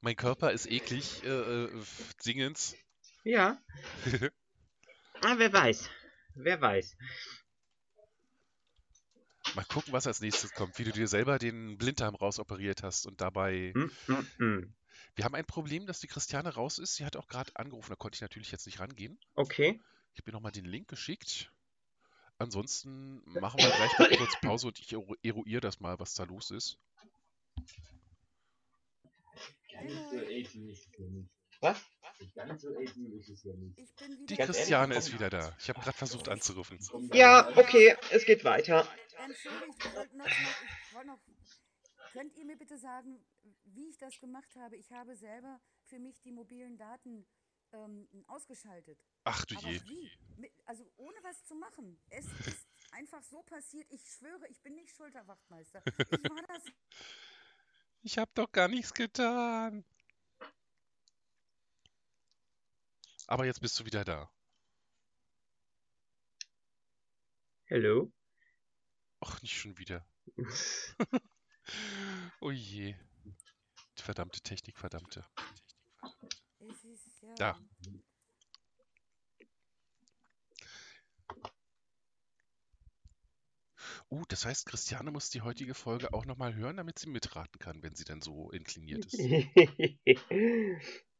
Mein 0.00 0.16
Körper 0.16 0.52
ist 0.52 0.70
eklig 0.70 1.22
äh, 1.24 1.28
äh, 1.28 1.82
Dingens. 2.26 2.76
Ja. 3.22 3.58
Ah, 5.24 5.34
wer 5.38 5.52
weiß. 5.52 5.88
Wer 6.34 6.60
weiß. 6.60 6.96
Mal 9.54 9.64
gucken, 9.66 9.92
was 9.92 10.06
als 10.06 10.20
nächstes 10.20 10.52
kommt. 10.52 10.78
Wie 10.78 10.84
du 10.84 10.92
dir 10.92 11.06
selber 11.08 11.38
den 11.38 11.78
Blinddarm 11.78 12.14
rausoperiert 12.14 12.82
hast 12.82 13.06
und 13.06 13.20
dabei. 13.20 13.72
Hm, 13.74 13.90
hm, 14.06 14.26
hm. 14.36 14.74
Wir 15.16 15.24
haben 15.24 15.34
ein 15.34 15.44
Problem, 15.44 15.86
dass 15.86 16.00
die 16.00 16.08
Christiane 16.08 16.54
raus 16.54 16.78
ist. 16.78 16.96
Sie 16.96 17.04
hat 17.04 17.16
auch 17.16 17.28
gerade 17.28 17.54
angerufen, 17.54 17.90
da 17.90 17.96
konnte 17.96 18.16
ich 18.16 18.22
natürlich 18.22 18.50
jetzt 18.50 18.66
nicht 18.66 18.80
rangehen. 18.80 19.18
Okay. 19.34 19.80
Ich 20.12 20.20
habe 20.20 20.30
ihr 20.30 20.34
nochmal 20.34 20.52
den 20.52 20.64
Link 20.64 20.88
geschickt. 20.88 21.52
Ansonsten 22.38 23.22
machen 23.40 23.60
wir 23.60 23.70
gleich 23.70 23.98
mal 23.98 24.16
kurz 24.16 24.40
Pause 24.40 24.66
und 24.68 24.78
ich 24.80 24.88
eru- 24.92 25.16
eruiere 25.22 25.60
das 25.60 25.78
mal, 25.78 25.98
was 26.00 26.14
da 26.14 26.24
los 26.24 26.50
ist. 26.50 26.78
Was? 31.60 31.80
Ganz 32.34 32.62
so 32.62 32.74
edgy 32.74 33.06
ist 33.18 33.28
es 33.28 33.44
ja 33.44 33.52
nicht. 33.54 33.78
Ich 33.78 33.94
bin 33.96 34.12
wieder 34.12 34.26
Die 34.26 34.36
Ganz 34.36 34.40
ehrlich, 34.40 34.56
Christiane 34.56 34.94
komm. 34.94 34.98
ist 34.98 35.12
wieder 35.12 35.30
da. 35.30 35.56
Ich 35.58 35.68
habe 35.68 35.80
gerade 35.80 35.96
versucht 35.96 36.28
anzurufen. 36.28 36.78
Ja, 37.12 37.48
okay, 37.56 37.96
es 38.10 38.24
geht 38.24 38.44
weiter. 38.44 38.86
entschuldigt, 39.24 39.84
ich 39.84 39.94
wollte 39.94 40.16
noch, 40.16 40.26
ich 40.26 40.94
wollte 40.94 41.08
noch. 41.08 41.18
Könnt 42.12 42.36
ihr 42.36 42.44
mir 42.44 42.56
bitte 42.56 42.78
sagen, 42.78 43.24
wie 43.64 43.88
ich 43.88 43.98
das 43.98 44.18
gemacht 44.20 44.54
habe? 44.56 44.76
Ich 44.76 44.92
habe 44.92 45.16
selber 45.16 45.60
für 45.84 45.98
mich 45.98 46.20
die 46.22 46.30
mobilen 46.30 46.76
Daten 46.76 47.26
ähm, 47.72 48.08
ausgeschaltet. 48.28 48.98
Ach 49.24 49.44
du 49.46 49.56
Aber 49.56 49.68
je. 49.68 49.80
wie? 49.84 50.10
Also 50.66 50.84
ohne 50.96 51.16
was 51.22 51.44
zu 51.44 51.54
machen. 51.56 52.00
Es 52.10 52.26
ist 52.46 52.68
einfach 52.92 53.22
so 53.22 53.42
passiert. 53.42 53.86
Ich 53.90 54.02
schwöre, 54.08 54.46
ich 54.48 54.62
bin 54.62 54.74
nicht 54.76 54.94
Schulterwachtmeister. 54.94 55.82
Ich 55.86 56.30
war 56.30 56.42
das. 56.48 56.62
Ich 58.06 58.18
hab 58.18 58.34
doch 58.34 58.52
gar 58.52 58.68
nichts 58.68 58.92
getan. 58.92 59.82
Aber 63.26 63.46
jetzt 63.46 63.60
bist 63.60 63.78
du 63.80 63.86
wieder 63.86 64.04
da. 64.04 64.30
Hello? 67.64 68.12
Ach, 69.20 69.40
nicht 69.42 69.56
schon 69.58 69.78
wieder. 69.78 70.06
Oh 72.40 72.50
je. 72.50 72.94
Verdammte 73.96 74.42
Technik, 74.42 74.76
verdammte. 74.76 75.24
Es 76.58 76.84
ist 76.84 77.22
ja. 77.22 77.34
Da. 77.36 77.58
Uh, 84.10 84.24
das 84.28 84.44
heißt, 84.44 84.66
Christiane 84.66 85.10
muss 85.10 85.30
die 85.30 85.40
heutige 85.40 85.72
Folge 85.74 86.12
auch 86.12 86.26
nochmal 86.26 86.54
hören, 86.54 86.76
damit 86.76 86.98
sie 86.98 87.08
mitraten 87.08 87.58
kann, 87.58 87.82
wenn 87.82 87.94
sie 87.94 88.04
denn 88.04 88.20
so 88.20 88.50
inkliniert 88.50 89.06
ist. 89.06 89.18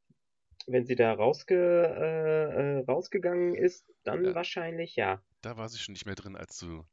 Wenn 0.67 0.87
sie 0.87 0.95
da 0.95 1.13
rausge, 1.13 1.55
äh, 1.57 2.79
äh, 2.81 2.85
rausgegangen 2.85 3.55
ist, 3.55 3.85
dann 4.05 4.25
Ja. 4.25 4.35
wahrscheinlich 4.35 4.97
ja. 4.97 5.23
Da 5.43 5.57
war 5.57 5.69
sie 5.69 5.79
schon 5.79 5.93
nicht 5.93 6.07
mehr 6.07 6.15
drin, 6.15 6.37
als 6.37 6.59
du 6.59 6.87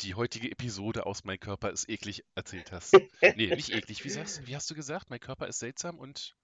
die 0.00 0.14
heutige 0.14 0.50
Episode 0.50 1.06
aus 1.06 1.24
Mein 1.24 1.40
Körper 1.40 1.70
ist 1.70 1.88
eklig 1.88 2.24
erzählt 2.34 2.70
hast. 2.72 2.92
Nee, 3.36 3.54
nicht 3.54 3.70
eklig. 3.72 4.04
Wie, 4.04 4.10
sagst, 4.10 4.46
wie 4.46 4.54
hast 4.54 4.70
du 4.70 4.74
gesagt? 4.74 5.10
Mein 5.10 5.20
Körper 5.20 5.48
ist 5.48 5.58
seltsam 5.58 5.98
und 5.98 6.36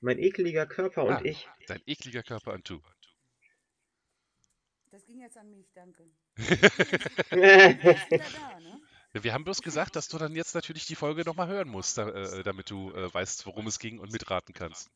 Mein 0.00 0.18
ekeliger 0.18 0.66
Körper 0.66 1.04
und 1.04 1.12
Ah. 1.12 1.20
ich. 1.24 1.46
dein 1.66 1.82
ekliger 1.86 2.22
Körper 2.22 2.52
und 2.54 2.68
du. 2.68 2.80
Das 4.90 5.04
ging 5.06 5.20
jetzt 5.20 5.36
an 5.36 5.50
mich, 5.50 5.70
danke. 5.74 6.04
Da, 6.36 6.46
ne? 7.36 8.80
Wir 9.12 9.32
haben 9.34 9.44
bloß 9.44 9.60
gesagt, 9.62 9.96
dass 9.96 10.08
du 10.08 10.18
dann 10.18 10.34
jetzt 10.36 10.54
natürlich 10.54 10.86
die 10.86 10.94
Folge 10.94 11.22
nochmal 11.24 11.48
hören 11.48 11.68
musst, 11.68 11.98
da, 11.98 12.08
äh, 12.08 12.42
damit 12.44 12.70
du 12.70 12.92
äh, 12.92 13.12
weißt, 13.12 13.44
worum 13.46 13.66
es 13.66 13.78
ging 13.78 13.98
und 13.98 14.12
mitraten 14.12 14.54
kannst. 14.54 14.90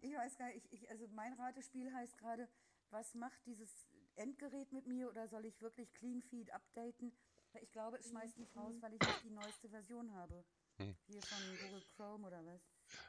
Ich 0.00 0.14
weiß 0.14 0.36
gar 0.36 0.46
nicht. 0.48 0.66
Ich, 0.66 0.72
ich, 0.82 0.90
also 0.90 1.06
mein 1.08 1.32
Ratespiel 1.34 1.92
heißt 1.92 2.18
gerade, 2.18 2.48
was 2.90 3.14
macht 3.14 3.44
dieses 3.46 3.86
Endgerät 4.16 4.72
mit 4.72 4.86
mir 4.86 5.08
oder 5.08 5.28
soll 5.28 5.44
ich 5.44 5.60
wirklich 5.60 5.92
Clean 5.94 6.22
Feed 6.22 6.50
updaten? 6.52 7.12
Ich 7.60 7.72
glaube, 7.72 7.98
es 7.98 8.08
schmeißt 8.08 8.38
mich 8.38 8.54
raus, 8.56 8.74
weil 8.80 8.94
ich 8.94 9.00
nicht 9.00 9.24
die 9.24 9.30
neueste 9.30 9.68
Version 9.68 10.12
habe. 10.14 10.44
Hm. 10.78 10.96
Hier 11.06 11.22
von 11.22 11.38
Google 11.62 11.82
Chrome 11.96 12.26
oder 12.26 12.44
was. 12.46 12.62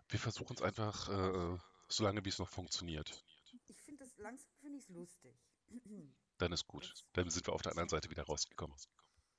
Wir 0.10 0.20
versuchen 0.20 0.56
es 0.56 0.62
einfach, 0.62 1.10
äh, 1.10 1.58
so 1.88 2.04
lange 2.04 2.24
wie 2.26 2.30
es 2.30 2.40
noch 2.40 2.50
funktioniert. 2.50 3.24
Ich 3.68 3.82
finde 3.82 4.04
das 4.04 4.18
langsam 4.18 4.50
finde 4.60 4.78
ich 4.78 4.84
es 4.84 4.90
lustig. 4.90 5.36
Dann 6.38 6.52
ist 6.52 6.68
gut. 6.68 6.92
Dann 7.14 7.30
sind 7.30 7.46
wir 7.48 7.54
auf 7.54 7.62
der 7.62 7.72
anderen 7.72 7.90
Seite 7.90 8.10
wieder 8.10 8.24
rausgekommen. 8.24 8.76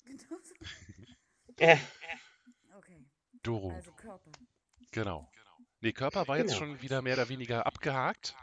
genau 0.05 0.40
so. 0.42 0.55
Äh, 1.59 1.76
Okay, 2.74 3.05
Doro, 3.42 3.72
also 3.72 3.92
Körper. 3.92 4.30
genau. 4.90 5.30
Nee, 5.83 5.93
Körper 5.93 6.28
war 6.28 6.39
jetzt 6.39 6.55
Genau. 6.55 6.59
schon 6.61 6.80
wieder 6.83 7.03
mehr 7.03 7.14
oder 7.14 7.28
weniger 7.28 7.66
abgehakt. 7.66 8.37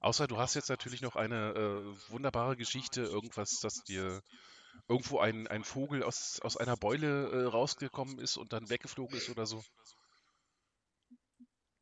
Außer 0.00 0.28
du 0.28 0.38
hast 0.38 0.54
jetzt 0.54 0.68
natürlich 0.68 1.02
noch 1.02 1.16
eine 1.16 1.50
äh, 1.50 2.10
wunderbare 2.12 2.56
Geschichte, 2.56 3.02
irgendwas, 3.02 3.58
dass 3.60 3.82
dir 3.82 4.22
irgendwo 4.86 5.18
ein, 5.18 5.48
ein 5.48 5.64
Vogel 5.64 6.04
aus, 6.04 6.38
aus 6.40 6.56
einer 6.56 6.76
Beule 6.76 7.28
äh, 7.30 7.44
rausgekommen 7.46 8.20
ist 8.20 8.36
und 8.36 8.52
dann 8.52 8.70
weggeflogen 8.70 9.16
ist 9.16 9.28
oder 9.30 9.46
so. 9.46 9.64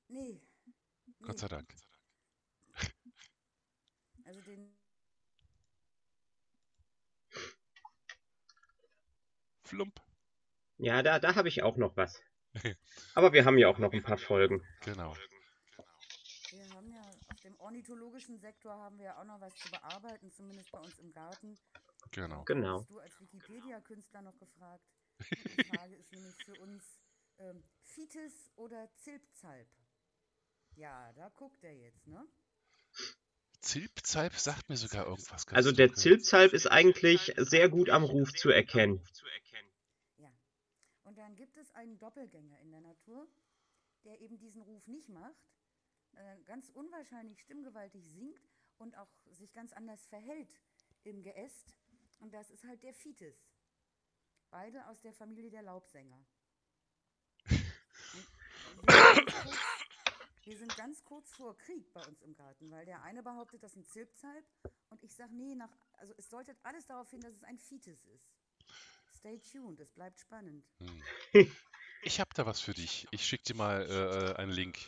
nee. 0.08 0.40
Gott 1.20 1.34
nee. 1.34 1.40
sei 1.40 1.48
Dank. 1.48 1.74
Also 4.24 4.40
den. 4.40 4.74
Flump. 9.64 10.00
ja, 10.78 11.02
da, 11.02 11.18
da 11.18 11.34
habe 11.34 11.48
ich 11.48 11.62
auch 11.62 11.76
noch 11.76 11.96
was. 11.96 12.22
Aber 13.14 13.32
wir 13.32 13.44
haben 13.44 13.58
ja 13.58 13.68
auch 13.68 13.78
noch 13.78 13.92
ein 13.92 14.02
paar 14.02 14.18
Folgen. 14.18 14.62
Genau. 14.84 15.14
Wir 16.50 16.68
haben 16.74 16.90
ja 16.90 17.00
auf 17.02 17.40
dem 17.42 17.58
ornithologischen 17.60 18.38
Sektor 18.38 18.72
haben 18.72 18.98
wir 18.98 19.06
ja 19.06 19.20
auch 19.20 19.24
noch 19.24 19.40
was 19.40 19.54
zu 19.54 19.70
bearbeiten, 19.70 20.32
zumindest 20.32 20.70
bei 20.70 20.78
uns 20.78 20.98
im 20.98 21.12
Garten. 21.12 21.58
Genau. 22.12 22.44
Genau. 22.44 22.80
Hast 22.80 22.90
du 22.90 22.98
als 22.98 23.20
Wikipedia-Künstler 23.20 24.22
noch 24.22 24.38
gefragt? 24.38 24.84
Die 25.30 25.64
Frage 25.64 25.94
ist 25.96 26.12
nämlich 26.12 26.34
für 26.44 26.54
uns 26.60 26.84
ähm, 27.38 27.64
Fites 27.82 28.50
oder 28.56 28.88
Zilpzalp? 28.96 29.68
Ja, 30.76 31.12
da 31.14 31.30
guckt 31.30 31.64
er 31.64 31.74
jetzt, 31.74 32.06
ne? 32.06 32.26
Zilpzalp 33.60 34.34
sagt 34.34 34.68
mir 34.68 34.76
sogar 34.76 35.06
irgendwas. 35.06 35.46
ganz 35.46 35.56
Also 35.56 35.72
der. 35.72 35.92
Zilpzalp 35.92 36.52
ist 36.52 36.66
eigentlich 36.66 37.32
sehr 37.36 37.68
gut 37.68 37.90
am 37.90 38.04
Ruf 38.04 38.32
zu 38.32 38.50
erkennen. 38.50 39.02
Und 41.16 41.22
dann 41.22 41.34
gibt 41.34 41.56
es 41.56 41.72
einen 41.72 41.98
Doppelgänger 41.98 42.58
in 42.58 42.70
der 42.70 42.82
Natur, 42.82 43.26
der 44.04 44.20
eben 44.20 44.36
diesen 44.36 44.60
Ruf 44.60 44.86
nicht 44.86 45.08
macht, 45.08 45.48
äh, 46.12 46.42
ganz 46.42 46.68
unwahrscheinlich 46.68 47.40
stimmgewaltig 47.40 48.04
singt 48.06 48.38
und 48.76 48.94
auch 48.98 49.08
sich 49.30 49.50
ganz 49.54 49.72
anders 49.72 50.04
verhält 50.08 50.60
im 51.04 51.22
Geäst. 51.22 51.74
Und 52.18 52.34
das 52.34 52.50
ist 52.50 52.64
halt 52.64 52.82
der 52.82 52.92
Fites. 52.92 53.34
Beide 54.50 54.86
aus 54.88 55.00
der 55.00 55.14
Familie 55.14 55.48
der 55.48 55.62
Laubsänger. 55.62 56.22
Wir 60.44 60.58
sind 60.58 60.76
ganz 60.76 61.02
kurz- 61.02 61.32
vor 61.32 61.56
Krieg 61.56 61.90
bei 61.94 62.06
uns 62.06 62.20
im 62.20 62.34
Garten, 62.34 62.70
weil 62.70 62.84
der 62.84 63.00
eine 63.00 63.22
behauptet, 63.22 63.62
das 63.62 63.70
ist 63.70 63.78
ein 63.78 63.86
Zilpzalp 63.86 64.44
und 64.90 65.02
ich 65.02 65.14
sage, 65.14 65.34
nee, 65.34 65.54
nach, 65.54 65.74
also 65.94 66.12
es 66.18 66.28
deutet 66.28 66.58
alles 66.62 66.84
darauf 66.84 67.08
hin, 67.08 67.22
dass 67.22 67.32
es 67.32 67.42
ein 67.42 67.56
Fites 67.56 68.04
ist. 68.04 68.35
Stay 69.18 69.40
tuned, 69.52 69.80
es 69.80 69.90
bleibt 69.92 70.18
spannend. 70.20 70.64
Hm. 70.78 71.02
Ich 72.02 72.20
hab 72.20 72.32
da 72.34 72.46
was 72.46 72.60
für 72.60 72.74
dich. 72.74 73.08
Ich 73.10 73.26
schick 73.26 73.42
dir 73.42 73.56
mal 73.56 73.82
äh, 73.90 74.40
einen 74.40 74.52
Link. 74.52 74.78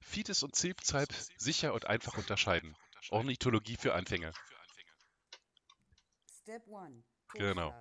Fides 0.00 0.44
und 0.44 0.54
Zilpzalp 0.54 1.12
sicher 1.36 1.74
und 1.74 1.86
einfach 1.86 2.16
unterscheiden. 2.16 2.76
Ornithologie 3.10 3.76
für 3.76 3.94
Anfänger. 3.94 4.32
Step 6.42 6.64
one. 6.68 7.02
Genau. 7.34 7.74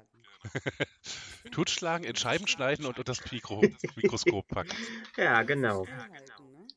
totschlagen. 1.52 2.06
In 2.10 2.16
Scheiben 2.16 2.48
schneiden 2.48 2.86
und 2.86 2.98
unter 2.98 3.04
das 3.04 3.32
Mikro 3.32 3.62
Mikroskop 3.96 4.48
packen. 4.48 4.76
Ja, 5.18 5.44
genau. 5.44 5.86
Ne? 5.86 6.68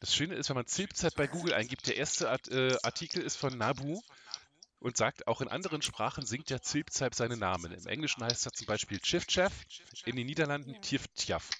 Das 0.00 0.14
Schöne 0.14 0.34
ist, 0.34 0.48
wenn 0.48 0.56
man 0.56 0.66
Zilpzalp 0.66 1.14
bei 1.14 1.26
Google 1.26 1.54
eingibt, 1.54 1.86
der 1.86 1.96
erste 1.96 2.30
Art, 2.30 2.48
äh, 2.48 2.76
Artikel 2.82 3.22
ist 3.22 3.36
von 3.36 3.56
Nabu 3.56 4.00
und 4.82 4.96
sagt, 4.96 5.26
auch 5.28 5.40
in 5.40 5.48
anderen 5.48 5.80
Sprachen 5.80 6.26
singt 6.26 6.50
der 6.50 6.60
Zilpzalp 6.62 7.14
seine 7.14 7.36
Namen. 7.36 7.72
Im 7.72 7.86
Englischen 7.86 8.22
heißt 8.24 8.46
er 8.46 8.52
zum 8.52 8.66
Beispiel 8.66 8.98
Chifchaf, 9.00 9.52
in 10.04 10.16
den 10.16 10.26
Niederlanden 10.26 10.74
Ja. 10.74 10.80
Tjiftjaf. 10.80 11.50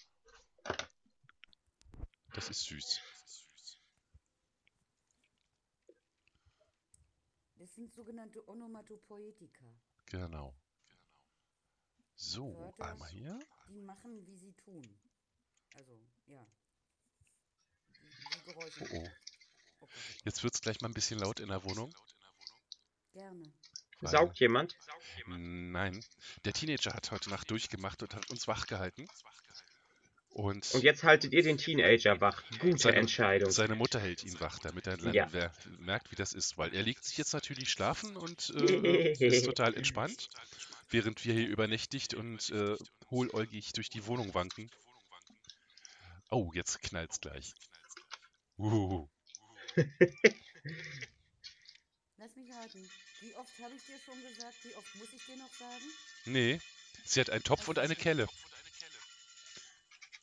Das 2.35 2.49
ist 2.49 2.65
süß. 2.65 3.01
Das 7.57 7.75
sind 7.75 7.93
sogenannte 7.95 8.47
Onomatopoetika. 8.49 9.65
Genau. 10.07 10.55
So, 12.17 12.57
Wörter. 12.59 12.85
einmal 12.87 13.11
hier. 13.11 13.39
Die 13.69 13.81
machen, 13.81 14.27
wie 14.27 14.37
sie 14.37 14.53
tun. 14.55 14.83
Also, 15.75 15.93
ja. 16.27 16.45
Die, 17.89 18.09
die 18.35 18.45
Geräusche. 18.45 18.85
Oh, 18.91 19.09
oh. 19.81 19.89
Jetzt 20.25 20.43
wird 20.43 20.55
es 20.55 20.61
gleich 20.61 20.81
mal 20.81 20.89
ein 20.89 20.95
bisschen 20.95 21.19
laut 21.21 21.41
in 21.41 21.49
der 21.49 21.65
Wohnung. 21.65 21.95
Gerne. 23.13 23.43
weil- 24.01 24.11
Saugt 24.11 24.41
jemand? 24.41 24.77
Nein, 25.27 26.05
der 26.45 26.53
Teenager 26.53 26.93
hat 26.93 27.11
heute 27.11 27.31
Nacht 27.31 27.51
durchgemacht 27.51 28.03
und 28.03 28.15
hat 28.15 28.29
uns 28.31 28.49
wach 28.49 28.67
gehalten. 28.67 29.07
Und, 30.31 30.73
Und 30.75 30.83
jetzt 30.83 31.03
haltet 31.03 31.35
ihr 31.35 31.43
den 31.43 31.59
Teenager 31.59 32.21
wach. 32.23 32.43
Gute 32.59 32.79
Seine- 32.79 32.97
Entscheidung. 32.97 33.51
seine 33.51 33.75
Mutter 33.75 34.01
hält 34.01 34.25
ihn 34.25 34.41
wach, 34.41 34.59
damit 34.61 34.87
er 34.87 34.97
Ja. 35.13 35.29
wer- 35.31 35.53
merkt, 35.79 36.11
wie 36.11 36.17
das 36.17 36.33
ist. 36.33 36.57
Weil 36.57 36.75
er 36.75 36.83
legt 36.83 37.05
sich 37.05 37.19
jetzt 37.19 37.35
natürlich 37.35 37.69
schlafen 37.71 38.17
und 38.17 38.49
äh, 38.57 39.13
ist 39.13 39.45
total 39.45 39.75
entspannt, 39.75 40.31
während 40.89 41.23
wir 41.27 41.35
hier 41.35 41.47
übernächtigt 41.49 42.15
und 42.15 42.49
äh, 42.51 42.77
hohläugig 43.11 43.75
durch 43.75 43.91
die 43.91 44.07
Wohnung 44.07 44.33
wanken. 44.33 44.71
Oh, 46.31 46.51
jetzt 46.55 46.81
knallt's 46.81 47.21
gleich. 47.21 47.53
Uh, 48.57 49.07
Lass 52.23 52.37
mich 52.37 52.53
raten. 52.53 52.89
Wie 53.21 53.35
oft 53.35 53.59
habe 53.59 53.75
ich 53.75 53.83
dir 53.83 53.99
schon 54.07 54.23
gesagt? 54.23 54.55
Wie 54.63 54.77
oft 54.77 54.95
muss 54.95 55.09
ich 55.13 55.27
dir 55.27 55.37
noch 55.39 55.53
sagen? 55.59 55.85
nee, 56.27 56.61
sie 57.05 57.19
hat 57.21 57.31
einen 57.31 57.43
Topf 57.43 57.67
und 57.67 57.81
eine 57.81 57.97
Kelle. 57.97 58.29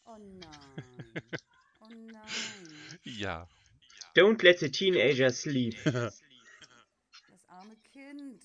Oh 0.06 0.18
nein. 0.18 0.48
Oh 1.82 1.90
nein. 1.90 3.00
Ja, 3.04 3.48
Don't 4.16 4.42
let 4.44 4.60
the 4.60 4.70
teenager 4.70 5.32
sleep. 5.32 5.76
Das 5.84 6.22
arme 7.48 7.76
Kind. 7.94 8.42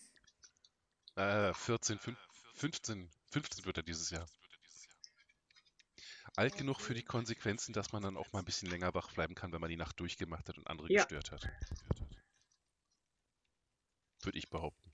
Äh, 1.17 1.53
14, 1.55 2.01
15, 2.55 3.09
15 3.31 3.65
wird 3.65 3.77
er 3.77 3.83
dieses 3.85 4.11
Jahr. 4.11 4.27
Alt 6.37 6.57
genug 6.57 6.81
für 6.81 6.95
die 6.95 7.05
Konsequenzen, 7.05 7.73
dass 7.73 7.93
man 7.93 8.03
dann 8.03 8.17
auch 8.17 8.33
mal 8.33 8.41
ein 8.41 8.45
bisschen 8.45 8.69
länger 8.69 8.95
wach 8.95 9.13
bleiben 9.13 9.35
kann, 9.37 9.53
wenn 9.53 9.61
man 9.61 9.71
die 9.71 9.77
Nacht 9.77 10.01
durchgemacht 10.01 10.49
hat 10.49 10.59
und 10.59 10.67
andere 10.67 10.91
Ja. 10.91 11.03
gestört 11.03 11.31
hat. 11.31 11.49
Würde 14.25 14.39
ich 14.39 14.49
behaupten. 14.49 14.93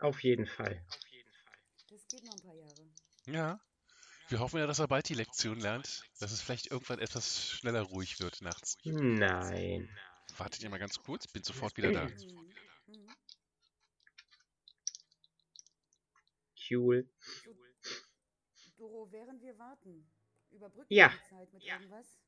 Auf 0.00 0.22
jeden 0.22 0.46
Fall. 0.46 0.84
Das 1.90 2.06
geht 2.08 2.24
noch 2.24 2.34
ein 2.34 2.42
paar 2.42 2.54
Jahre. 2.54 2.90
Ja. 3.26 3.60
Wir 4.28 4.40
hoffen 4.40 4.58
ja, 4.58 4.66
dass 4.66 4.78
er 4.80 4.88
bald 4.88 5.08
die 5.08 5.14
Lektion 5.14 5.60
lernt, 5.60 6.02
dass 6.18 6.32
es 6.32 6.40
vielleicht 6.42 6.70
irgendwann 6.70 6.98
etwas 6.98 7.48
schneller 7.50 7.82
ruhig 7.82 8.18
wird 8.20 8.42
nachts. 8.42 8.76
Nein. 8.84 9.88
Wartet 10.36 10.62
ihr 10.62 10.70
mal 10.70 10.78
ganz 10.78 10.98
kurz, 10.98 11.28
bin 11.28 11.44
sofort 11.44 11.76
wieder 11.76 11.92
da. 11.92 12.08
Cool. 16.70 17.08
Doro, 18.76 19.10
während 19.12 19.40
wir 19.42 19.56
warten, 19.58 20.10
überbrücken 20.50 20.92
Ja. 20.92 21.10
wir 21.12 21.16
die 21.18 21.28
Zeit 21.30 21.52
mit 21.52 21.62
irgendwas? 21.64 22.18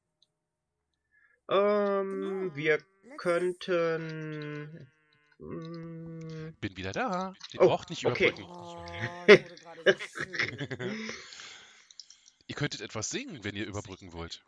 Ähm, 1.51 2.21
Genau. 2.51 2.57
wir 2.57 2.79
Let's- 3.03 3.19
könnten. 3.19 4.93
Mm, 5.39 6.53
Bin 6.61 6.77
wieder 6.77 6.93
da. 6.93 7.35
Ihr 7.53 7.61
Oh, 7.61 7.69
braucht 7.69 7.91
nicht 7.91 8.05
okay. 8.07 8.29
überbrücken. 8.29 8.51
Oh. 8.51 9.87
Ihr 12.49 12.55
könntet 12.55 12.81
etwas 12.81 13.11
singen, 13.11 13.45
wenn 13.45 13.55
ihr 13.55 13.67
überbrücken 13.67 14.13
wollt. 14.13 14.43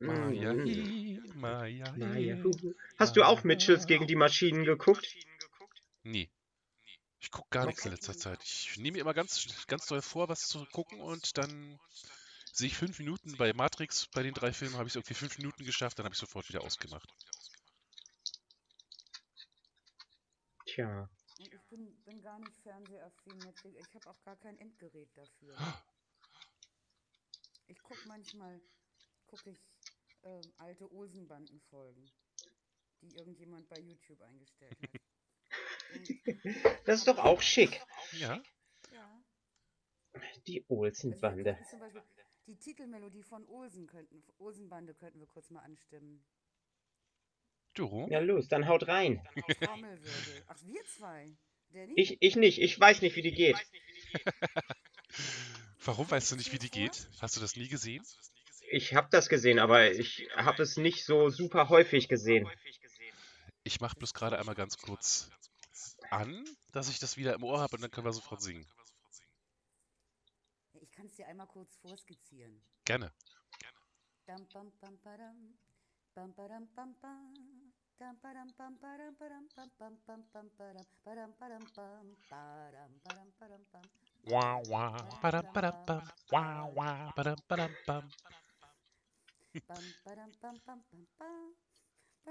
Maya, 0.00 0.52
hi, 0.52 1.20
Maya, 1.34 1.92
Maya. 1.96 2.38
Hast 2.98 3.16
du 3.16 3.24
auch 3.24 3.44
Mitchells 3.44 3.86
gegen 3.86 4.06
die 4.06 4.16
Maschinen 4.16 4.64
geguckt? 4.64 5.06
Nee. 6.02 6.30
Ich 7.20 7.30
gucke 7.30 7.48
gar 7.50 7.66
nichts 7.66 7.84
in 7.84 7.90
Okay. 7.90 7.96
letzter 7.96 8.16
Zeit. 8.16 8.40
Ich 8.44 8.76
nehme 8.76 8.96
mir 8.96 9.00
immer 9.02 9.14
ganz, 9.14 9.46
ganz 9.66 9.86
doll 9.86 10.02
vor, 10.02 10.28
was 10.28 10.46
zu 10.46 10.64
gucken 10.72 11.00
und 11.00 11.36
dann 11.36 11.78
sehe 12.52 12.68
ich 12.68 12.76
fünf 12.76 12.98
Minuten. 12.98 13.36
Bei 13.36 13.52
Matrix, 13.52 14.06
bei 14.08 14.22
den 14.22 14.34
drei 14.34 14.52
Filmen, 14.52 14.76
habe 14.76 14.86
ich 14.86 14.92
es 14.92 14.96
irgendwie 14.96 15.14
fünf 15.14 15.38
Minuten 15.38 15.64
geschafft, 15.64 15.98
dann 15.98 16.04
habe 16.04 16.14
ich 16.14 16.18
sofort 16.20 16.48
wieder 16.48 16.62
ausgemacht. 16.62 17.12
Tja. 20.78 21.10
Ich 21.38 21.50
bin, 21.70 21.92
bin 22.04 22.22
gar 22.22 22.38
nicht 22.38 22.56
fernsehaffin. 22.62 23.36
Ich 23.80 23.94
habe 23.96 24.10
auch 24.10 24.22
gar 24.22 24.36
kein 24.36 24.56
Endgerät 24.58 25.08
dafür. 25.16 25.56
Ich 27.66 27.82
gucke 27.82 28.06
manchmal, 28.06 28.60
gucke 29.26 29.50
ich 29.50 29.58
ähm, 30.22 30.52
alte 30.58 30.88
Olsenbanden-Folgen, 30.92 32.08
die 33.02 33.12
irgendjemand 33.16 33.68
bei 33.68 33.80
YouTube 33.80 34.20
eingestellt 34.22 34.78
hat. 34.80 34.90
Das 36.84 37.00
ist 37.00 37.08
doch 37.08 37.18
auch 37.18 37.40
schick. 37.42 37.80
Ja, 38.12 38.40
ja. 38.92 39.24
Die 40.46 40.60
Also 40.60 40.74
Olsenbande. 40.74 41.58
zum 41.70 41.80
Beispiel 41.80 42.02
die 42.46 42.56
Titelmelodie 42.56 43.24
von 43.24 43.44
Olsen 43.48 43.86
könnten, 43.86 44.22
Olsenbande 44.38 44.94
könnten 44.94 45.18
wir 45.18 45.26
kurz 45.26 45.50
mal 45.50 45.60
anstimmen. 45.62 46.24
Doro? 47.78 48.08
Ja, 48.10 48.20
los, 48.20 48.48
dann 48.48 48.66
haut 48.66 48.88
rein. 48.88 49.22
Ach, 50.46 50.56
wir 50.62 50.84
zwei. 50.96 51.36
Danny? 51.70 51.92
Ich, 51.96 52.16
ich 52.20 52.36
nicht. 52.36 52.60
Ich 52.60 52.78
weiß 52.78 53.02
nicht, 53.02 53.16
wie 53.16 53.22
die 53.22 53.32
geht. 53.32 53.56
Warum 55.84 56.10
weißt 56.10 56.32
du 56.32 56.36
nicht, 56.36 56.52
wie 56.52 56.58
die 56.58 56.70
geht? 56.70 57.08
Hast 57.20 57.36
du 57.36 57.40
das 57.40 57.56
nie 57.56 57.68
gesehen? 57.68 58.04
Ich 58.70 58.94
habe 58.94 59.08
das 59.10 59.28
gesehen, 59.28 59.58
aber 59.58 59.92
ich 59.92 60.28
habe 60.34 60.62
es 60.62 60.76
nicht 60.76 61.04
so 61.04 61.30
super 61.30 61.68
häufig 61.68 62.08
gesehen. 62.08 62.48
Ich 63.62 63.80
mache 63.80 63.96
bloß 63.96 64.12
gerade 64.12 64.38
einmal 64.38 64.54
ganz 64.54 64.76
kurz 64.76 65.30
an, 66.10 66.44
dass 66.72 66.88
ich 66.88 66.98
das 66.98 67.16
wieder 67.16 67.34
im 67.34 67.44
Ohr 67.44 67.60
habe 67.60 67.76
und 67.76 67.82
dann 67.82 67.90
können 67.90 68.06
wir 68.06 68.12
sofort 68.12 68.42
singen. 68.42 68.66
Ich 70.80 70.90
kann 70.90 71.06
es 71.06 71.14
dir 71.14 71.26
einmal 71.26 71.46
kurz 71.46 71.76
vorskizzieren. 71.76 72.62
Gerne. 72.84 73.12
Dam, 74.26 74.46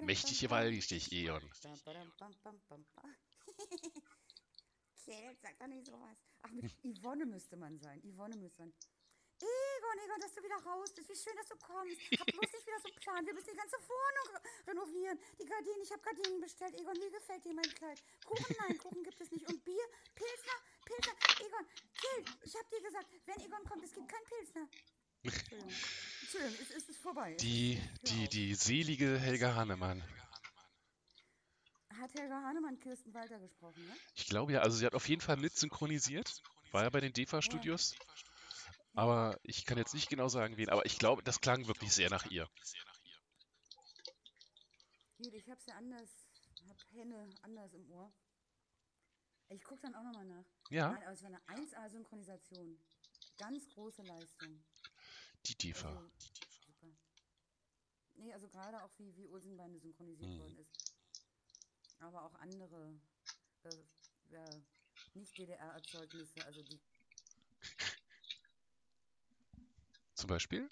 Mächtig 0.01 0.39
gewaltig, 0.39 1.11
Eon. 1.11 1.41
Bam, 1.63 1.79
bam. 1.83 3.15
Kill, 5.03 5.35
sag 5.41 5.57
doch 5.59 5.67
nicht 5.67 5.85
sowas. 5.85 6.17
Ach, 6.43 6.51
mit 6.51 6.65
Yvonne 6.83 7.25
müsste 7.25 7.57
man 7.57 7.79
sein. 7.79 8.01
Yvonne 8.03 8.35
müsste 8.37 8.63
man. 8.63 8.73
Egon, 9.39 9.97
Egon, 10.05 10.19
dass 10.21 10.33
du 10.33 10.43
wieder 10.43 10.57
raus 10.65 10.91
bist. 10.93 11.09
Wie 11.09 11.15
schön, 11.15 11.35
dass 11.35 11.47
du 11.47 11.55
kommst. 11.57 11.97
Hab 12.19 12.25
bloß 12.25 12.51
nicht 12.51 12.65
wieder 12.65 12.79
so 12.79 12.87
einen 12.89 12.99
Plan. 12.99 13.25
Wir 13.25 13.33
müssen 13.33 13.51
die 13.51 13.57
ganze 13.57 13.77
Wohnung 13.77 14.35
re- 14.35 14.41
renovieren. 14.67 15.19
Die 15.39 15.45
Gardinen, 15.45 15.81
ich 15.83 15.91
habe 15.91 16.01
Gardinen 16.01 16.41
bestellt. 16.41 16.73
Egon, 16.79 16.95
wie 16.95 17.11
gefällt 17.11 17.45
dir 17.45 17.53
mein 17.53 17.69
Kleid? 17.75 18.01
Kuchen, 18.25 18.55
nein, 18.59 18.77
Kuchen 18.77 19.03
gibt 19.03 19.21
es 19.21 19.31
nicht. 19.31 19.47
Und 19.47 19.63
Bier, 19.63 19.85
Pilsner, 20.15 20.57
Pilsner. 20.85 21.15
Egon, 21.45 21.65
Kill, 21.93 22.25
ich 22.43 22.55
habe 22.55 22.67
dir 22.69 22.81
gesagt, 22.81 23.07
wenn 23.25 23.39
Egon 23.41 23.63
kommt, 23.65 23.83
es 23.83 23.93
gibt 23.93 24.07
kein 24.09 24.23
Pilsner. 24.25 24.67
Entschuldigung. 25.23 25.73
Entschuldigung, 26.21 26.55
es, 26.61 26.71
es 26.71 26.89
ist 26.89 26.99
vorbei. 26.99 27.33
Die, 27.39 27.81
die, 28.03 28.27
die 28.29 28.55
selige 28.55 29.17
Helga 29.19 29.55
Hannemann. 29.55 30.03
Hat 31.99 32.13
Helga 32.13 32.41
Hahnemann 32.43 32.79
Kirsten 32.79 33.11
Walter 33.13 33.39
gesprochen, 33.39 33.83
ne? 33.87 33.95
Ich 34.15 34.27
glaube 34.27 34.53
ja, 34.53 34.59
also 34.61 34.77
sie 34.77 34.85
hat 34.85 34.93
auf 34.93 35.09
jeden 35.09 35.21
Fall 35.21 35.37
mit 35.37 35.55
synchronisiert. 35.57 36.43
War 36.71 36.83
ja 36.83 36.89
bei 36.91 36.99
den 36.99 37.11
DEFA-Studios. 37.11 37.95
Aber 38.97 39.39
ich 39.43 39.63
kann 39.63 39.77
jetzt 39.77 39.93
nicht 39.93 40.09
genau 40.09 40.27
sagen, 40.27 40.57
wen. 40.57 40.69
Aber 40.69 40.83
ich 40.87 40.97
glaube, 40.97 41.21
das 41.21 41.39
klang 41.39 41.67
wirklich 41.67 41.93
sehr 41.93 42.09
nach 42.09 42.25
ihr. 42.31 42.49
Gut, 45.17 45.33
ich 45.33 45.47
hab's 45.51 45.67
ja 45.67 45.75
anders, 45.75 46.09
hab 46.67 46.77
Henne 46.93 47.29
anders 47.43 47.73
im 47.75 47.87
Ohr. 47.91 48.11
Ich 49.49 49.63
guck 49.63 49.79
dann 49.81 49.93
auch 49.93 50.01
nochmal 50.03 50.25
nach. 50.25 50.45
Ja, 50.71 50.91
Nein, 50.93 51.03
aber 51.03 51.11
es 51.13 51.21
war 51.21 51.27
eine 51.29 51.41
1A-Synchronisation. 51.47 52.79
Ganz 53.37 53.69
große 53.69 54.01
Leistung. 54.01 54.63
die 55.45 55.55
DEFA. 55.55 55.89
Also, 55.89 56.09
super. 56.65 56.87
Nee, 58.15 58.33
also 58.33 58.47
gerade 58.47 58.81
auch 58.83 58.89
wie, 58.97 59.15
wie 59.15 59.27
Olsenbande 59.27 59.79
synchronisiert 59.79 60.31
Hm. 60.31 60.39
worden 60.39 60.57
ist. 60.57 60.73
Aber 61.99 62.23
auch 62.23 62.33
andere 62.35 62.99
äh, 63.63 63.75
ja, 64.31 64.43
Nicht-DDR-Erzeugnisse, 65.13 66.43
also 66.45 66.63
die 66.63 66.79
Zum 70.27 70.35
Beispiel. 70.35 70.69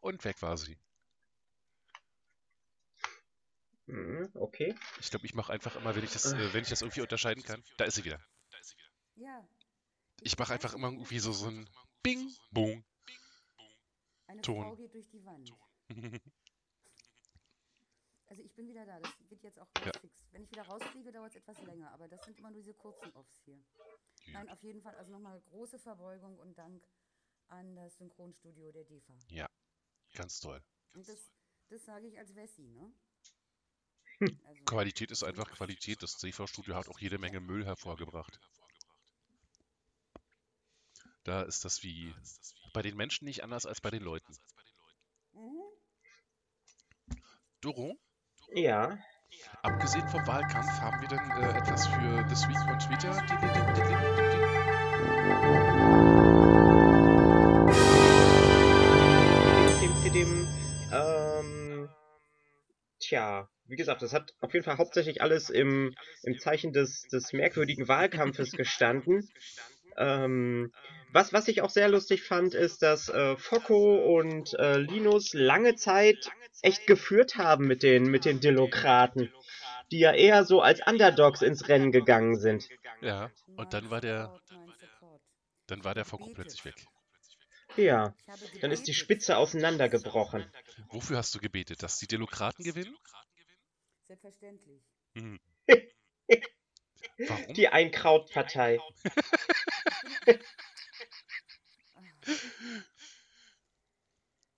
Und 0.00 0.24
weg 0.24 0.40
war 0.40 0.56
sie. 0.56 0.78
Mhm, 3.84 4.30
okay. 4.32 4.74
Ich 4.98 5.10
glaube, 5.10 5.26
ich 5.26 5.34
mache 5.34 5.52
einfach 5.52 5.76
immer, 5.76 5.94
wenn 5.94 6.04
ich 6.04 6.14
das, 6.14 6.32
äh, 6.32 6.54
wenn 6.54 6.62
ich 6.62 6.70
das 6.70 6.80
irgendwie 6.80 7.02
unterscheiden 7.02 7.42
kann. 7.44 7.62
Da 7.76 7.84
ist 7.84 7.96
sie 7.96 8.04
wieder. 8.04 8.18
Ja. 9.16 9.46
Ich 10.22 10.38
mache 10.38 10.54
einfach 10.54 10.72
immer 10.72 10.90
wie 10.90 10.94
irgendwie 10.94 11.18
so, 11.18 11.32
so 11.32 11.48
ein 11.50 11.68
Bing, 12.02 12.34
Bong. 12.50 12.82
Eine 14.26 14.40
Ton. 14.40 14.64
Frau 14.64 14.76
geht 14.76 14.94
durch 14.94 15.10
die 15.10 15.22
Wand. 15.26 15.52
Also 18.26 18.42
ich 18.42 18.54
bin 18.54 18.66
wieder 18.66 18.84
da, 18.84 18.98
das 18.98 19.12
geht 19.28 19.44
jetzt 19.44 19.60
auch 19.60 19.72
ganz 19.74 19.86
Ja. 19.86 20.00
fix. 20.00 20.16
Wenn 20.32 20.42
ich 20.42 20.50
wieder 20.50 20.62
rausfliege, 20.62 21.12
dauert 21.12 21.30
es 21.30 21.36
etwas 21.36 21.60
länger, 21.62 21.92
aber 21.92 22.08
das 22.08 22.24
sind 22.24 22.36
immer 22.38 22.50
nur 22.50 22.62
diese 22.62 22.74
kurzen 22.74 23.12
Offs 23.12 23.42
hier. 23.44 23.62
Nein, 24.32 24.48
auf 24.48 24.60
jeden 24.62 24.80
Fall, 24.80 24.96
also 24.96 25.12
nochmal 25.12 25.40
große 25.42 25.78
Verbeugung 25.78 26.38
und 26.38 26.58
Dank 26.58 26.82
an 27.54 27.74
das 27.76 27.96
Synchronstudio 27.96 28.70
der 28.72 28.84
DEFA. 28.84 29.16
Ganz 30.14 30.40
toll. 30.40 30.62
Und 30.92 31.08
das, 31.08 31.30
das 31.70 31.84
sage 31.84 32.06
ich 32.06 32.18
als 32.18 32.34
Wessi, 32.34 32.62
ne? 32.68 32.92
Also, 34.44 34.64
Qualität 34.64 35.10
ist 35.10 35.24
einfach 35.24 35.50
Qualität. 35.50 36.02
Das 36.02 36.16
DEFA-Studio 36.18 36.76
hat 36.76 36.88
auch 36.88 37.00
jede 37.00 37.18
Menge 37.18 37.40
Müll 37.40 37.64
hervorgebracht. 37.64 38.38
Da 41.24 41.42
ist 41.42 41.64
das 41.64 41.82
wie 41.82 42.14
bei 42.72 42.82
den 42.82 42.96
Menschen 42.96 43.24
nicht 43.24 43.42
anders 43.42 43.66
als 43.66 43.80
bei 43.80 43.90
den 43.90 44.02
Leuten. 44.02 44.36
mhm. 45.32 45.62
Doro, 47.60 47.96
Ja. 48.52 48.98
abgesehen 49.62 50.06
vom 50.10 50.26
Wahlkampf, 50.26 50.68
haben 50.80 51.00
wir 51.00 51.08
denn 51.08 51.30
äh, 51.30 51.58
etwas 51.58 51.86
für 51.88 52.26
This 52.28 52.46
Week 52.46 52.60
on 52.68 52.78
Twitter? 52.78 53.12
Di- 53.22 53.38
di- 53.40 53.52
di- 55.58 55.63
tja, 63.14 63.48
wie 63.66 63.76
gesagt, 63.76 64.02
das 64.02 64.12
hat 64.12 64.34
auf 64.40 64.52
jeden 64.52 64.64
Fall 64.64 64.78
hauptsächlich 64.78 65.22
alles 65.22 65.48
im, 65.48 65.94
im 66.22 66.38
Zeichen 66.38 66.72
des, 66.72 67.02
des 67.12 67.32
merkwürdigen 67.32 67.88
Wahlkampfes 67.88 68.52
gestanden. 68.52 69.28
Ähm, 69.96 70.72
was, 71.12 71.32
was 71.32 71.46
ich 71.46 71.62
auch 71.62 71.70
sehr 71.70 71.88
lustig 71.88 72.24
fand, 72.24 72.54
ist, 72.54 72.82
dass 72.82 73.08
äh, 73.08 73.36
Focko 73.36 74.18
und 74.18 74.54
äh, 74.54 74.78
Linus 74.78 75.32
lange 75.32 75.76
Zeit 75.76 76.30
echt 76.62 76.86
geführt 76.86 77.36
haben 77.36 77.66
mit 77.66 77.82
den, 77.82 78.04
mit 78.04 78.24
den 78.24 78.40
Demokraten. 78.40 79.32
die 79.92 80.00
ja 80.00 80.12
eher 80.12 80.44
so 80.44 80.60
als 80.60 80.80
Underdogs 80.84 81.42
ins 81.42 81.68
Rennen 81.68 81.92
gegangen 81.92 82.36
sind. 82.36 82.68
Ja, 83.00 83.30
und 83.56 83.72
dann 83.74 83.90
war 83.90 84.00
der, 84.00 84.36
dann 85.68 85.84
war 85.84 85.94
der 85.94 86.04
gebetet. 86.04 86.34
plötzlich 86.34 86.64
weg. 86.64 86.74
Ja, 87.76 88.14
dann 88.60 88.70
ist 88.70 88.86
die. 88.86 88.94
Spitze 88.94 89.36
auseinandergebrochen. 89.36 90.44
Wofür 90.90 91.18
hast 91.18 91.34
du 91.34 91.38
gebetet? 91.40 91.82
Dass 91.82 91.98
die 91.98 92.06
Demokraten 92.06 92.62
gewinnen? 92.62 92.96
Selbstverständlich. 94.04 94.82
Hm. 95.14 95.40
Warum? 97.18 97.54
Die 97.54 97.68
Einkrautpartei. 97.68 98.78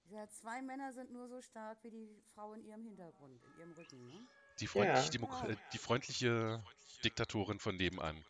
Ja, 0.08 0.26
zwei 0.28 0.62
Männer 0.62 0.92
sind 0.92 1.12
nur 1.12 1.28
so 1.28 1.42
stark 1.42 1.78
wie 1.82 1.90
die 1.90 2.22
Frau 2.34 2.52
in 2.54 2.64
ihrem 2.64 2.84
Hintergrund, 2.84 3.42
in 3.44 3.60
ihrem 3.60 3.72
Rücken. 3.72 4.06
Ne? 4.06 4.26
Die 4.60 4.66
freundliche, 4.66 5.04
Ja. 5.04 5.10
Demo 5.10 5.46
äh, 5.46 5.56
die 5.72 5.78
freundliche 5.78 6.64
Diktatorin 7.04 7.58
von 7.58 7.76
nebenan. 7.76 8.24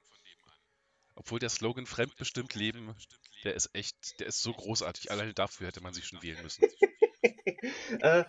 Obwohl 1.16 1.38
der 1.38 1.48
Slogan 1.48 1.86
fremdbestimmt 1.86 2.54
leben, 2.54 2.94
der 3.42 3.54
ist 3.54 3.70
echt, 3.72 4.20
der 4.20 4.26
ist 4.26 4.42
so 4.42 4.52
großartig. 4.52 5.10
Alleine 5.10 5.32
dafür 5.34 5.66
hätte 5.66 5.80
man 5.82 5.94
sich 5.94 6.06
schon 6.06 6.22
wählen 6.22 6.40
müssen. 6.42 6.64
Äh, 8.00 8.24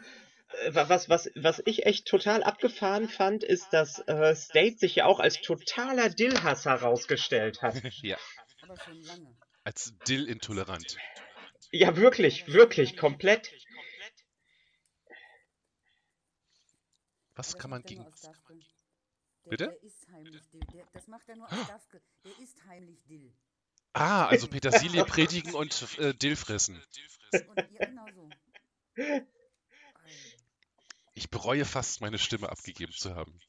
wa- 0.69 0.87
was, 0.87 1.09
was, 1.09 1.29
was 1.35 1.61
ich 1.65 1.85
echt 1.85 2.07
total 2.07 2.41
abgefahren 2.41 3.09
fand, 3.09 3.43
ist, 3.43 3.67
dass 3.71 3.99
äh, 4.07 4.33
State 4.35 4.77
sich 4.77 4.95
ja 4.95 5.05
auch 5.05 5.19
als 5.19 5.41
totaler 5.41 6.09
Dill-Hasser 6.09 6.71
herausgestellt 6.79 7.61
hat. 7.61 7.75
ja, 8.01 8.17
als 9.65 9.93
Dill-intolerant. 10.07 10.95
Ja, 11.71 11.97
wirklich, 11.97 12.47
wirklich, 12.47 12.95
komplett. 12.95 13.51
Was 17.35 17.57
kann 17.57 17.69
man 17.69 17.83
gegen... 17.83 18.01
nur 18.01 18.13
aus 18.13 18.21
Dafke. 18.21 18.57
Der, 19.47 19.57
Bitte? 19.57 19.65
Der 19.67 19.83
ist 19.83 20.07
heimlich 20.11 20.41
Dill. 20.51 20.61
Der, 20.73 20.85
das 20.93 21.07
macht 21.07 21.27
er 21.29 21.35
nur 21.37 21.51
aus 21.51 21.67
Dafke. 21.67 22.01
Der 22.25 22.31
ist 22.43 22.57
heimlich 22.67 23.03
Dill. 23.05 23.31
Ah, 23.93 24.25
also 24.27 24.47
Petersilie 24.47 25.05
predigen 25.05 25.53
und 25.53 25.87
äh, 25.99 26.13
Dill 26.13 26.35
fressen. 26.35 26.83
Und 27.31 27.57
ja, 27.57 27.85
genau 27.85 28.05
so. 28.13 28.29
Ich 31.13 31.29
bereue 31.29 31.65
fast, 31.65 32.01
meine 32.01 32.17
Stimme 32.19 32.49
abgegeben 32.49 32.91
zu 32.93 33.15
haben. 33.15 33.39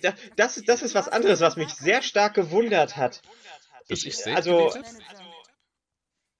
Da- 0.00 0.14
Das, 0.36 0.62
das 0.66 0.82
ist 0.82 0.94
was 0.94 1.08
anderes, 1.08 1.40
was 1.40 1.56
mich 1.56 1.70
sehr 1.70 2.02
stark 2.02 2.34
gewundert 2.34 2.96
hat. 2.96 3.22
Ich- 3.88 4.26
also-. 4.26 4.72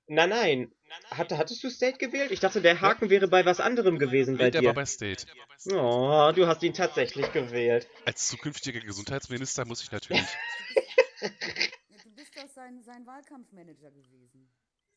Nein, 0.09 0.29
nein. 0.29 0.75
Hatte, 1.11 1.39
hattest 1.39 1.63
du 1.63 1.71
State 1.71 1.99
gewählt? 1.99 2.31
Ich 2.31 2.41
dachte, 2.41 2.61
der 2.63 2.81
Haken 2.81 3.11
wäre 3.11 3.29
bei 3.29 3.45
was 3.45 3.61
anderem 3.61 3.99
gewesen 3.99 4.37
bei 4.39 4.45
Nee, 4.47 4.51
der 4.53 4.63
war 4.65 4.73
dir. 4.73 4.75
bei 4.75 4.87
State. 4.87 5.27
Oh, 5.71 6.33
du 6.35 6.47
hast 6.47 6.63
ihn 6.63 6.75
tatsächlich 6.75 7.31
gewählt. 7.33 7.87
Als 8.05 8.29
zukünftiger 8.29 8.81
Gesundheitsminister 8.81 9.65
muss 9.67 9.83
ich 9.83 9.91
natürlich. 9.93 10.23
Ja, 11.21 11.99
du 12.03 12.11
bist 12.17 12.37
doch 12.37 12.49
sein, 12.49 12.83
sein 12.83 13.07
Wahlkampfmanager 13.07 13.93
gewesen. 13.93 14.51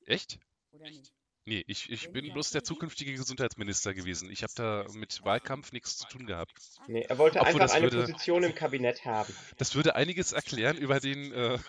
Echt? 0.08 0.40
Oder 0.72 0.86
nicht? 0.90 1.12
Nee, 1.46 1.64
ich, 1.68 1.92
ich 1.92 2.10
bin 2.12 2.26
ja. 2.26 2.34
bloß 2.34 2.50
der 2.50 2.64
zukünftige 2.64 3.14
Gesundheitsminister 3.14 3.94
gewesen. 3.94 4.32
Ich 4.32 4.42
habe 4.42 4.54
da 4.56 4.88
mit 4.94 5.24
Wahlkampf 5.24 5.72
nichts 5.72 5.98
zu 5.98 6.08
tun 6.08 6.26
gehabt. 6.26 6.54
Nee, 6.88 7.02
er 7.08 7.20
wollte 7.20 7.40
Obwohl, 7.42 7.62
einfach 7.62 7.76
eine 7.76 7.92
würde- 7.92 8.02
Position 8.12 8.42
im 8.42 8.56
Kabinett 8.56 9.06
haben. 9.06 9.32
Das 9.60 9.76
würde 9.76 9.96
einiges 9.96 10.32
erklären 10.32 10.78
über 10.78 11.00
den, 11.00 11.32
äh, 11.32 11.60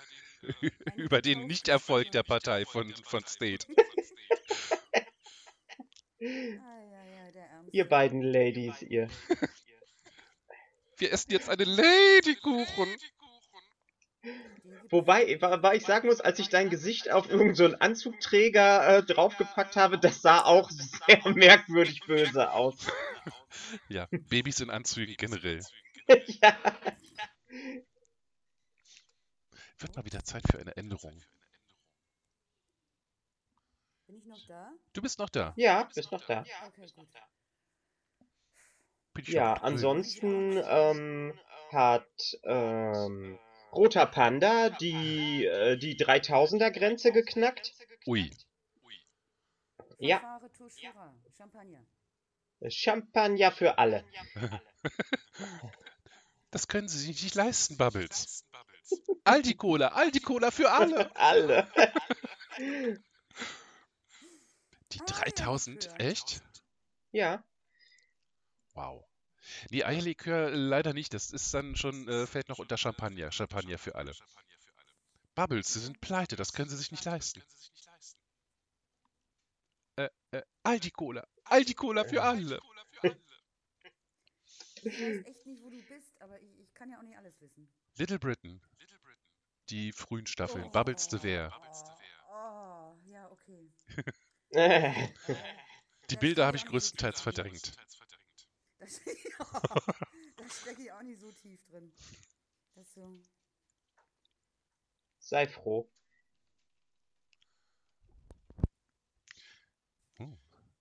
über 0.97 1.21
den 1.21 1.47
Nichterfolg 1.47 2.11
der 2.13 2.23
Partei 2.23 2.65
von, 2.65 2.95
von 3.05 3.23
State. 3.27 3.67
Ah, 4.89 4.93
ja, 4.93 5.03
ja, 5.03 5.03
der 5.03 5.05
Ärmste. 5.05 6.16
Ihr 7.73 7.89
beiden 7.89 8.23
Ladies, 8.23 8.83
ihr. 8.83 9.09
Wir 10.99 11.13
essen 11.13 11.33
jetzt 11.33 11.51
einen 11.51 11.69
Ladykuchen. 11.69 12.97
Wobei, 14.89 15.39
wobei 15.41 15.77
ich 15.77 15.85
sagen 15.85 16.09
muss, 16.09 16.21
als 16.21 16.39
ich 16.39 16.49
dein 16.49 16.71
Gesicht 16.71 17.11
auf 17.11 17.29
irgendeinen 17.29 17.55
so 17.55 17.65
einen 17.65 17.75
Anzugträger 17.75 18.99
äh, 18.99 19.03
draufgepackt 19.03 19.77
habe, 19.77 19.99
das 19.99 20.23
sah 20.23 20.45
auch 20.45 20.71
sehr 20.71 21.21
merkwürdig 21.35 22.01
böse 22.07 22.53
aus. 22.53 22.87
Ja, 23.89 24.07
Babys 24.11 24.61
in 24.61 24.71
Anzügen 24.71 25.17
generell. 25.17 25.61
ja. 26.09 26.57
Wird 29.79 29.97
mal 29.97 30.05
wieder 30.05 30.25
Zeit 30.25 30.43
für 30.51 30.59
eine 30.59 30.77
Änderung. 30.77 31.21
Bin 34.07 34.19
ich 34.19 34.27
noch 34.27 34.47
da? 34.47 34.73
Du 34.93 35.03
bist 35.03 35.19
noch 35.19 35.31
da. 35.31 35.53
ja, 35.57 35.89
bist 35.95 36.13
noch 36.13 36.25
da. 36.25 36.41
Okay, 36.41 36.87
gut. 36.95 37.09
Ja, 39.29 39.55
ansonsten 39.55 40.63
ähm, 40.65 41.39
hat 41.73 42.39
ähm, 42.45 43.39
Roter 43.73 44.07
Panda 44.07 44.71
die, 44.71 45.45
äh, 45.45 45.77
die 45.77 45.97
3000er-Grenze 45.97 47.13
geknackt. 47.13 47.73
Ui. 48.07 48.31
Ja. 49.99 50.41
Champagner. 51.37 51.85
Champagner 52.69 53.53
für 53.53 53.79
alle. 53.79 54.05
Das 56.53 56.69
können 56.69 56.89
Sie 56.89 56.99
sich 56.99 57.23
nicht 57.23 57.35
leisten, 57.35 57.77
Bubbles. 57.77 58.47
Aldi 59.25 59.57
Cola, 59.57 59.89
Aldi 59.89 60.21
Cola 60.21 60.51
für 60.51 60.71
alle. 60.71 61.15
alle. 61.15 61.69
Die 64.93 65.01
Ah, 65.01 65.05
3000, 65.05 65.89
Eierlikör. 65.89 66.07
echt? 66.07 66.43
Ja. 67.13 67.45
Wow. 68.75 69.05
Nee, 69.71 69.85
Eierlikör 69.85 70.51
leider 70.51 70.93
nicht. 70.93 71.15
Das 71.15 71.31
ist 71.31 71.53
dann 71.55 71.77
schon, 71.77 72.09
äh, 72.09 72.27
fällt 72.27 72.49
noch 72.49 72.59
unter 72.59 72.77
Champagner. 72.77 73.31
Champagner 73.33 73.79
für 73.79 73.95
alle. 73.95 74.13
Bubbles, 75.35 75.73
Sie 75.73 75.81
sind 75.81 76.01
pleite, 76.01 76.37
das 76.37 76.53
können 76.53 76.69
Sie 76.71 76.77
sich 76.77 76.91
nicht 76.91 77.05
leisten. 77.05 77.43
Äh, 79.97 80.09
äh, 80.33 80.43
Aldi 80.63 80.91
Cola, 80.91 81.27
Aldi 81.45 81.75
Cola 81.75 82.05
für 82.05 82.23
alle. 82.23 82.61
Ich 84.83 84.85
weiß 84.85 85.27
echt 85.27 85.47
nicht, 85.47 85.63
wo 85.63 85.71
du 85.71 85.83
bist, 85.83 86.21
aber 86.21 86.41
ich, 86.41 86.59
ich 86.61 86.73
kann 86.75 86.91
ja 86.91 86.99
auch 86.99 87.03
nicht 87.03 87.17
alles 87.17 87.41
wissen. 87.41 87.69
Little 87.97 88.19
Britain. 88.19 88.61
Die 89.69 89.91
frühen 89.93 90.27
Staffeln. 90.27 90.65
Oh. 90.65 90.71
Bubbles 90.71 91.09
the 91.11 91.23
Wear. 91.23 91.51
Oh, 92.31 92.95
ja, 93.07 93.29
okay. 93.31 93.73
Die 94.53 96.17
Bilder 96.17 96.47
habe 96.47 96.57
ich 96.57 96.63
so 96.63 96.71
größtenteils 96.71 97.21
verdrängt. 97.21 97.73
Das, 98.79 99.01
da 100.37 100.49
stecke 100.49 100.83
ich 100.83 100.93
auch 100.93 101.03
nicht 101.03 101.21
so 101.21 101.31
tief 101.33 101.61
drin. 101.71 101.93
Das 102.75 102.93
so. 102.95 103.21
Sei 105.19 105.49
froh. 105.49 105.91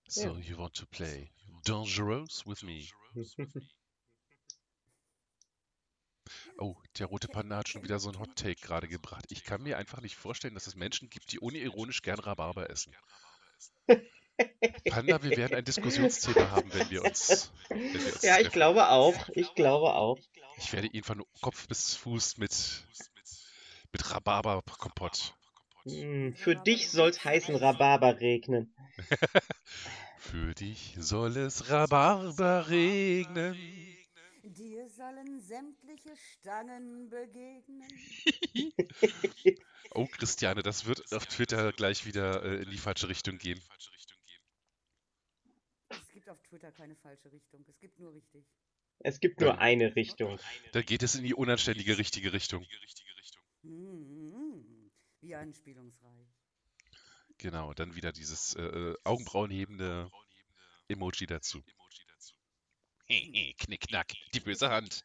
So, 0.07 0.21
Ja. 0.21 0.37
you 0.37 0.57
want 0.57 0.75
to 0.75 0.85
play 0.85 1.31
Dangerous 1.63 2.45
with 2.45 2.63
me? 2.63 2.87
Oh, 6.57 6.75
der 6.97 7.07
rote 7.07 7.27
Panda 7.27 7.57
hat 7.57 7.67
schon 7.69 7.83
wieder 7.83 7.99
so 7.99 8.09
einen 8.09 8.19
Hot 8.19 8.35
Take 8.35 8.61
gerade 8.61 8.87
gebracht. 8.87 9.25
Ich 9.29 9.43
kann 9.43 9.61
mir 9.61 9.77
einfach 9.77 10.01
nicht 10.01 10.15
vorstellen, 10.15 10.53
dass 10.53 10.67
es 10.67 10.75
Menschen 10.75 11.09
gibt, 11.09 11.31
die 11.31 11.39
unironisch 11.39 12.01
gern 12.01 12.19
Rhabarber 12.19 12.69
essen. 12.69 12.95
Panda, 14.89 15.23
wir 15.23 15.37
werden 15.37 15.55
ein 15.55 15.63
Diskussionsthema 15.63 16.51
haben, 16.51 16.73
wenn 16.73 16.89
wir 16.89 17.03
uns. 17.03 17.51
Wenn 17.69 17.93
wir 17.93 18.13
uns 18.13 18.21
ja, 18.21 18.35
ich 18.35 18.43
treffen. 18.43 18.53
glaube 18.53 18.89
auch. 18.89 19.29
Ich 19.29 19.53
glaube 19.55 19.93
auch. 19.93 20.19
Ich 20.57 20.73
werde 20.73 20.87
ihn 20.87 21.03
von 21.03 21.23
Kopf 21.41 21.67
bis 21.67 21.95
Fuß 21.95 22.37
mit, 22.37 22.53
mit 23.91 24.11
Rhabarber-Kompott. 24.11 25.33
Hm, 25.83 26.35
für 26.35 26.55
dich 26.55 26.89
soll's 26.89 27.23
heißen 27.23 27.55
Rhabarber 27.55 28.19
regnen. 28.19 28.73
Für 30.17 30.55
dich 30.55 30.95
soll 30.97 31.37
es 31.37 31.69
Rhabarber 31.69 32.67
regnen. 32.67 33.55
Dir 34.43 34.89
sollen 34.89 35.39
sämtliche 35.39 36.15
Stangen 36.15 37.09
begegnen. 37.09 37.89
Christiane, 40.25 40.63
das 40.63 40.85
wird 40.87 41.13
auf 41.13 41.27
Twitter 41.27 41.71
gleich 41.71 42.07
wieder 42.07 42.43
äh, 42.43 42.63
in 42.63 42.71
die 42.71 42.79
falsche 42.79 43.07
Richtung 43.07 43.37
gehen. 43.37 43.61
Es 45.89 46.09
gibt 46.09 46.27
auf 46.29 46.41
Twitter 46.41 46.71
keine 46.71 46.95
falsche 46.95 47.31
Richtung. 47.31 47.63
Es 47.67 47.77
gibt 47.77 47.99
nur 47.99 48.11
richtig. 48.11 48.43
Es 48.97 49.19
gibt 49.19 49.39
nur 49.39 49.59
eine 49.59 49.95
Richtung. 49.95 50.39
Da 50.71 50.81
geht 50.81 51.03
es 51.03 51.13
in 51.13 51.23
die 51.23 51.35
unanständige 51.35 51.99
richtige 51.99 52.33
Richtung. 52.33 52.65
Wie 55.21 55.35
anspielungsreich. 55.35 56.27
Genau, 57.37 57.75
dann 57.75 57.93
wieder 57.93 58.11
dieses 58.11 58.55
äh, 58.55 58.63
äh, 58.63 58.95
Augenbrauenhebende 59.03 60.09
Emoji 60.87 61.27
dazu. 61.27 61.63
Knickknack, 63.59 64.11
die 64.33 64.39
böse 64.39 64.71
Hand. 64.71 65.03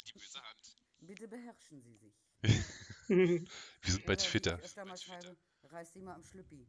Bitte 1.00 1.28
beherrschen 1.28 1.82
Sie 1.82 1.94
sich. 1.96 2.19
Wir 3.08 3.46
sind 3.82 4.06
bei 4.06 4.16
wie 4.16 4.22
Twitter. 4.22 4.58
Reiß 5.64 5.92
Sie 5.92 6.00
mal 6.00 6.14
am 6.14 6.24
Schlüppi. 6.24 6.66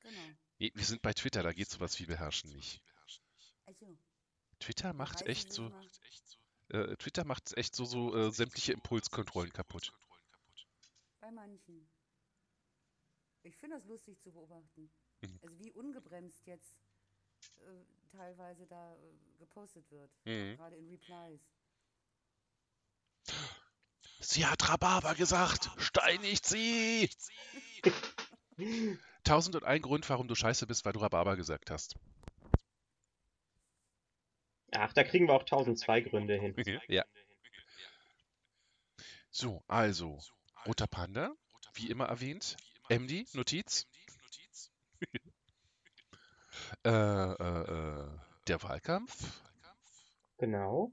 Genau. 0.00 0.34
Nee, 0.58 0.72
wir 0.74 0.84
sind 0.84 1.02
bei 1.02 1.12
Twitter, 1.12 1.42
da 1.42 1.52
geht 1.52 1.68
sowas 1.68 1.98
wie 1.98 2.06
beherrschen 2.06 2.50
nicht. 2.50 2.82
Twitter 4.58 4.92
macht 4.92 5.22
echt 5.22 5.52
so, 5.52 5.70
Äh, 6.70 6.96
Twitter 6.96 7.24
macht 7.24 7.56
echt 7.56 7.74
so, 7.74 7.84
so 7.84 8.14
äh, 8.14 8.30
sämtliche 8.30 8.72
Impulskontrollen 8.72 9.52
kaputt. 9.52 9.92
Bei 11.20 11.30
manchen. 11.30 11.88
Ich 13.42 13.56
finde 13.56 13.76
das 13.76 13.86
lustig 13.86 14.20
zu 14.20 14.32
beobachten. 14.32 14.90
Mhm. 15.22 15.38
Also 15.42 15.58
wie 15.58 15.72
ungebremst 15.72 16.46
jetzt 16.46 16.76
äh, 17.56 17.84
teilweise 18.10 18.66
da 18.66 18.94
äh, 18.96 19.38
gepostet 19.38 19.90
wird. 19.90 20.10
Mhm. 20.24 20.56
Gerade 20.56 20.76
in 20.76 20.88
Replies. 20.88 21.40
Sie 24.20 24.46
hat 24.46 24.68
Rhabarber 24.68 25.14
gesagt. 25.14 25.70
Steinigt 25.78 26.44
sie! 26.44 27.08
Tausend 29.24 29.56
und 29.56 29.64
ein 29.64 29.80
Grund, 29.80 30.08
warum 30.10 30.26
du 30.26 30.34
scheiße 30.34 30.66
bist, 30.66 30.84
weil 30.84 30.92
du 30.92 31.00
Rhabarber 31.00 31.36
gesagt 31.36 31.70
hast. 31.70 31.94
Ach, 34.72 34.92
da 34.92 35.04
kriegen 35.04 35.28
wir 35.28 35.34
auch 35.34 35.42
1002 35.42 36.00
Gründe 36.02 36.38
hin. 36.38 36.54
ja. 36.88 37.04
So, 39.30 39.62
also, 39.66 40.18
Roter 40.66 40.86
Panda, 40.86 41.32
wie 41.74 41.88
immer 41.90 42.06
erwähnt. 42.06 42.56
MD, 42.88 43.26
Notiz. 43.34 43.86
äh, 46.84 46.90
äh, 46.90 48.02
äh, 48.02 48.08
der 48.48 48.62
Wahlkampf. 48.62 49.42
Genau. 50.38 50.92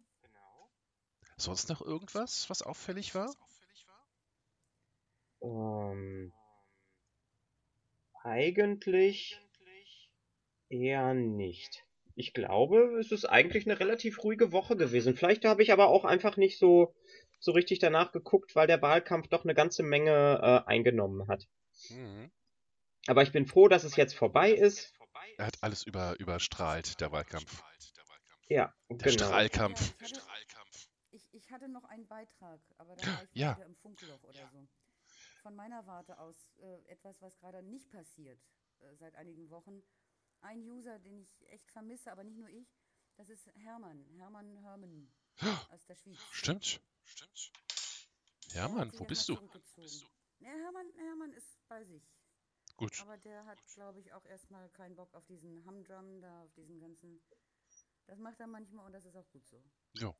Sonst 1.37 1.69
noch 1.69 1.81
irgendwas, 1.81 2.49
was 2.49 2.61
auffällig 2.61 3.13
war? 3.13 3.33
Ähm, 5.41 6.31
eigentlich 8.23 9.39
eher 10.69 11.13
nicht. 11.13 11.85
Ich 12.15 12.33
glaube, 12.33 12.97
es 12.99 13.11
ist 13.11 13.25
eigentlich 13.25 13.65
eine 13.65 13.79
relativ 13.79 14.23
ruhige 14.23 14.51
Woche 14.53 14.77
gewesen. 14.77 15.15
Vielleicht 15.15 15.43
habe 15.43 15.61
ich 15.61 15.73
aber 15.73 15.87
auch 15.87 16.05
einfach 16.05 16.37
nicht 16.37 16.57
so, 16.57 16.95
so 17.39 17.51
richtig 17.51 17.79
danach 17.79 18.13
geguckt, 18.13 18.55
weil 18.55 18.67
der 18.67 18.81
Wahlkampf 18.81 19.27
doch 19.27 19.43
eine 19.43 19.53
ganze 19.53 19.83
Menge 19.83 20.39
äh, 20.41 20.69
eingenommen 20.69 21.27
hat. 21.27 21.47
Mhm. 21.89 22.31
Aber 23.07 23.21
ich 23.21 23.33
bin 23.33 23.45
froh, 23.45 23.67
dass 23.67 23.83
es 23.83 23.97
jetzt 23.97 24.15
vorbei 24.15 24.51
ist. 24.51 24.93
Er 25.37 25.47
hat 25.47 25.57
alles 25.61 25.83
über, 25.83 26.17
überstrahlt, 26.19 27.01
der 27.01 27.11
Wahlkampf. 27.11 27.61
Ja, 28.47 28.73
Der 28.89 29.11
genau. 29.11 29.25
Strahlkampf. 29.25 29.93
Ich, 29.99 30.13
hatte, 30.13 30.21
ich, 31.45 31.51
hatte 31.51 31.67
noch 31.67 31.83
einen 31.85 32.07
Beitrag, 32.07 32.59
aber 32.77 32.95
da 32.95 33.05
war 33.05 33.23
ich 33.23 33.33
Ja. 33.35 33.55
wieder 33.55 33.65
im 33.65 33.75
Funkloch 33.75 34.23
oder 34.23 34.49
so. 34.51 34.67
Von 35.41 35.55
meiner 35.55 35.85
Warte 35.85 36.17
aus 36.19 36.55
äh, 36.57 36.81
etwas, 36.87 37.21
was 37.21 37.37
gerade 37.37 37.61
nicht 37.61 37.89
passiert 37.91 38.39
äh, 38.79 38.95
seit 38.95 39.15
einigen 39.15 39.49
Wochen. 39.49 39.83
Ein 40.41 40.59
User, 40.61 40.99
den 40.99 41.19
ich 41.19 41.47
echt 41.49 41.69
vermisse, 41.71 42.11
aber 42.11 42.23
nicht 42.23 42.37
nur 42.37 42.49
ich, 42.49 42.67
das 43.15 43.29
ist 43.29 43.47
Hermann. 43.55 44.05
Hermann 44.17 44.57
Hermann 44.57 45.13
aus 45.71 45.85
der 45.85 45.95
Schweiz. 45.95 46.17
Stimmt. 46.31 46.81
Der 48.53 48.55
Ja, 48.55 48.63
hat 48.63 48.71
Mann, 48.73 48.91
sich 48.91 48.99
wo 48.99 49.05
bist 49.05 49.29
du? 49.29 49.35
zurückgezogen. 49.35 50.07
Nee, 50.39 50.47
Hermann, 50.47 50.89
Hermann 50.97 51.33
ist 51.33 51.67
bei 51.67 51.83
sich. 51.85 52.03
Gut. 52.77 52.99
Aber 53.01 53.17
der 53.17 53.45
hat, 53.45 53.59
glaube 53.73 53.99
ich, 53.99 54.11
auch 54.13 54.25
erstmal 54.25 54.69
keinen 54.69 54.95
Bock 54.95 55.13
auf 55.13 55.25
diesen 55.25 55.63
Humdrum 55.65 56.21
da, 56.21 56.43
auf 56.43 56.53
diesen 56.53 56.79
ganzen. 56.79 57.21
Das 58.07 58.19
macht 58.19 58.39
er 58.39 58.47
manchmal 58.47 58.85
und 58.85 58.91
das 58.91 59.05
ist 59.05 59.15
auch 59.15 59.29
gut 59.31 59.47
so. 59.47 59.63
Ja. 59.93 60.13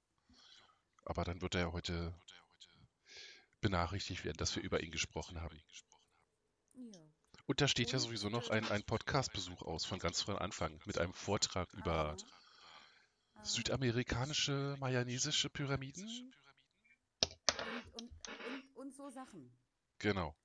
Aber 1.06 1.24
dann 1.24 1.41
wird 1.41 1.56
er 1.56 1.62
ja 1.62 1.72
heute 1.72 2.14
benachrichtigt 3.62 4.26
werden, 4.26 4.38
dass 4.38 4.56
wir 4.56 4.64
über 4.64 4.82
ihn 4.82 4.91
gesprochen 4.91 5.41
haben. 5.41 5.60
Ja. 6.74 6.99
Und 7.47 7.62
da 7.62 7.68
steht 7.68 7.91
ja 7.91 7.99
sowieso 7.99 8.30
noch 8.30 8.49
ein, 8.49 8.68
ein 8.70 8.84
Podcast-Besuch 8.84 9.62
aus 9.62 9.86
von 9.86 9.99
ganz 9.99 10.22
von 10.22 10.38
Anfang 10.38 10.80
mit 10.86 10.97
einem 10.97 11.14
Vortrag 11.14 11.72
über 11.74 12.18
südamerikanische, 13.43 14.76
mayanesische 14.80 15.49
Pyramiden. 15.49 16.34
Und, 17.24 18.01
und, 18.01 18.12
und, 18.47 18.76
und 18.76 18.95
so 18.95 19.10
Sachen. 19.10 19.56
Genau. 19.99 20.36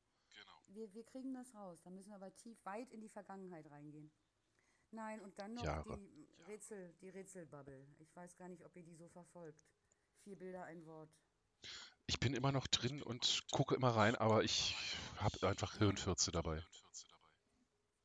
Wir, 0.68 0.92
wir 0.92 1.04
kriegen 1.04 1.34
das 1.34 1.54
raus. 1.54 1.80
Da 1.82 1.90
müssen 1.90 2.10
wir 2.10 2.16
aber 2.16 2.34
tief 2.36 2.58
weit 2.64 2.92
in 2.92 3.00
die 3.00 3.08
Vergangenheit 3.08 3.70
reingehen. 3.70 4.10
Nein, 4.92 5.20
und 5.20 5.38
dann 5.38 5.54
noch 5.54 5.64
Jahre. 5.64 5.96
die 5.98 6.28
Rätsel, 6.46 6.94
die 7.00 7.08
Rätselbubble. 7.08 7.86
Ich 7.98 8.14
weiß 8.14 8.36
gar 8.36 8.48
nicht, 8.48 8.64
ob 8.64 8.74
ihr 8.76 8.82
die 8.82 8.96
so 8.96 9.08
verfolgt. 9.08 9.60
Vier 10.24 10.36
Bilder, 10.36 10.64
ein 10.64 10.84
Wort. 10.86 11.08
Ich 12.06 12.20
bin 12.20 12.34
immer 12.34 12.52
noch 12.52 12.66
drin 12.66 13.02
und 13.02 13.44
gucke 13.52 13.74
immer 13.74 13.90
rein, 13.90 14.14
aber 14.16 14.44
ich 14.44 14.74
habe 15.16 15.48
einfach 15.48 15.78
Hirnfürze 15.78 16.30
dabei. 16.30 16.62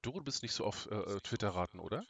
Du 0.01 0.21
bist 0.21 0.43
nicht 0.43 0.53
so 0.53 0.63
auf 0.63 0.87
äh, 0.91 0.95
äh, 0.95 1.19
Twitter 1.21 1.49
raten, 1.49 1.79
oder? 1.79 2.05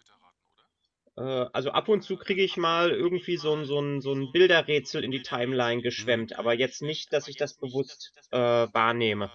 Äh, 1.18 1.22
also 1.53 1.72
ab 1.72 1.88
und 1.88 2.03
zu 2.03 2.18
kriege 2.18 2.43
ich 2.43 2.58
mal 2.58 2.91
irgendwie 2.91 3.38
so 3.38 3.56
ein, 3.56 3.66
so 3.66 3.80
ein, 3.80 4.01
so 4.01 4.14
ein 4.14 4.32
Bilderrätsel 4.32 5.03
in 5.03 5.12
die 5.12 5.22
Timeline 5.22 5.82
geschwemmt, 5.82 6.38
aber 6.38 6.53
jetzt 6.53 6.82
nicht, 6.82 7.14
dass 7.14 7.28
ich 7.28 7.38
das 7.38 7.56
bewusst 7.56 8.12
äh, 8.32 8.38
wahrnehme. 8.38 9.32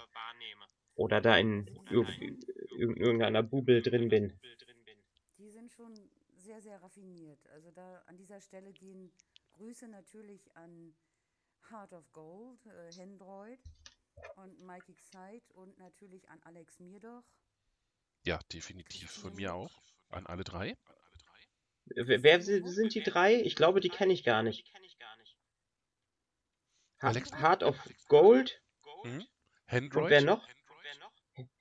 Oder 0.94 1.22
da 1.22 1.38
in 1.38 1.66
irgendeiner 2.76 3.42
Bubel 3.42 3.80
drin 3.80 4.10
bin. 4.10 4.38
Die 5.38 5.48
sind 5.48 5.72
schon 5.72 5.94
sehr, 6.36 6.60
sehr 6.60 6.82
raffiniert. 6.82 7.38
Also 7.54 7.70
da 7.70 8.02
an 8.06 8.18
dieser 8.18 8.40
Stelle 8.42 8.72
gehen 8.72 9.10
Grüße 9.60 9.88
natürlich 9.88 10.56
an 10.56 10.94
Heart 11.70 11.92
of 11.92 12.10
Gold, 12.12 12.64
äh, 12.64 12.90
Hendroid 12.94 13.60
und 14.36 14.58
Mike 14.60 14.90
Excite 14.90 15.44
und 15.52 15.76
natürlich 15.76 16.26
an 16.30 16.40
Alex 16.44 16.80
Mirdoch. 16.80 17.22
Ja, 18.24 18.38
definitiv. 18.54 19.10
Von 19.10 19.34
mir 19.34 19.52
auch. 19.54 19.82
An 20.08 20.26
alle 20.26 20.44
drei. 20.44 20.78
Wer, 21.84 22.22
wer 22.22 22.40
si- 22.40 22.66
sind 22.66 22.94
die 22.94 23.02
drei? 23.02 23.34
Ich 23.42 23.54
glaube, 23.54 23.80
die 23.80 23.90
kenne 23.90 24.14
ich 24.14 24.24
gar 24.24 24.42
nicht. 24.42 24.66
Alex- 27.00 27.30
Heart 27.32 27.62
of 27.62 27.76
Gold? 28.08 28.62
Mhm. 29.04 29.18
Und 29.20 29.28
Handroid. 29.66 30.10
wer 30.10 30.22
noch? 30.22 30.48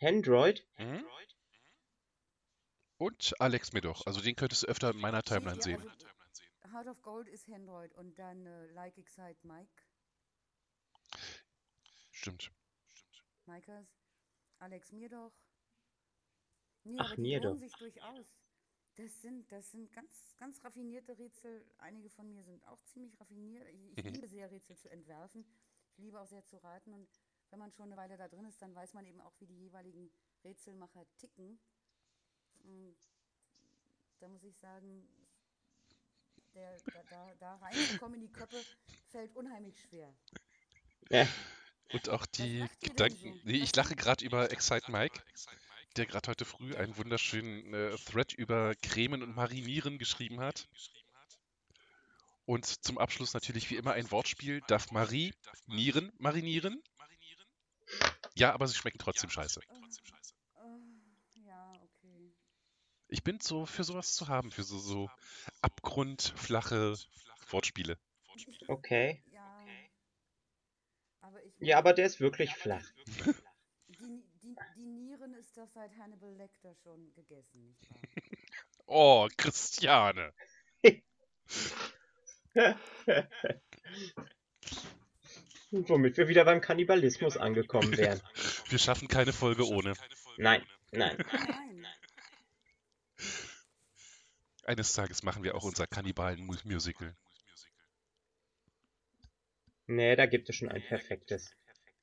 Handroid? 0.02 0.66
Mhm. 0.78 1.06
Und 2.98 3.34
Alex 3.42 3.74
Midoch. 3.74 4.06
Also 4.06 4.22
den 4.22 4.38
könntest 4.38 4.64
du 4.64 4.68
öfter 4.68 4.92
in 4.92 4.98
meiner 5.00 5.22
Timeline 5.22 5.58
Ja, 5.58 5.62
sehen. 5.64 5.92
Heart 6.72 6.88
of 6.88 7.02
Gold 7.02 7.28
ist 7.28 7.48
Hendroid 7.48 7.94
und 7.96 8.18
dann 8.20 8.46
äh, 8.46 8.68
Like 8.72 8.98
Excite 8.98 9.38
Mike, 9.48 9.84
Stimmt. 12.12 12.52
Mikers, 13.46 13.88
Alex 14.60 14.92
Mirdoch. 14.92 15.32
Nee, 16.84 16.98
Ach, 17.00 17.06
aber 17.12 17.16
die 17.16 17.22
Mirdoch. 17.22 17.50
lohnen 17.50 17.60
sich 17.60 17.74
durchaus. 17.74 18.26
Das 18.96 19.22
sind, 19.22 19.50
das 19.52 19.72
sind 19.72 19.92
ganz, 19.94 20.36
ganz 20.38 20.64
raffinierte 20.64 21.18
Rätsel. 21.18 21.66
Einige 21.78 22.10
von 22.10 22.30
mir 22.30 22.44
sind 22.44 22.66
auch 22.68 22.82
ziemlich 22.84 23.18
raffiniert. 23.20 23.68
Ich, 23.70 23.98
ich 23.98 24.04
Mhm. 24.04 24.12
liebe 24.14 24.28
sehr, 24.28 24.52
Rätsel 24.52 24.78
zu 24.78 24.90
entwerfen. 24.90 25.46
Ich 25.94 25.98
liebe 26.00 26.20
auch 26.20 26.28
sehr 26.28 26.44
zu 26.46 26.58
raten. 26.58 26.94
Und 26.94 27.10
wenn 27.50 27.60
man 27.60 27.72
schon 27.72 27.86
eine 27.86 27.98
Weile 27.98 28.18
da 28.18 28.28
drin 28.28 28.46
ist, 28.46 28.62
dann 28.62 28.76
weiß 28.76 28.94
man 28.94 29.06
eben 29.06 29.22
auch, 29.22 29.34
wie 29.40 29.46
die 29.48 29.58
jeweiligen 29.58 30.12
Rätselmacher 30.44 31.06
ticken. 31.18 31.60
Und 32.64 32.98
da 34.20 34.28
muss 34.28 34.44
ich 34.44 34.58
sagen, 34.58 35.08
der, 36.60 36.78
da, 36.94 37.04
da, 37.10 37.34
da 37.40 37.56
reinzukommen 37.56 38.16
in 38.16 38.28
die 38.28 38.32
Köpfe 38.32 38.64
fällt 39.12 39.36
unheimlich 39.36 39.76
schwer. 39.80 40.14
Ja. 41.10 41.28
Und 41.92 42.10
auch 42.10 42.26
die 42.26 42.66
Gedanken. 42.82 43.34
so? 43.34 43.40
Nee, 43.46 43.58
ich 43.58 43.76
lache 43.76 43.96
gerade 43.96 44.24
über 44.24 44.52
Excite 44.52 44.92
Mike, 44.92 45.24
der 45.96 46.06
gerade 46.06 46.30
heute 46.30 46.46
früh 46.46 46.76
einen 46.76 46.96
wunderschönen 46.98 47.74
äh, 47.74 47.96
Thread 47.98 48.34
über 48.34 48.76
Cremen 48.76 49.24
und 49.24 49.36
Marinieren 49.36 49.98
geschrieben 49.98 50.40
hat. 50.40 50.68
Und 52.46 52.66
zum 52.66 52.98
Abschluss 52.98 53.34
natürlich 53.34 53.70
wie 53.70 53.76
immer 53.76 53.94
ein 53.94 54.12
Wortspiel. 54.12 54.62
Darf 54.68 54.92
Marie 54.92 55.34
Nieren 55.68 56.12
marinieren? 56.18 56.82
Ja, 58.36 58.54
aber 58.54 58.68
sie 58.68 58.76
schmecken 58.76 59.00
trotzdem 59.00 59.30
scheiße. 59.30 59.62
Oh, 60.56 60.80
ja, 61.36 61.74
okay. 61.74 62.34
Ich 63.10 63.24
bin 63.24 63.40
so 63.40 63.66
für 63.66 63.84
sowas 63.84 64.14
zu 64.14 64.28
haben, 64.28 64.52
für 64.52 64.62
so, 64.64 64.78
so 64.78 65.10
abgrundflache 65.62 66.96
Wortspiele. 67.50 67.98
Okay. 68.68 69.24
Ja. 69.32 69.66
Aber 71.22 71.44
ich 71.44 71.54
Ja, 71.60 71.80
aber 71.80 71.94
der 71.94 72.06
ist 72.06 72.20
wirklich 72.20 72.54
flach. 72.54 72.86
die, 73.88 74.24
die, 74.44 74.56
die 74.78 74.86
Nieren 74.86 75.34
ist 75.34 75.58
doch 75.58 75.68
seit 75.74 75.92
Hannibal 75.98 76.36
Lecter 76.36 76.76
schon 76.84 77.12
gegessen, 77.16 77.66
nicht 77.66 77.90
wahr? 77.90 78.00
Oh, 78.92 79.28
Christiane. 79.38 80.34
Womit 85.72 86.18
wir 86.18 86.28
wieder 86.28 86.44
beim 86.44 86.60
Kannibalismus 86.60 87.38
angekommen 87.38 87.96
wären. 87.96 88.20
Wir 88.70 88.80
schaffen 88.80 89.08
keine 89.08 89.32
Folge 89.32 89.68
ohne. 89.68 89.94
Nein, 90.38 90.66
nein. 90.92 91.24
Nein. 91.30 91.79
Eines 94.70 94.94
Tages 94.94 95.24
machen 95.24 95.42
wir 95.42 95.56
auch 95.56 95.64
unser 95.64 95.88
Kannibalen-Musical. 95.88 97.16
Nee, 99.88 100.16
da 100.16 100.28
gibt 100.28 100.48
es 100.48 100.58
schon 100.58 100.70
ein 100.70 100.84
perfektes. 100.84 101.52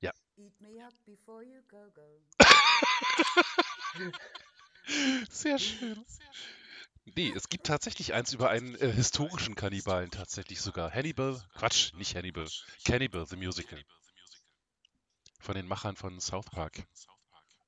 Eat 0.03 0.61
me 0.61 0.85
up 0.85 0.93
before 1.07 1.45
you 1.45 1.63
go 1.69 1.89
go. 1.95 2.21
Sehr 5.31 5.61
schön. 5.61 6.05
Nee, 7.15 7.33
es 7.37 7.49
gibt 7.49 7.69
tatsächlich 7.69 8.13
eins 8.15 8.33
über 8.33 8.51
einen 8.51 8.75
äh, 8.75 8.93
historischen 8.93 9.55
Kannibalen 9.55 10.11
tatsächlich 10.11 10.61
sogar. 10.61 10.93
Hannibal, 10.93 11.41
Quatsch, 11.55 11.95
nicht 11.95 12.17
Hannibal. 12.17 12.49
Cannibal, 12.85 13.27
the 13.27 13.37
Musical. 13.37 13.81
Von 15.39 15.55
den 15.55 15.69
Machern 15.69 15.95
von 15.95 16.19
South 16.19 16.51
Park. 16.51 16.85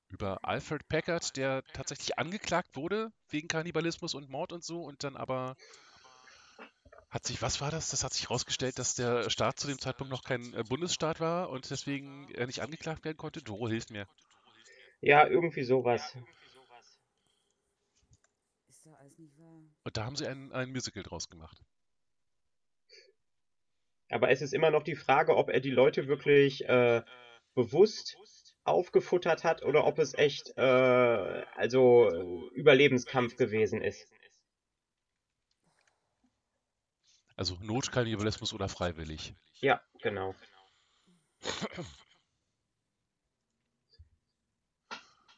Über 0.09 0.39
Alfred 0.43 0.89
Packard, 0.89 1.37
der 1.37 1.63
tatsächlich 1.75 2.19
angeklagt 2.19 2.77
wurde 2.77 3.13
wegen 3.29 3.49
Kannibalismus 3.49 4.15
und 4.15 4.31
Mord 4.31 4.53
und 4.53 4.65
so 4.65 4.83
und 4.83 5.05
dann 5.05 5.17
aber 5.17 5.55
hat 7.11 7.27
sich, 7.27 7.41
was 7.41 7.61
war 7.61 7.71
das? 7.71 7.91
Das 7.91 8.05
hat 8.05 8.13
sich 8.13 8.25
herausgestellt, 8.25 8.79
dass 8.79 8.95
der 8.95 9.31
Staat 9.31 9.59
zu 9.59 9.67
dem 9.67 9.79
Zeitpunkt 9.79 10.11
noch 10.11 10.23
kein 10.23 10.53
äh, 10.55 10.63
Bundesstaat 10.69 11.21
war 11.21 11.49
und 11.51 11.71
deswegen 11.71 12.29
er 12.35 12.47
nicht 12.47 12.61
angeklagt 12.61 13.05
werden 13.05 13.17
konnte. 13.17 13.43
Doro 13.43 13.69
hilft 13.69 13.91
mir. 13.91 14.07
Ja, 15.01 15.27
irgendwie 15.27 15.63
sowas. 15.63 16.17
Ist 18.69 18.85
doch 18.85 18.99
alles 18.99 19.19
nicht 19.19 19.39
wahr. 19.39 19.63
Und 19.85 19.97
da 19.97 20.05
haben 20.05 20.17
sie 20.17 20.27
ein, 20.27 20.53
ein 20.53 20.71
Musical 20.71 21.03
draus 21.03 21.31
gemacht. 21.31 21.63
Aber 24.11 24.31
es 24.31 24.43
ist 24.43 24.53
immer 24.53 24.71
noch 24.71 24.83
die 24.83 24.97
Frage, 24.97 25.37
ob 25.37 25.49
er 25.51 25.61
die 25.61 25.71
Leute 25.71 26.09
wirklich 26.09 26.67
äh, 26.69 27.03
bewusst 27.55 28.17
aufgefuttert 28.69 29.45
hat 29.45 29.65
oder 29.65 29.87
ob 29.87 29.99
es 29.99 30.15
echt 30.15 30.57
äh, 30.57 30.61
also 30.61 32.11
Überlebenskampf 32.55 33.37
gewesen 33.37 33.83
ist. 33.83 34.07
Also 37.37 37.57
Notkannibalismus 37.61 38.53
oder 38.53 38.69
freiwillig. 38.69 39.35
Ja, 39.61 39.81
genau. 40.03 40.35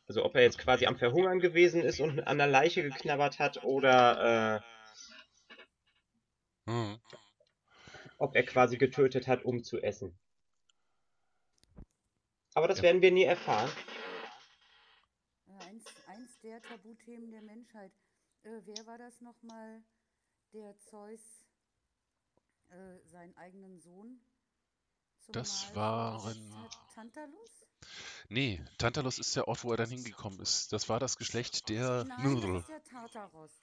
Also 0.08 0.24
ob 0.24 0.34
er 0.34 0.42
jetzt 0.42 0.58
quasi 0.58 0.86
am 0.86 0.96
Verhungern 0.96 1.38
gewesen 1.38 1.82
ist 1.82 2.00
und 2.00 2.26
an 2.26 2.38
der 2.38 2.48
Leiche 2.48 2.82
geknabbert 2.82 3.38
hat 3.38 3.62
oder 3.62 4.56
äh, 4.56 4.70
Hm. 6.70 7.00
ob 8.18 8.34
er 8.34 8.42
quasi 8.44 8.76
getötet 8.76 9.28
hat, 9.28 9.44
um 9.44 9.62
zu 9.62 9.80
essen. 9.80 10.18
Aber 12.54 12.68
das 12.68 12.78
Ja. 12.78 12.84
werden 12.84 13.02
wir 13.02 13.12
nie 13.12 13.24
erfahren. 13.24 13.70
Ja, 15.46 15.58
eins, 15.58 15.84
eins 16.06 16.40
der 16.40 16.60
Tabuthemen 16.62 17.30
der 17.30 17.42
Menschheit. 17.42 17.92
Äh, 18.42 18.60
wer 18.64 18.86
war 18.86 18.98
das 18.98 19.20
nochmal, 19.20 19.82
der 20.52 20.76
Zeus 20.78 21.20
äh, 22.70 22.98
seinen 23.06 23.36
eigenen 23.36 23.78
Sohn 23.80 24.20
zum 25.20 25.32
Das 25.32 25.74
waren-? 25.74 26.66
Tantalus? 26.94 27.66
Nee, 28.28 28.62
Tantalus 28.78 29.18
ist 29.18 29.34
der 29.36 29.48
Ort, 29.48 29.64
wo 29.64 29.70
er 29.72 29.76
dann 29.78 29.90
hingekommen 29.90 30.40
ist. 30.40 30.72
Das 30.72 30.88
war 30.88 31.00
das 31.00 31.16
Geschlecht 31.16 31.68
der 31.68 32.04
Nudel. 32.18 32.54
das 32.54 32.60
ist 32.62 32.68
der 32.68 32.84
Tartaros. 32.84 33.62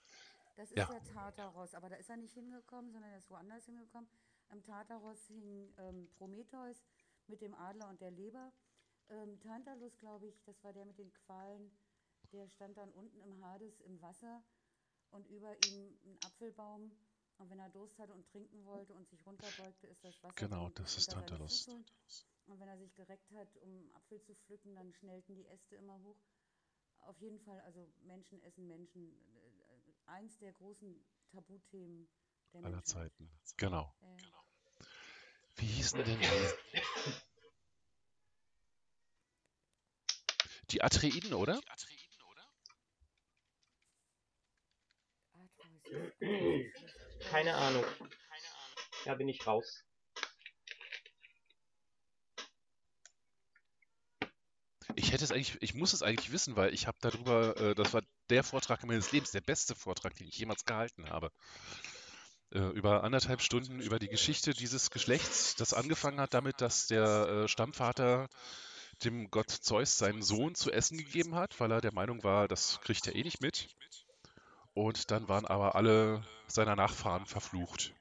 Das 0.55 0.71
ist 0.71 0.77
Ja. 0.77 0.85
der 0.85 1.03
Tartaros, 1.03 1.73
aber 1.75 1.89
da 1.89 1.95
ist 1.97 2.09
er 2.09 2.17
nicht 2.17 2.33
hingekommen, 2.33 2.91
sondern 2.91 3.11
er 3.11 3.17
ist 3.19 3.29
woanders 3.29 3.65
hingekommen. 3.65 4.09
Am 4.49 4.63
Tartaros 4.63 5.27
hing 5.27 5.73
ähm, 5.77 6.09
Prometheus 6.17 6.83
mit 7.27 7.41
dem 7.41 7.53
Adler 7.53 7.89
und 7.89 8.01
der 8.01 8.11
Leber. 8.11 8.51
Ähm, 9.09 9.39
Tantalus, 9.39 9.97
glaube 9.97 10.27
ich, 10.27 10.43
das 10.43 10.63
war 10.63 10.73
der 10.73 10.85
mit 10.85 10.97
den 10.97 11.13
Qualen, 11.13 11.71
der 12.31 12.49
stand 12.49 12.77
dann 12.77 12.91
unten 12.91 13.21
im 13.21 13.43
Hades 13.43 13.79
im 13.81 14.01
Wasser 14.01 14.43
und 15.11 15.25
über 15.27 15.57
ihm 15.59 15.97
ein 16.05 16.21
Apfelbaum. 16.21 16.91
Und 17.37 17.51
wenn 17.51 17.59
er 17.59 17.69
Durst 17.69 17.99
hatte 17.99 18.13
und 18.13 18.25
trinken 18.25 18.65
wollte 18.65 18.95
und 18.95 19.07
sich 19.09 19.23
runterbeugte, 19.25 19.85
ist 19.87 20.03
das 20.03 20.23
Wasser 20.23 20.47
Genau, 20.47 20.69
das 20.69 20.97
ist 20.97 21.11
Tantalus. 21.11 21.67
Und 22.47 22.59
wenn 22.59 22.67
er 22.67 22.77
sich 22.77 22.93
gereckt 22.95 23.31
hat, 23.33 23.55
um 23.57 23.91
Apfel 23.93 24.19
zu 24.23 24.33
pflücken, 24.33 24.73
dann 24.73 24.91
schnellten 24.93 25.35
die 25.35 25.45
Äste 25.45 25.75
immer 25.75 25.99
hoch. 26.01 26.17
Auf 27.01 27.19
jeden 27.21 27.39
Fall, 27.39 27.59
also 27.61 27.87
Menschen 28.05 28.41
essen 28.41 28.67
Menschen. 28.67 29.13
Äh, 29.35 29.47
eins 30.07 30.37
der 30.39 30.53
großen 30.53 31.05
Tabuthemen 31.31 32.07
der 32.53 32.63
aller 32.63 32.77
Menschheit. 32.77 33.11
Zeiten. 33.11 33.29
Genau. 33.57 33.93
Äh, 34.01 34.81
Wie 35.57 35.67
hießen 35.67 36.03
denn 36.03 36.19
die? 36.19 37.13
Die 40.71 40.81
Atreiden, 40.81 41.33
oder? 41.33 41.59
Atreus. 41.69 42.07
Keine 47.29 47.55
Ahnung. 47.55 47.85
Da 49.05 49.15
bin 49.15 49.29
ich 49.29 49.45
raus. 49.45 49.83
Ich 54.95 55.11
hätte 55.11 55.23
es 55.23 55.31
eigentlich, 55.31 55.57
ich 55.61 55.75
muss 55.75 55.93
es 55.93 56.01
eigentlich 56.01 56.31
wissen, 56.31 56.55
weil 56.55 56.73
ich 56.73 56.87
habe 56.87 56.97
darüber, 57.01 57.55
äh, 57.57 57.75
das 57.75 57.93
war 57.93 58.01
der 58.29 58.43
Vortrag 58.43 58.83
meines 58.83 59.11
Lebens, 59.11 59.31
der 59.31 59.41
beste 59.41 59.75
Vortrag, 59.75 60.15
den 60.15 60.27
ich 60.27 60.37
jemals 60.37 60.65
gehalten 60.65 61.09
habe. 61.09 61.31
Äh, 62.51 62.59
über 62.69 63.03
anderthalb 63.03 63.41
Stunden 63.41 63.79
über 63.79 63.99
die 63.99 64.07
Geschichte 64.07 64.53
dieses 64.53 64.89
Geschlechts, 64.89 65.55
das 65.55 65.73
angefangen 65.73 66.19
hat 66.19 66.33
damit, 66.33 66.61
dass 66.61 66.87
der 66.87 67.27
äh, 67.27 67.47
Stammvater 67.47 68.27
dem 69.03 69.29
Gott 69.29 69.49
Zeus 69.49 69.97
seinen 69.97 70.21
Sohn 70.21 70.55
zu 70.55 70.71
essen 70.71 70.97
gegeben 70.97 71.35
hat, 71.35 71.59
weil 71.59 71.71
er 71.71 71.81
der 71.81 71.93
Meinung 71.93 72.23
war, 72.23 72.47
das 72.47 72.81
kriegt 72.81 73.07
er 73.07 73.15
eh 73.15 73.23
nicht 73.23 73.41
mit. 73.41 73.67
Und 74.73 75.11
dann 75.11 75.27
waren 75.27 75.45
aber 75.45 75.75
alle 75.75 76.23
seiner 76.47 76.75
Nachfahren 76.75 77.25
verflucht. 77.25 77.93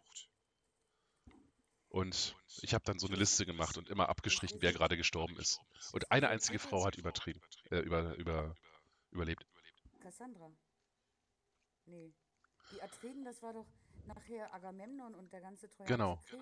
Und 1.89 2.37
ich 2.61 2.75
habe 2.75 2.85
dann 2.85 2.99
so 2.99 3.07
eine 3.07 3.17
Liste 3.17 3.47
gemacht 3.47 3.79
und 3.79 3.89
immer 3.89 4.09
abgestrichen, 4.09 4.61
wer 4.61 4.73
gerade 4.73 4.97
gestorben 4.97 5.37
ist. 5.39 5.61
Und 5.93 6.11
eine 6.11 6.29
einzige 6.29 6.59
Frau 6.59 6.85
hat 6.85 6.97
übertrieben, 6.97 7.41
äh, 7.71 7.79
über, 7.79 8.15
über, 8.17 8.55
überlebt. 9.11 9.47
Cassandra. 10.01 10.51
Nee. 11.87 12.13
Die 12.73 12.83
Atriden, 12.83 13.25
das 13.25 13.43
war 13.43 13.53
doch 13.55 13.67
nachher 14.07 14.53
Agamemnon 14.53 15.15
und 15.15 15.33
der 15.33 15.41
ganze 15.41 15.69
Trojanische 15.69 15.97
Genau. 15.97 16.17
Krieg. 16.27 16.41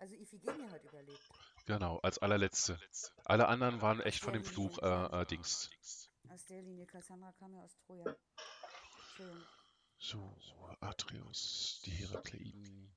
Also 0.00 0.14
Iphigenie 0.14 0.70
hat 0.70 0.82
überlebt. 0.82 1.20
Genau, 1.66 1.98
als 1.98 2.18
allerletzte. 2.18 2.80
Alle 3.26 3.48
anderen 3.48 3.82
waren 3.82 4.00
echt 4.00 4.22
von 4.22 4.32
dem 4.32 4.44
Fluch 4.44 4.78
äh, 4.78 5.20
äh, 5.20 5.26
Dings. 5.26 5.70
Aus 6.30 6.46
der 6.46 6.62
Linie. 6.62 6.86
Cassandra 6.86 7.32
kam 7.32 7.54
ja 7.54 7.62
aus 7.62 7.76
Troja. 7.84 8.16
Entschuldigung. 9.08 9.44
So, 9.98 10.38
Atreus, 10.80 11.82
die 11.84 11.90
Herakleiden. 11.90 12.96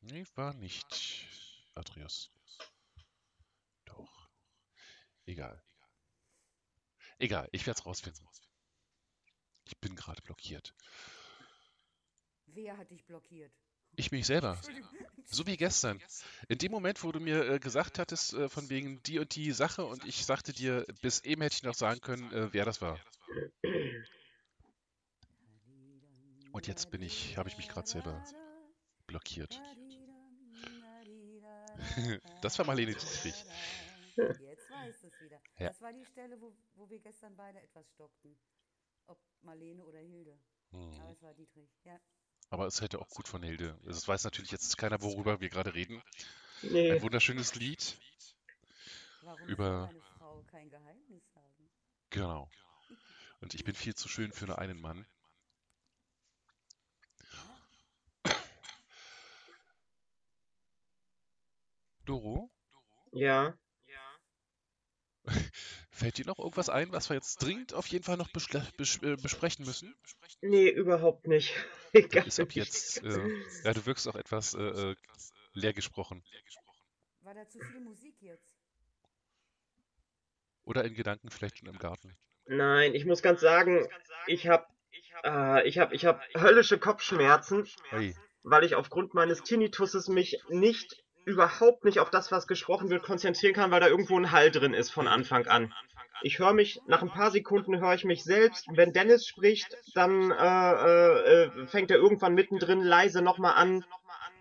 Nee, 0.00 0.26
war 0.34 0.54
nicht 0.54 1.28
Atreus. 1.76 2.32
Doch. 3.84 4.28
Egal. 5.24 5.62
Egal, 7.18 7.48
ich 7.52 7.66
werde 7.66 7.78
es 7.78 7.86
rausfinden. 7.86 8.26
Ich 9.64 9.78
bin 9.78 9.96
gerade 9.96 10.20
blockiert. 10.22 10.74
Wer 12.46 12.76
hat 12.76 12.90
dich 12.90 13.04
blockiert? 13.04 13.52
Ich 13.96 14.10
mich 14.10 14.26
selber. 14.26 14.60
So 15.26 15.46
wie 15.46 15.56
gestern. 15.56 16.00
In 16.48 16.58
dem 16.58 16.72
Moment, 16.72 17.02
wo 17.02 17.12
du 17.12 17.20
mir 17.20 17.48
äh, 17.48 17.58
gesagt 17.58 17.98
hattest, 17.98 18.34
äh, 18.34 18.48
von 18.48 18.68
wegen 18.68 19.02
die 19.04 19.18
und 19.18 19.34
die 19.34 19.52
Sache, 19.52 19.84
und 19.84 20.04
ich 20.04 20.24
sagte 20.24 20.52
dir, 20.52 20.84
bis 21.00 21.20
eben 21.20 21.42
hätte 21.42 21.54
ich 21.56 21.62
noch 21.62 21.74
sagen 21.74 22.00
können, 22.00 22.32
äh, 22.32 22.52
wer 22.52 22.64
das 22.64 22.80
war. 22.80 22.98
Und 26.52 26.66
jetzt 26.66 26.90
bin 26.90 27.02
ich, 27.02 27.36
habe 27.36 27.48
ich 27.48 27.56
mich 27.56 27.68
gerade 27.68 27.88
selber 27.88 28.24
blockiert. 29.06 29.60
Das 32.42 32.58
war 32.58 32.66
Marlene 32.66 32.94
Dietrich. 32.94 33.44
Weiß 34.86 35.04
es 35.04 35.20
wieder. 35.20 35.40
Ja. 35.58 35.68
Das 35.68 35.80
war 35.80 35.92
die 35.92 36.04
Stelle, 36.04 36.40
wo, 36.40 36.52
wo 36.74 36.88
wir 36.90 36.98
gestern 37.00 37.36
beide 37.36 37.60
etwas 37.60 37.88
stockten. 37.90 38.36
Ob 39.06 39.18
Marlene 39.42 39.84
oder 39.84 39.98
Hilde. 39.98 40.38
Hm. 40.70 41.00
Aber 41.00 41.10
es 41.10 41.22
war 41.22 41.34
Dietrich. 41.34 41.70
Ja. 41.84 42.00
Aber 42.50 42.66
es 42.66 42.80
hätte 42.80 42.98
auch 43.00 43.08
gut 43.08 43.28
von 43.28 43.42
Hilde. 43.42 43.78
Es 43.86 44.06
weiß 44.06 44.24
natürlich 44.24 44.50
jetzt 44.50 44.76
keiner, 44.78 45.00
worüber 45.02 45.40
wir 45.40 45.48
gerade 45.48 45.74
reden. 45.74 46.02
Nee. 46.62 46.92
Ein 46.92 47.02
wunderschönes 47.02 47.54
Lied. 47.54 47.98
Warum 49.22 49.48
Über- 49.48 49.88
eine 49.88 50.00
Frau 50.00 50.42
kein 50.44 50.68
Geheimnis 50.70 51.24
haben? 51.34 51.70
Genau. 52.10 52.50
Und 53.40 53.54
ich 53.54 53.64
bin 53.64 53.74
viel 53.74 53.94
zu 53.94 54.08
schön 54.08 54.32
für 54.32 54.46
nur 54.46 54.58
einen 54.58 54.80
Mann. 54.80 55.06
Doro, 62.04 62.50
Ja. 63.12 63.56
fällt 65.90 66.18
dir 66.18 66.26
noch 66.26 66.38
irgendwas 66.38 66.68
ein, 66.68 66.92
was 66.92 67.08
wir 67.08 67.14
jetzt 67.14 67.42
dringend 67.42 67.74
auf 67.74 67.86
jeden 67.86 68.04
Fall 68.04 68.16
noch 68.16 68.30
bes 68.30 68.48
äh, 69.02 69.16
besprechen 69.16 69.64
müssen? 69.64 69.94
Nee, 70.40 70.68
überhaupt 70.68 71.26
nicht. 71.26 71.54
Gar 72.10 72.26
ist 72.26 72.40
ab 72.40 72.52
jetzt, 72.52 73.02
äh, 73.02 73.28
ja, 73.62 73.72
du 73.72 73.86
wirkst 73.86 74.08
auch 74.08 74.16
etwas 74.16 74.54
äh, 74.54 74.62
äh, 74.62 74.96
leer 75.52 75.72
gesprochen. 75.72 76.22
War 77.22 77.34
da 77.34 77.48
zu 77.48 77.58
viel 77.60 77.80
Musik 77.80 78.14
jetzt? 78.20 78.54
Oder 80.64 80.84
in 80.84 80.94
Gedanken 80.94 81.30
vielleicht 81.30 81.58
schon 81.58 81.68
im 81.68 81.78
Garten. 81.78 82.16
Nein, 82.46 82.94
ich 82.94 83.04
muss 83.04 83.22
ganz 83.22 83.40
sagen, 83.40 83.86
ich 84.26 84.48
hab, 84.48 84.68
äh, 85.24 85.66
ich 85.66 85.78
hab, 85.78 85.92
ich 85.92 86.04
hab 86.04 86.22
höllische 86.34 86.78
Kopfschmerzen, 86.78 87.66
Hey, 87.90 88.14
weil 88.44 88.64
ich 88.64 88.74
aufgrund 88.74 89.14
meines 89.14 89.42
Tinnituses 89.42 90.08
mich 90.08 90.38
nicht 90.48 91.03
überhaupt 91.24 91.84
nicht 91.84 92.00
auf 92.00 92.10
das, 92.10 92.30
was 92.30 92.46
gesprochen 92.46 92.90
wird, 92.90 93.02
konzentrieren 93.02 93.54
kann, 93.54 93.70
weil 93.70 93.80
da 93.80 93.88
irgendwo 93.88 94.18
ein 94.18 94.32
Hall 94.32 94.50
drin 94.50 94.74
ist 94.74 94.90
von 94.90 95.08
Anfang 95.08 95.46
an. 95.46 95.72
Ich 96.22 96.38
höre 96.38 96.52
mich, 96.52 96.80
nach 96.86 97.02
ein 97.02 97.10
paar 97.10 97.30
Sekunden 97.30 97.78
höre 97.80 97.94
ich 97.94 98.04
mich 98.04 98.24
selbst. 98.24 98.66
Wenn 98.70 98.92
Dennis 98.92 99.26
spricht, 99.26 99.76
dann 99.94 100.30
äh, 100.30 100.72
äh, 100.72 101.44
äh 101.44 101.66
fängt 101.66 101.90
er 101.90 101.98
irgendwann 101.98 102.34
mittendrin 102.34 102.80
leise 102.80 103.20
nochmal 103.20 103.54
an, 103.54 103.84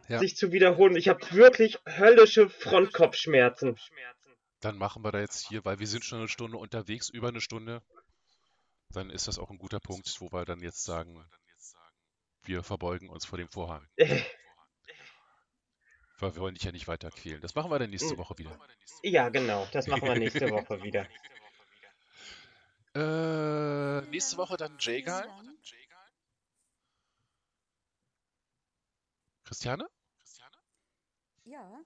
ja. 0.07 0.19
sich 0.19 0.35
zu 0.35 0.51
wiederholen. 0.51 0.95
Ich 0.95 1.09
habe 1.09 1.19
wirklich 1.31 1.79
höllische 1.85 2.49
Frontkopfschmerzen. 2.49 3.77
Dann 4.59 4.77
machen 4.77 5.03
wir 5.03 5.11
da 5.11 5.19
jetzt 5.19 5.47
hier, 5.47 5.65
weil 5.65 5.79
wir 5.79 5.87
sind 5.87 6.05
schon 6.05 6.19
eine 6.19 6.29
Stunde 6.29 6.57
unterwegs, 6.57 7.09
über 7.09 7.29
eine 7.29 7.41
Stunde. 7.41 7.81
Dann 8.91 9.09
ist 9.09 9.27
das 9.27 9.39
auch 9.39 9.49
ein 9.49 9.57
guter 9.57 9.79
Punkt, 9.79 10.09
wo 10.19 10.31
wir 10.31 10.45
dann 10.45 10.59
jetzt 10.59 10.83
sagen, 10.83 11.25
wir 12.43 12.63
verbeugen 12.63 13.09
uns 13.09 13.25
vor 13.25 13.37
dem 13.37 13.49
Vorhang. 13.49 13.87
Weil 16.19 16.35
wir 16.35 16.41
wollen 16.41 16.55
dich 16.55 16.63
ja 16.63 16.71
nicht 16.71 16.87
weiter 16.87 17.09
quälen. 17.09 17.41
Das 17.41 17.55
machen 17.55 17.71
wir 17.71 17.79
dann 17.79 17.89
nächste 17.89 18.17
Woche 18.17 18.37
wieder. 18.37 18.57
Ja, 19.01 19.29
genau. 19.29 19.67
Das 19.71 19.87
machen 19.87 20.03
wir 20.03 20.15
nächste 20.15 20.49
Woche 20.51 20.81
wieder. 20.83 21.07
Äh, 22.95 24.01
nächste 24.09 24.37
Woche 24.37 24.55
dann 24.55 24.77
Jagal. 24.79 25.27
Christiane? 29.45 29.87
Ja. 31.45 31.83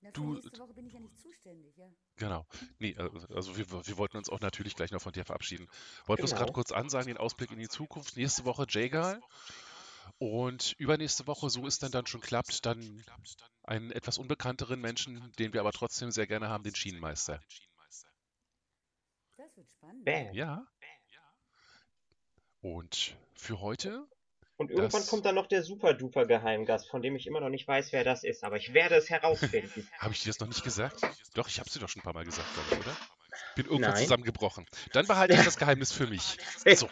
Na, 0.00 0.10
du, 0.12 0.34
nächste 0.34 0.58
Woche 0.58 0.74
bin 0.74 0.86
ich 0.86 0.92
ja 0.92 1.00
nicht 1.00 1.18
zuständig, 1.18 1.76
ja. 1.76 1.90
Genau. 2.16 2.46
Nee, 2.78 2.94
also, 2.96 3.34
also 3.34 3.56
wir, 3.56 3.68
wir 3.70 3.96
wollten 3.96 4.16
uns 4.16 4.28
auch 4.28 4.40
natürlich 4.40 4.76
gleich 4.76 4.92
noch 4.92 5.02
von 5.02 5.12
dir 5.12 5.24
verabschieden. 5.24 5.68
Wollten 6.06 6.22
genau. 6.22 6.32
uns 6.32 6.38
gerade 6.38 6.52
kurz 6.52 6.70
ansagen, 6.70 7.08
den 7.08 7.16
Ausblick 7.16 7.50
in 7.50 7.58
die 7.58 7.68
Zukunft. 7.68 8.16
Nächste 8.16 8.44
Woche 8.44 8.66
Jagal. 8.68 9.20
Und 10.18 10.74
übernächste 10.78 11.26
Woche, 11.26 11.50
so 11.50 11.66
es 11.66 11.78
dann 11.78 11.92
dann 11.92 12.06
schon 12.06 12.20
klappt, 12.20 12.64
dann 12.64 13.04
einen 13.64 13.90
etwas 13.92 14.18
unbekannteren 14.18 14.80
Menschen, 14.80 15.32
den 15.38 15.52
wir 15.52 15.60
aber 15.60 15.72
trotzdem 15.72 16.10
sehr 16.10 16.26
gerne 16.26 16.48
haben, 16.48 16.64
den 16.64 16.74
Schienenmeister. 16.74 17.40
Das 19.36 19.56
wird 19.56 19.68
spannend. 19.70 20.04
Bam. 20.04 20.32
Ja. 20.32 20.66
Und 22.60 23.16
für 23.34 23.60
heute 23.60 24.08
und 24.58 24.72
irgendwann 24.72 25.02
das... 25.02 25.06
kommt 25.08 25.24
dann 25.24 25.36
noch 25.36 25.46
der 25.46 25.62
super-duper 25.62 26.26
Geheimgast, 26.26 26.90
von 26.90 27.00
dem 27.00 27.14
ich 27.14 27.28
immer 27.28 27.40
noch 27.40 27.48
nicht 27.48 27.68
weiß, 27.68 27.92
wer 27.92 28.02
das 28.02 28.24
ist, 28.24 28.42
aber 28.42 28.56
ich 28.56 28.74
werde 28.74 28.96
es 28.96 29.08
herausfinden. 29.08 29.88
Habe 29.98 30.12
ich 30.12 30.22
dir 30.22 30.30
das 30.30 30.40
noch 30.40 30.48
nicht 30.48 30.64
gesagt? 30.64 31.00
Doch, 31.34 31.46
ich 31.46 31.60
habe 31.60 31.68
es 31.68 31.74
dir 31.74 31.78
doch 31.78 31.88
schon 31.88 32.00
ein 32.00 32.02
paar 32.02 32.14
Mal 32.14 32.24
gesagt, 32.24 32.52
glaube 32.54 32.68
ich, 32.72 32.78
oder? 32.80 32.96
Bin 33.54 33.66
irgendwann 33.66 33.92
Nein. 33.92 34.02
zusammengebrochen. 34.02 34.66
Dann 34.92 35.06
behalte 35.06 35.34
ich 35.34 35.44
das 35.44 35.56
Geheimnis 35.56 35.92
für 35.92 36.08
mich. 36.08 36.38
So. 36.74 36.88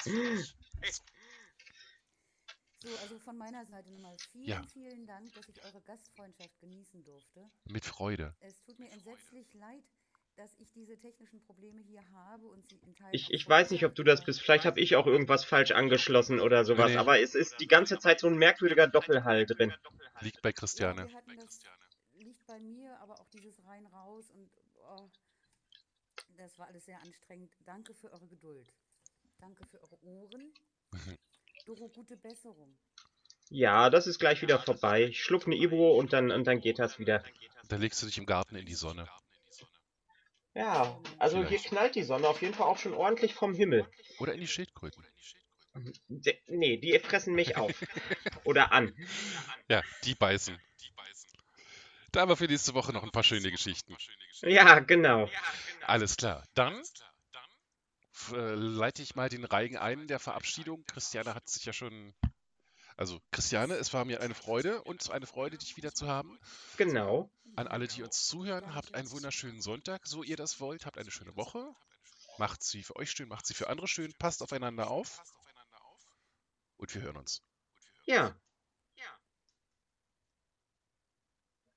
So, 2.86 2.96
also 3.02 3.18
von 3.18 3.36
meiner 3.36 3.66
Seite 3.66 3.90
nochmal 3.90 4.16
vielen, 4.30 4.46
ja. 4.46 4.62
vielen 4.72 5.06
Dank, 5.08 5.34
dass 5.34 5.48
ich 5.48 5.64
eure 5.64 5.82
Gastfreundschaft 5.82 6.56
genießen 6.60 7.02
durfte. 7.02 7.50
Mit 7.64 7.84
Freude. 7.84 8.32
Es 8.38 8.62
tut 8.62 8.78
mir 8.78 8.88
entsetzlich 8.92 9.52
leid, 9.54 9.82
dass 10.36 10.54
ich 10.60 10.70
diese 10.70 10.96
technischen 10.96 11.40
Probleme 11.40 11.80
hier 11.80 12.08
habe 12.12 12.46
und 12.46 12.64
sie 12.68 12.76
in 12.76 12.94
Teilen. 12.94 13.10
Ich, 13.12 13.32
ich 13.32 13.48
weiß 13.48 13.72
nicht, 13.72 13.84
ob 13.84 13.96
du 13.96 14.04
das 14.04 14.24
bist. 14.24 14.40
Vielleicht 14.40 14.64
habe 14.66 14.78
ich 14.78 14.94
auch 14.94 15.08
irgendwas 15.08 15.44
falsch 15.44 15.72
angeschlossen 15.72 16.38
oder 16.38 16.64
sowas. 16.64 16.92
Nee. 16.92 16.98
Aber 16.98 17.18
es 17.18 17.34
ist 17.34 17.58
die 17.58 17.66
ganze 17.66 17.98
Zeit 17.98 18.20
so 18.20 18.28
ein 18.28 18.38
merkwürdiger 18.38 18.86
Doppelhall 18.86 19.46
drin. 19.46 19.74
Liegt 20.20 20.40
bei 20.42 20.52
Christiane. 20.52 21.10
Ja, 21.10 21.20
das, 21.34 21.60
liegt 22.12 22.46
bei 22.46 22.60
mir, 22.60 22.96
aber 23.00 23.18
auch 23.20 23.28
dieses 23.30 23.66
rein 23.66 23.86
raus 23.86 24.30
und 24.30 24.48
oh, 24.76 25.10
das 26.36 26.56
war 26.56 26.68
alles 26.68 26.84
sehr 26.84 27.00
anstrengend. 27.02 27.52
Danke 27.64 27.94
für 27.94 28.12
eure 28.12 28.28
Geduld. 28.28 28.72
Danke 29.38 29.66
für 29.66 29.82
eure 29.82 30.00
Ohren. 30.04 30.54
Doro, 31.66 31.88
gute 31.88 32.16
Besserung. 32.16 32.78
Ja, 33.50 33.90
das 33.90 34.06
ist 34.06 34.20
gleich 34.20 34.40
wieder 34.40 34.60
vorbei. 34.60 35.02
Ich 35.04 35.22
schluck 35.22 35.46
eine 35.46 35.56
Ibro 35.56 35.98
und 35.98 36.12
dann, 36.12 36.30
und 36.30 36.46
dann 36.46 36.60
geht 36.60 36.78
das 36.78 37.00
wieder. 37.00 37.24
Dann 37.68 37.80
legst 37.80 38.00
du 38.00 38.06
dich 38.06 38.18
im 38.18 38.26
Garten 38.26 38.54
in 38.54 38.66
die 38.66 38.74
Sonne. 38.74 39.08
Ja, 40.54 41.00
also 41.18 41.38
Vielleicht. 41.38 41.64
hier 41.64 41.70
knallt 41.70 41.94
die 41.96 42.04
Sonne 42.04 42.28
auf 42.28 42.40
jeden 42.40 42.54
Fall 42.54 42.68
auch 42.68 42.78
schon 42.78 42.94
ordentlich 42.94 43.34
vom 43.34 43.52
Himmel. 43.52 43.84
Oder 44.20 44.34
in 44.34 44.40
die 44.40 44.46
Schildkröten. 44.46 45.04
De, 46.08 46.38
nee, 46.46 46.76
die 46.76 46.98
fressen 47.00 47.34
mich 47.34 47.56
auf. 47.56 47.72
Oder 48.44 48.72
an. 48.72 48.94
Ja, 49.68 49.82
die 50.04 50.14
beißen. 50.14 50.58
Da 52.12 52.20
haben 52.20 52.30
wir 52.30 52.36
für 52.36 52.46
nächste 52.46 52.74
Woche 52.74 52.92
noch 52.92 53.02
ein 53.02 53.10
paar 53.10 53.24
schöne 53.24 53.50
Geschichten. 53.50 53.96
Ja, 54.42 54.78
genau. 54.78 55.28
Alles 55.84 56.16
klar. 56.16 56.44
Dann 56.54 56.80
leite 58.30 59.02
ich 59.02 59.14
mal 59.14 59.28
den 59.28 59.44
Reigen 59.44 59.76
ein 59.76 60.06
der 60.08 60.18
Verabschiedung. 60.18 60.84
Christiane 60.86 61.34
hat 61.34 61.48
sich 61.48 61.64
ja 61.64 61.72
schon. 61.72 62.14
Also, 62.96 63.20
Christiane, 63.30 63.74
es 63.74 63.92
war 63.92 64.06
mir 64.06 64.22
eine 64.22 64.34
Freude 64.34 64.82
und 64.82 65.10
eine 65.10 65.26
Freude, 65.26 65.58
dich 65.58 65.76
wieder 65.76 65.92
zu 65.92 66.08
haben. 66.08 66.38
Genau. 66.78 67.30
An 67.54 67.68
alle, 67.68 67.88
die 67.88 68.02
uns 68.02 68.26
zuhören, 68.26 68.74
habt 68.74 68.94
einen 68.94 69.10
wunderschönen 69.10 69.60
Sonntag, 69.60 70.06
so 70.06 70.22
ihr 70.22 70.36
das 70.36 70.60
wollt. 70.60 70.86
Habt 70.86 70.96
eine 70.96 71.10
schöne 71.10 71.36
Woche. 71.36 71.74
Macht 72.38 72.62
sie 72.62 72.82
für 72.82 72.96
euch 72.96 73.10
schön, 73.10 73.28
macht 73.28 73.46
sie 73.46 73.54
für 73.54 73.68
andere 73.68 73.88
schön. 73.88 74.14
Passt 74.18 74.42
aufeinander 74.42 74.90
auf. 74.90 75.22
Und 76.78 76.94
wir 76.94 77.02
hören 77.02 77.16
uns. 77.16 77.42
Ja. 78.04 78.38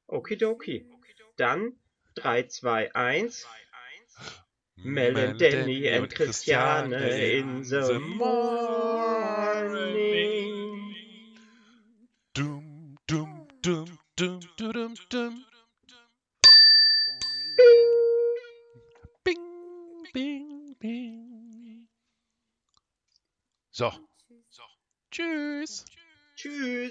Okidoki. 0.07 0.89
Dann 1.37 1.79
3, 2.15 2.43
2, 2.47 2.95
1. 2.95 3.47
Mel, 4.83 5.11
Mel 5.11 5.29
and 5.29 5.39
Danny 5.39 5.87
and, 5.87 6.05
and 6.05 6.15
Christiane, 6.15 6.91
Christiane 6.91 7.39
in 7.39 7.63
the, 7.63 7.81
the 7.81 7.99
morning. 7.99 8.39
Dum, 12.33 12.95
dum, 13.07 13.47
dum, 13.61 13.99
dum, 14.15 14.39
dum, 14.57 14.71
dum, 14.71 14.95
dum. 15.09 15.45
Bing, 19.25 20.05
bing, 20.13 20.75
bing. 20.79 21.87
So. 23.71 23.91
so. 24.49 24.63
Tschüss. 25.11 25.83
Tschüss. 26.37 26.79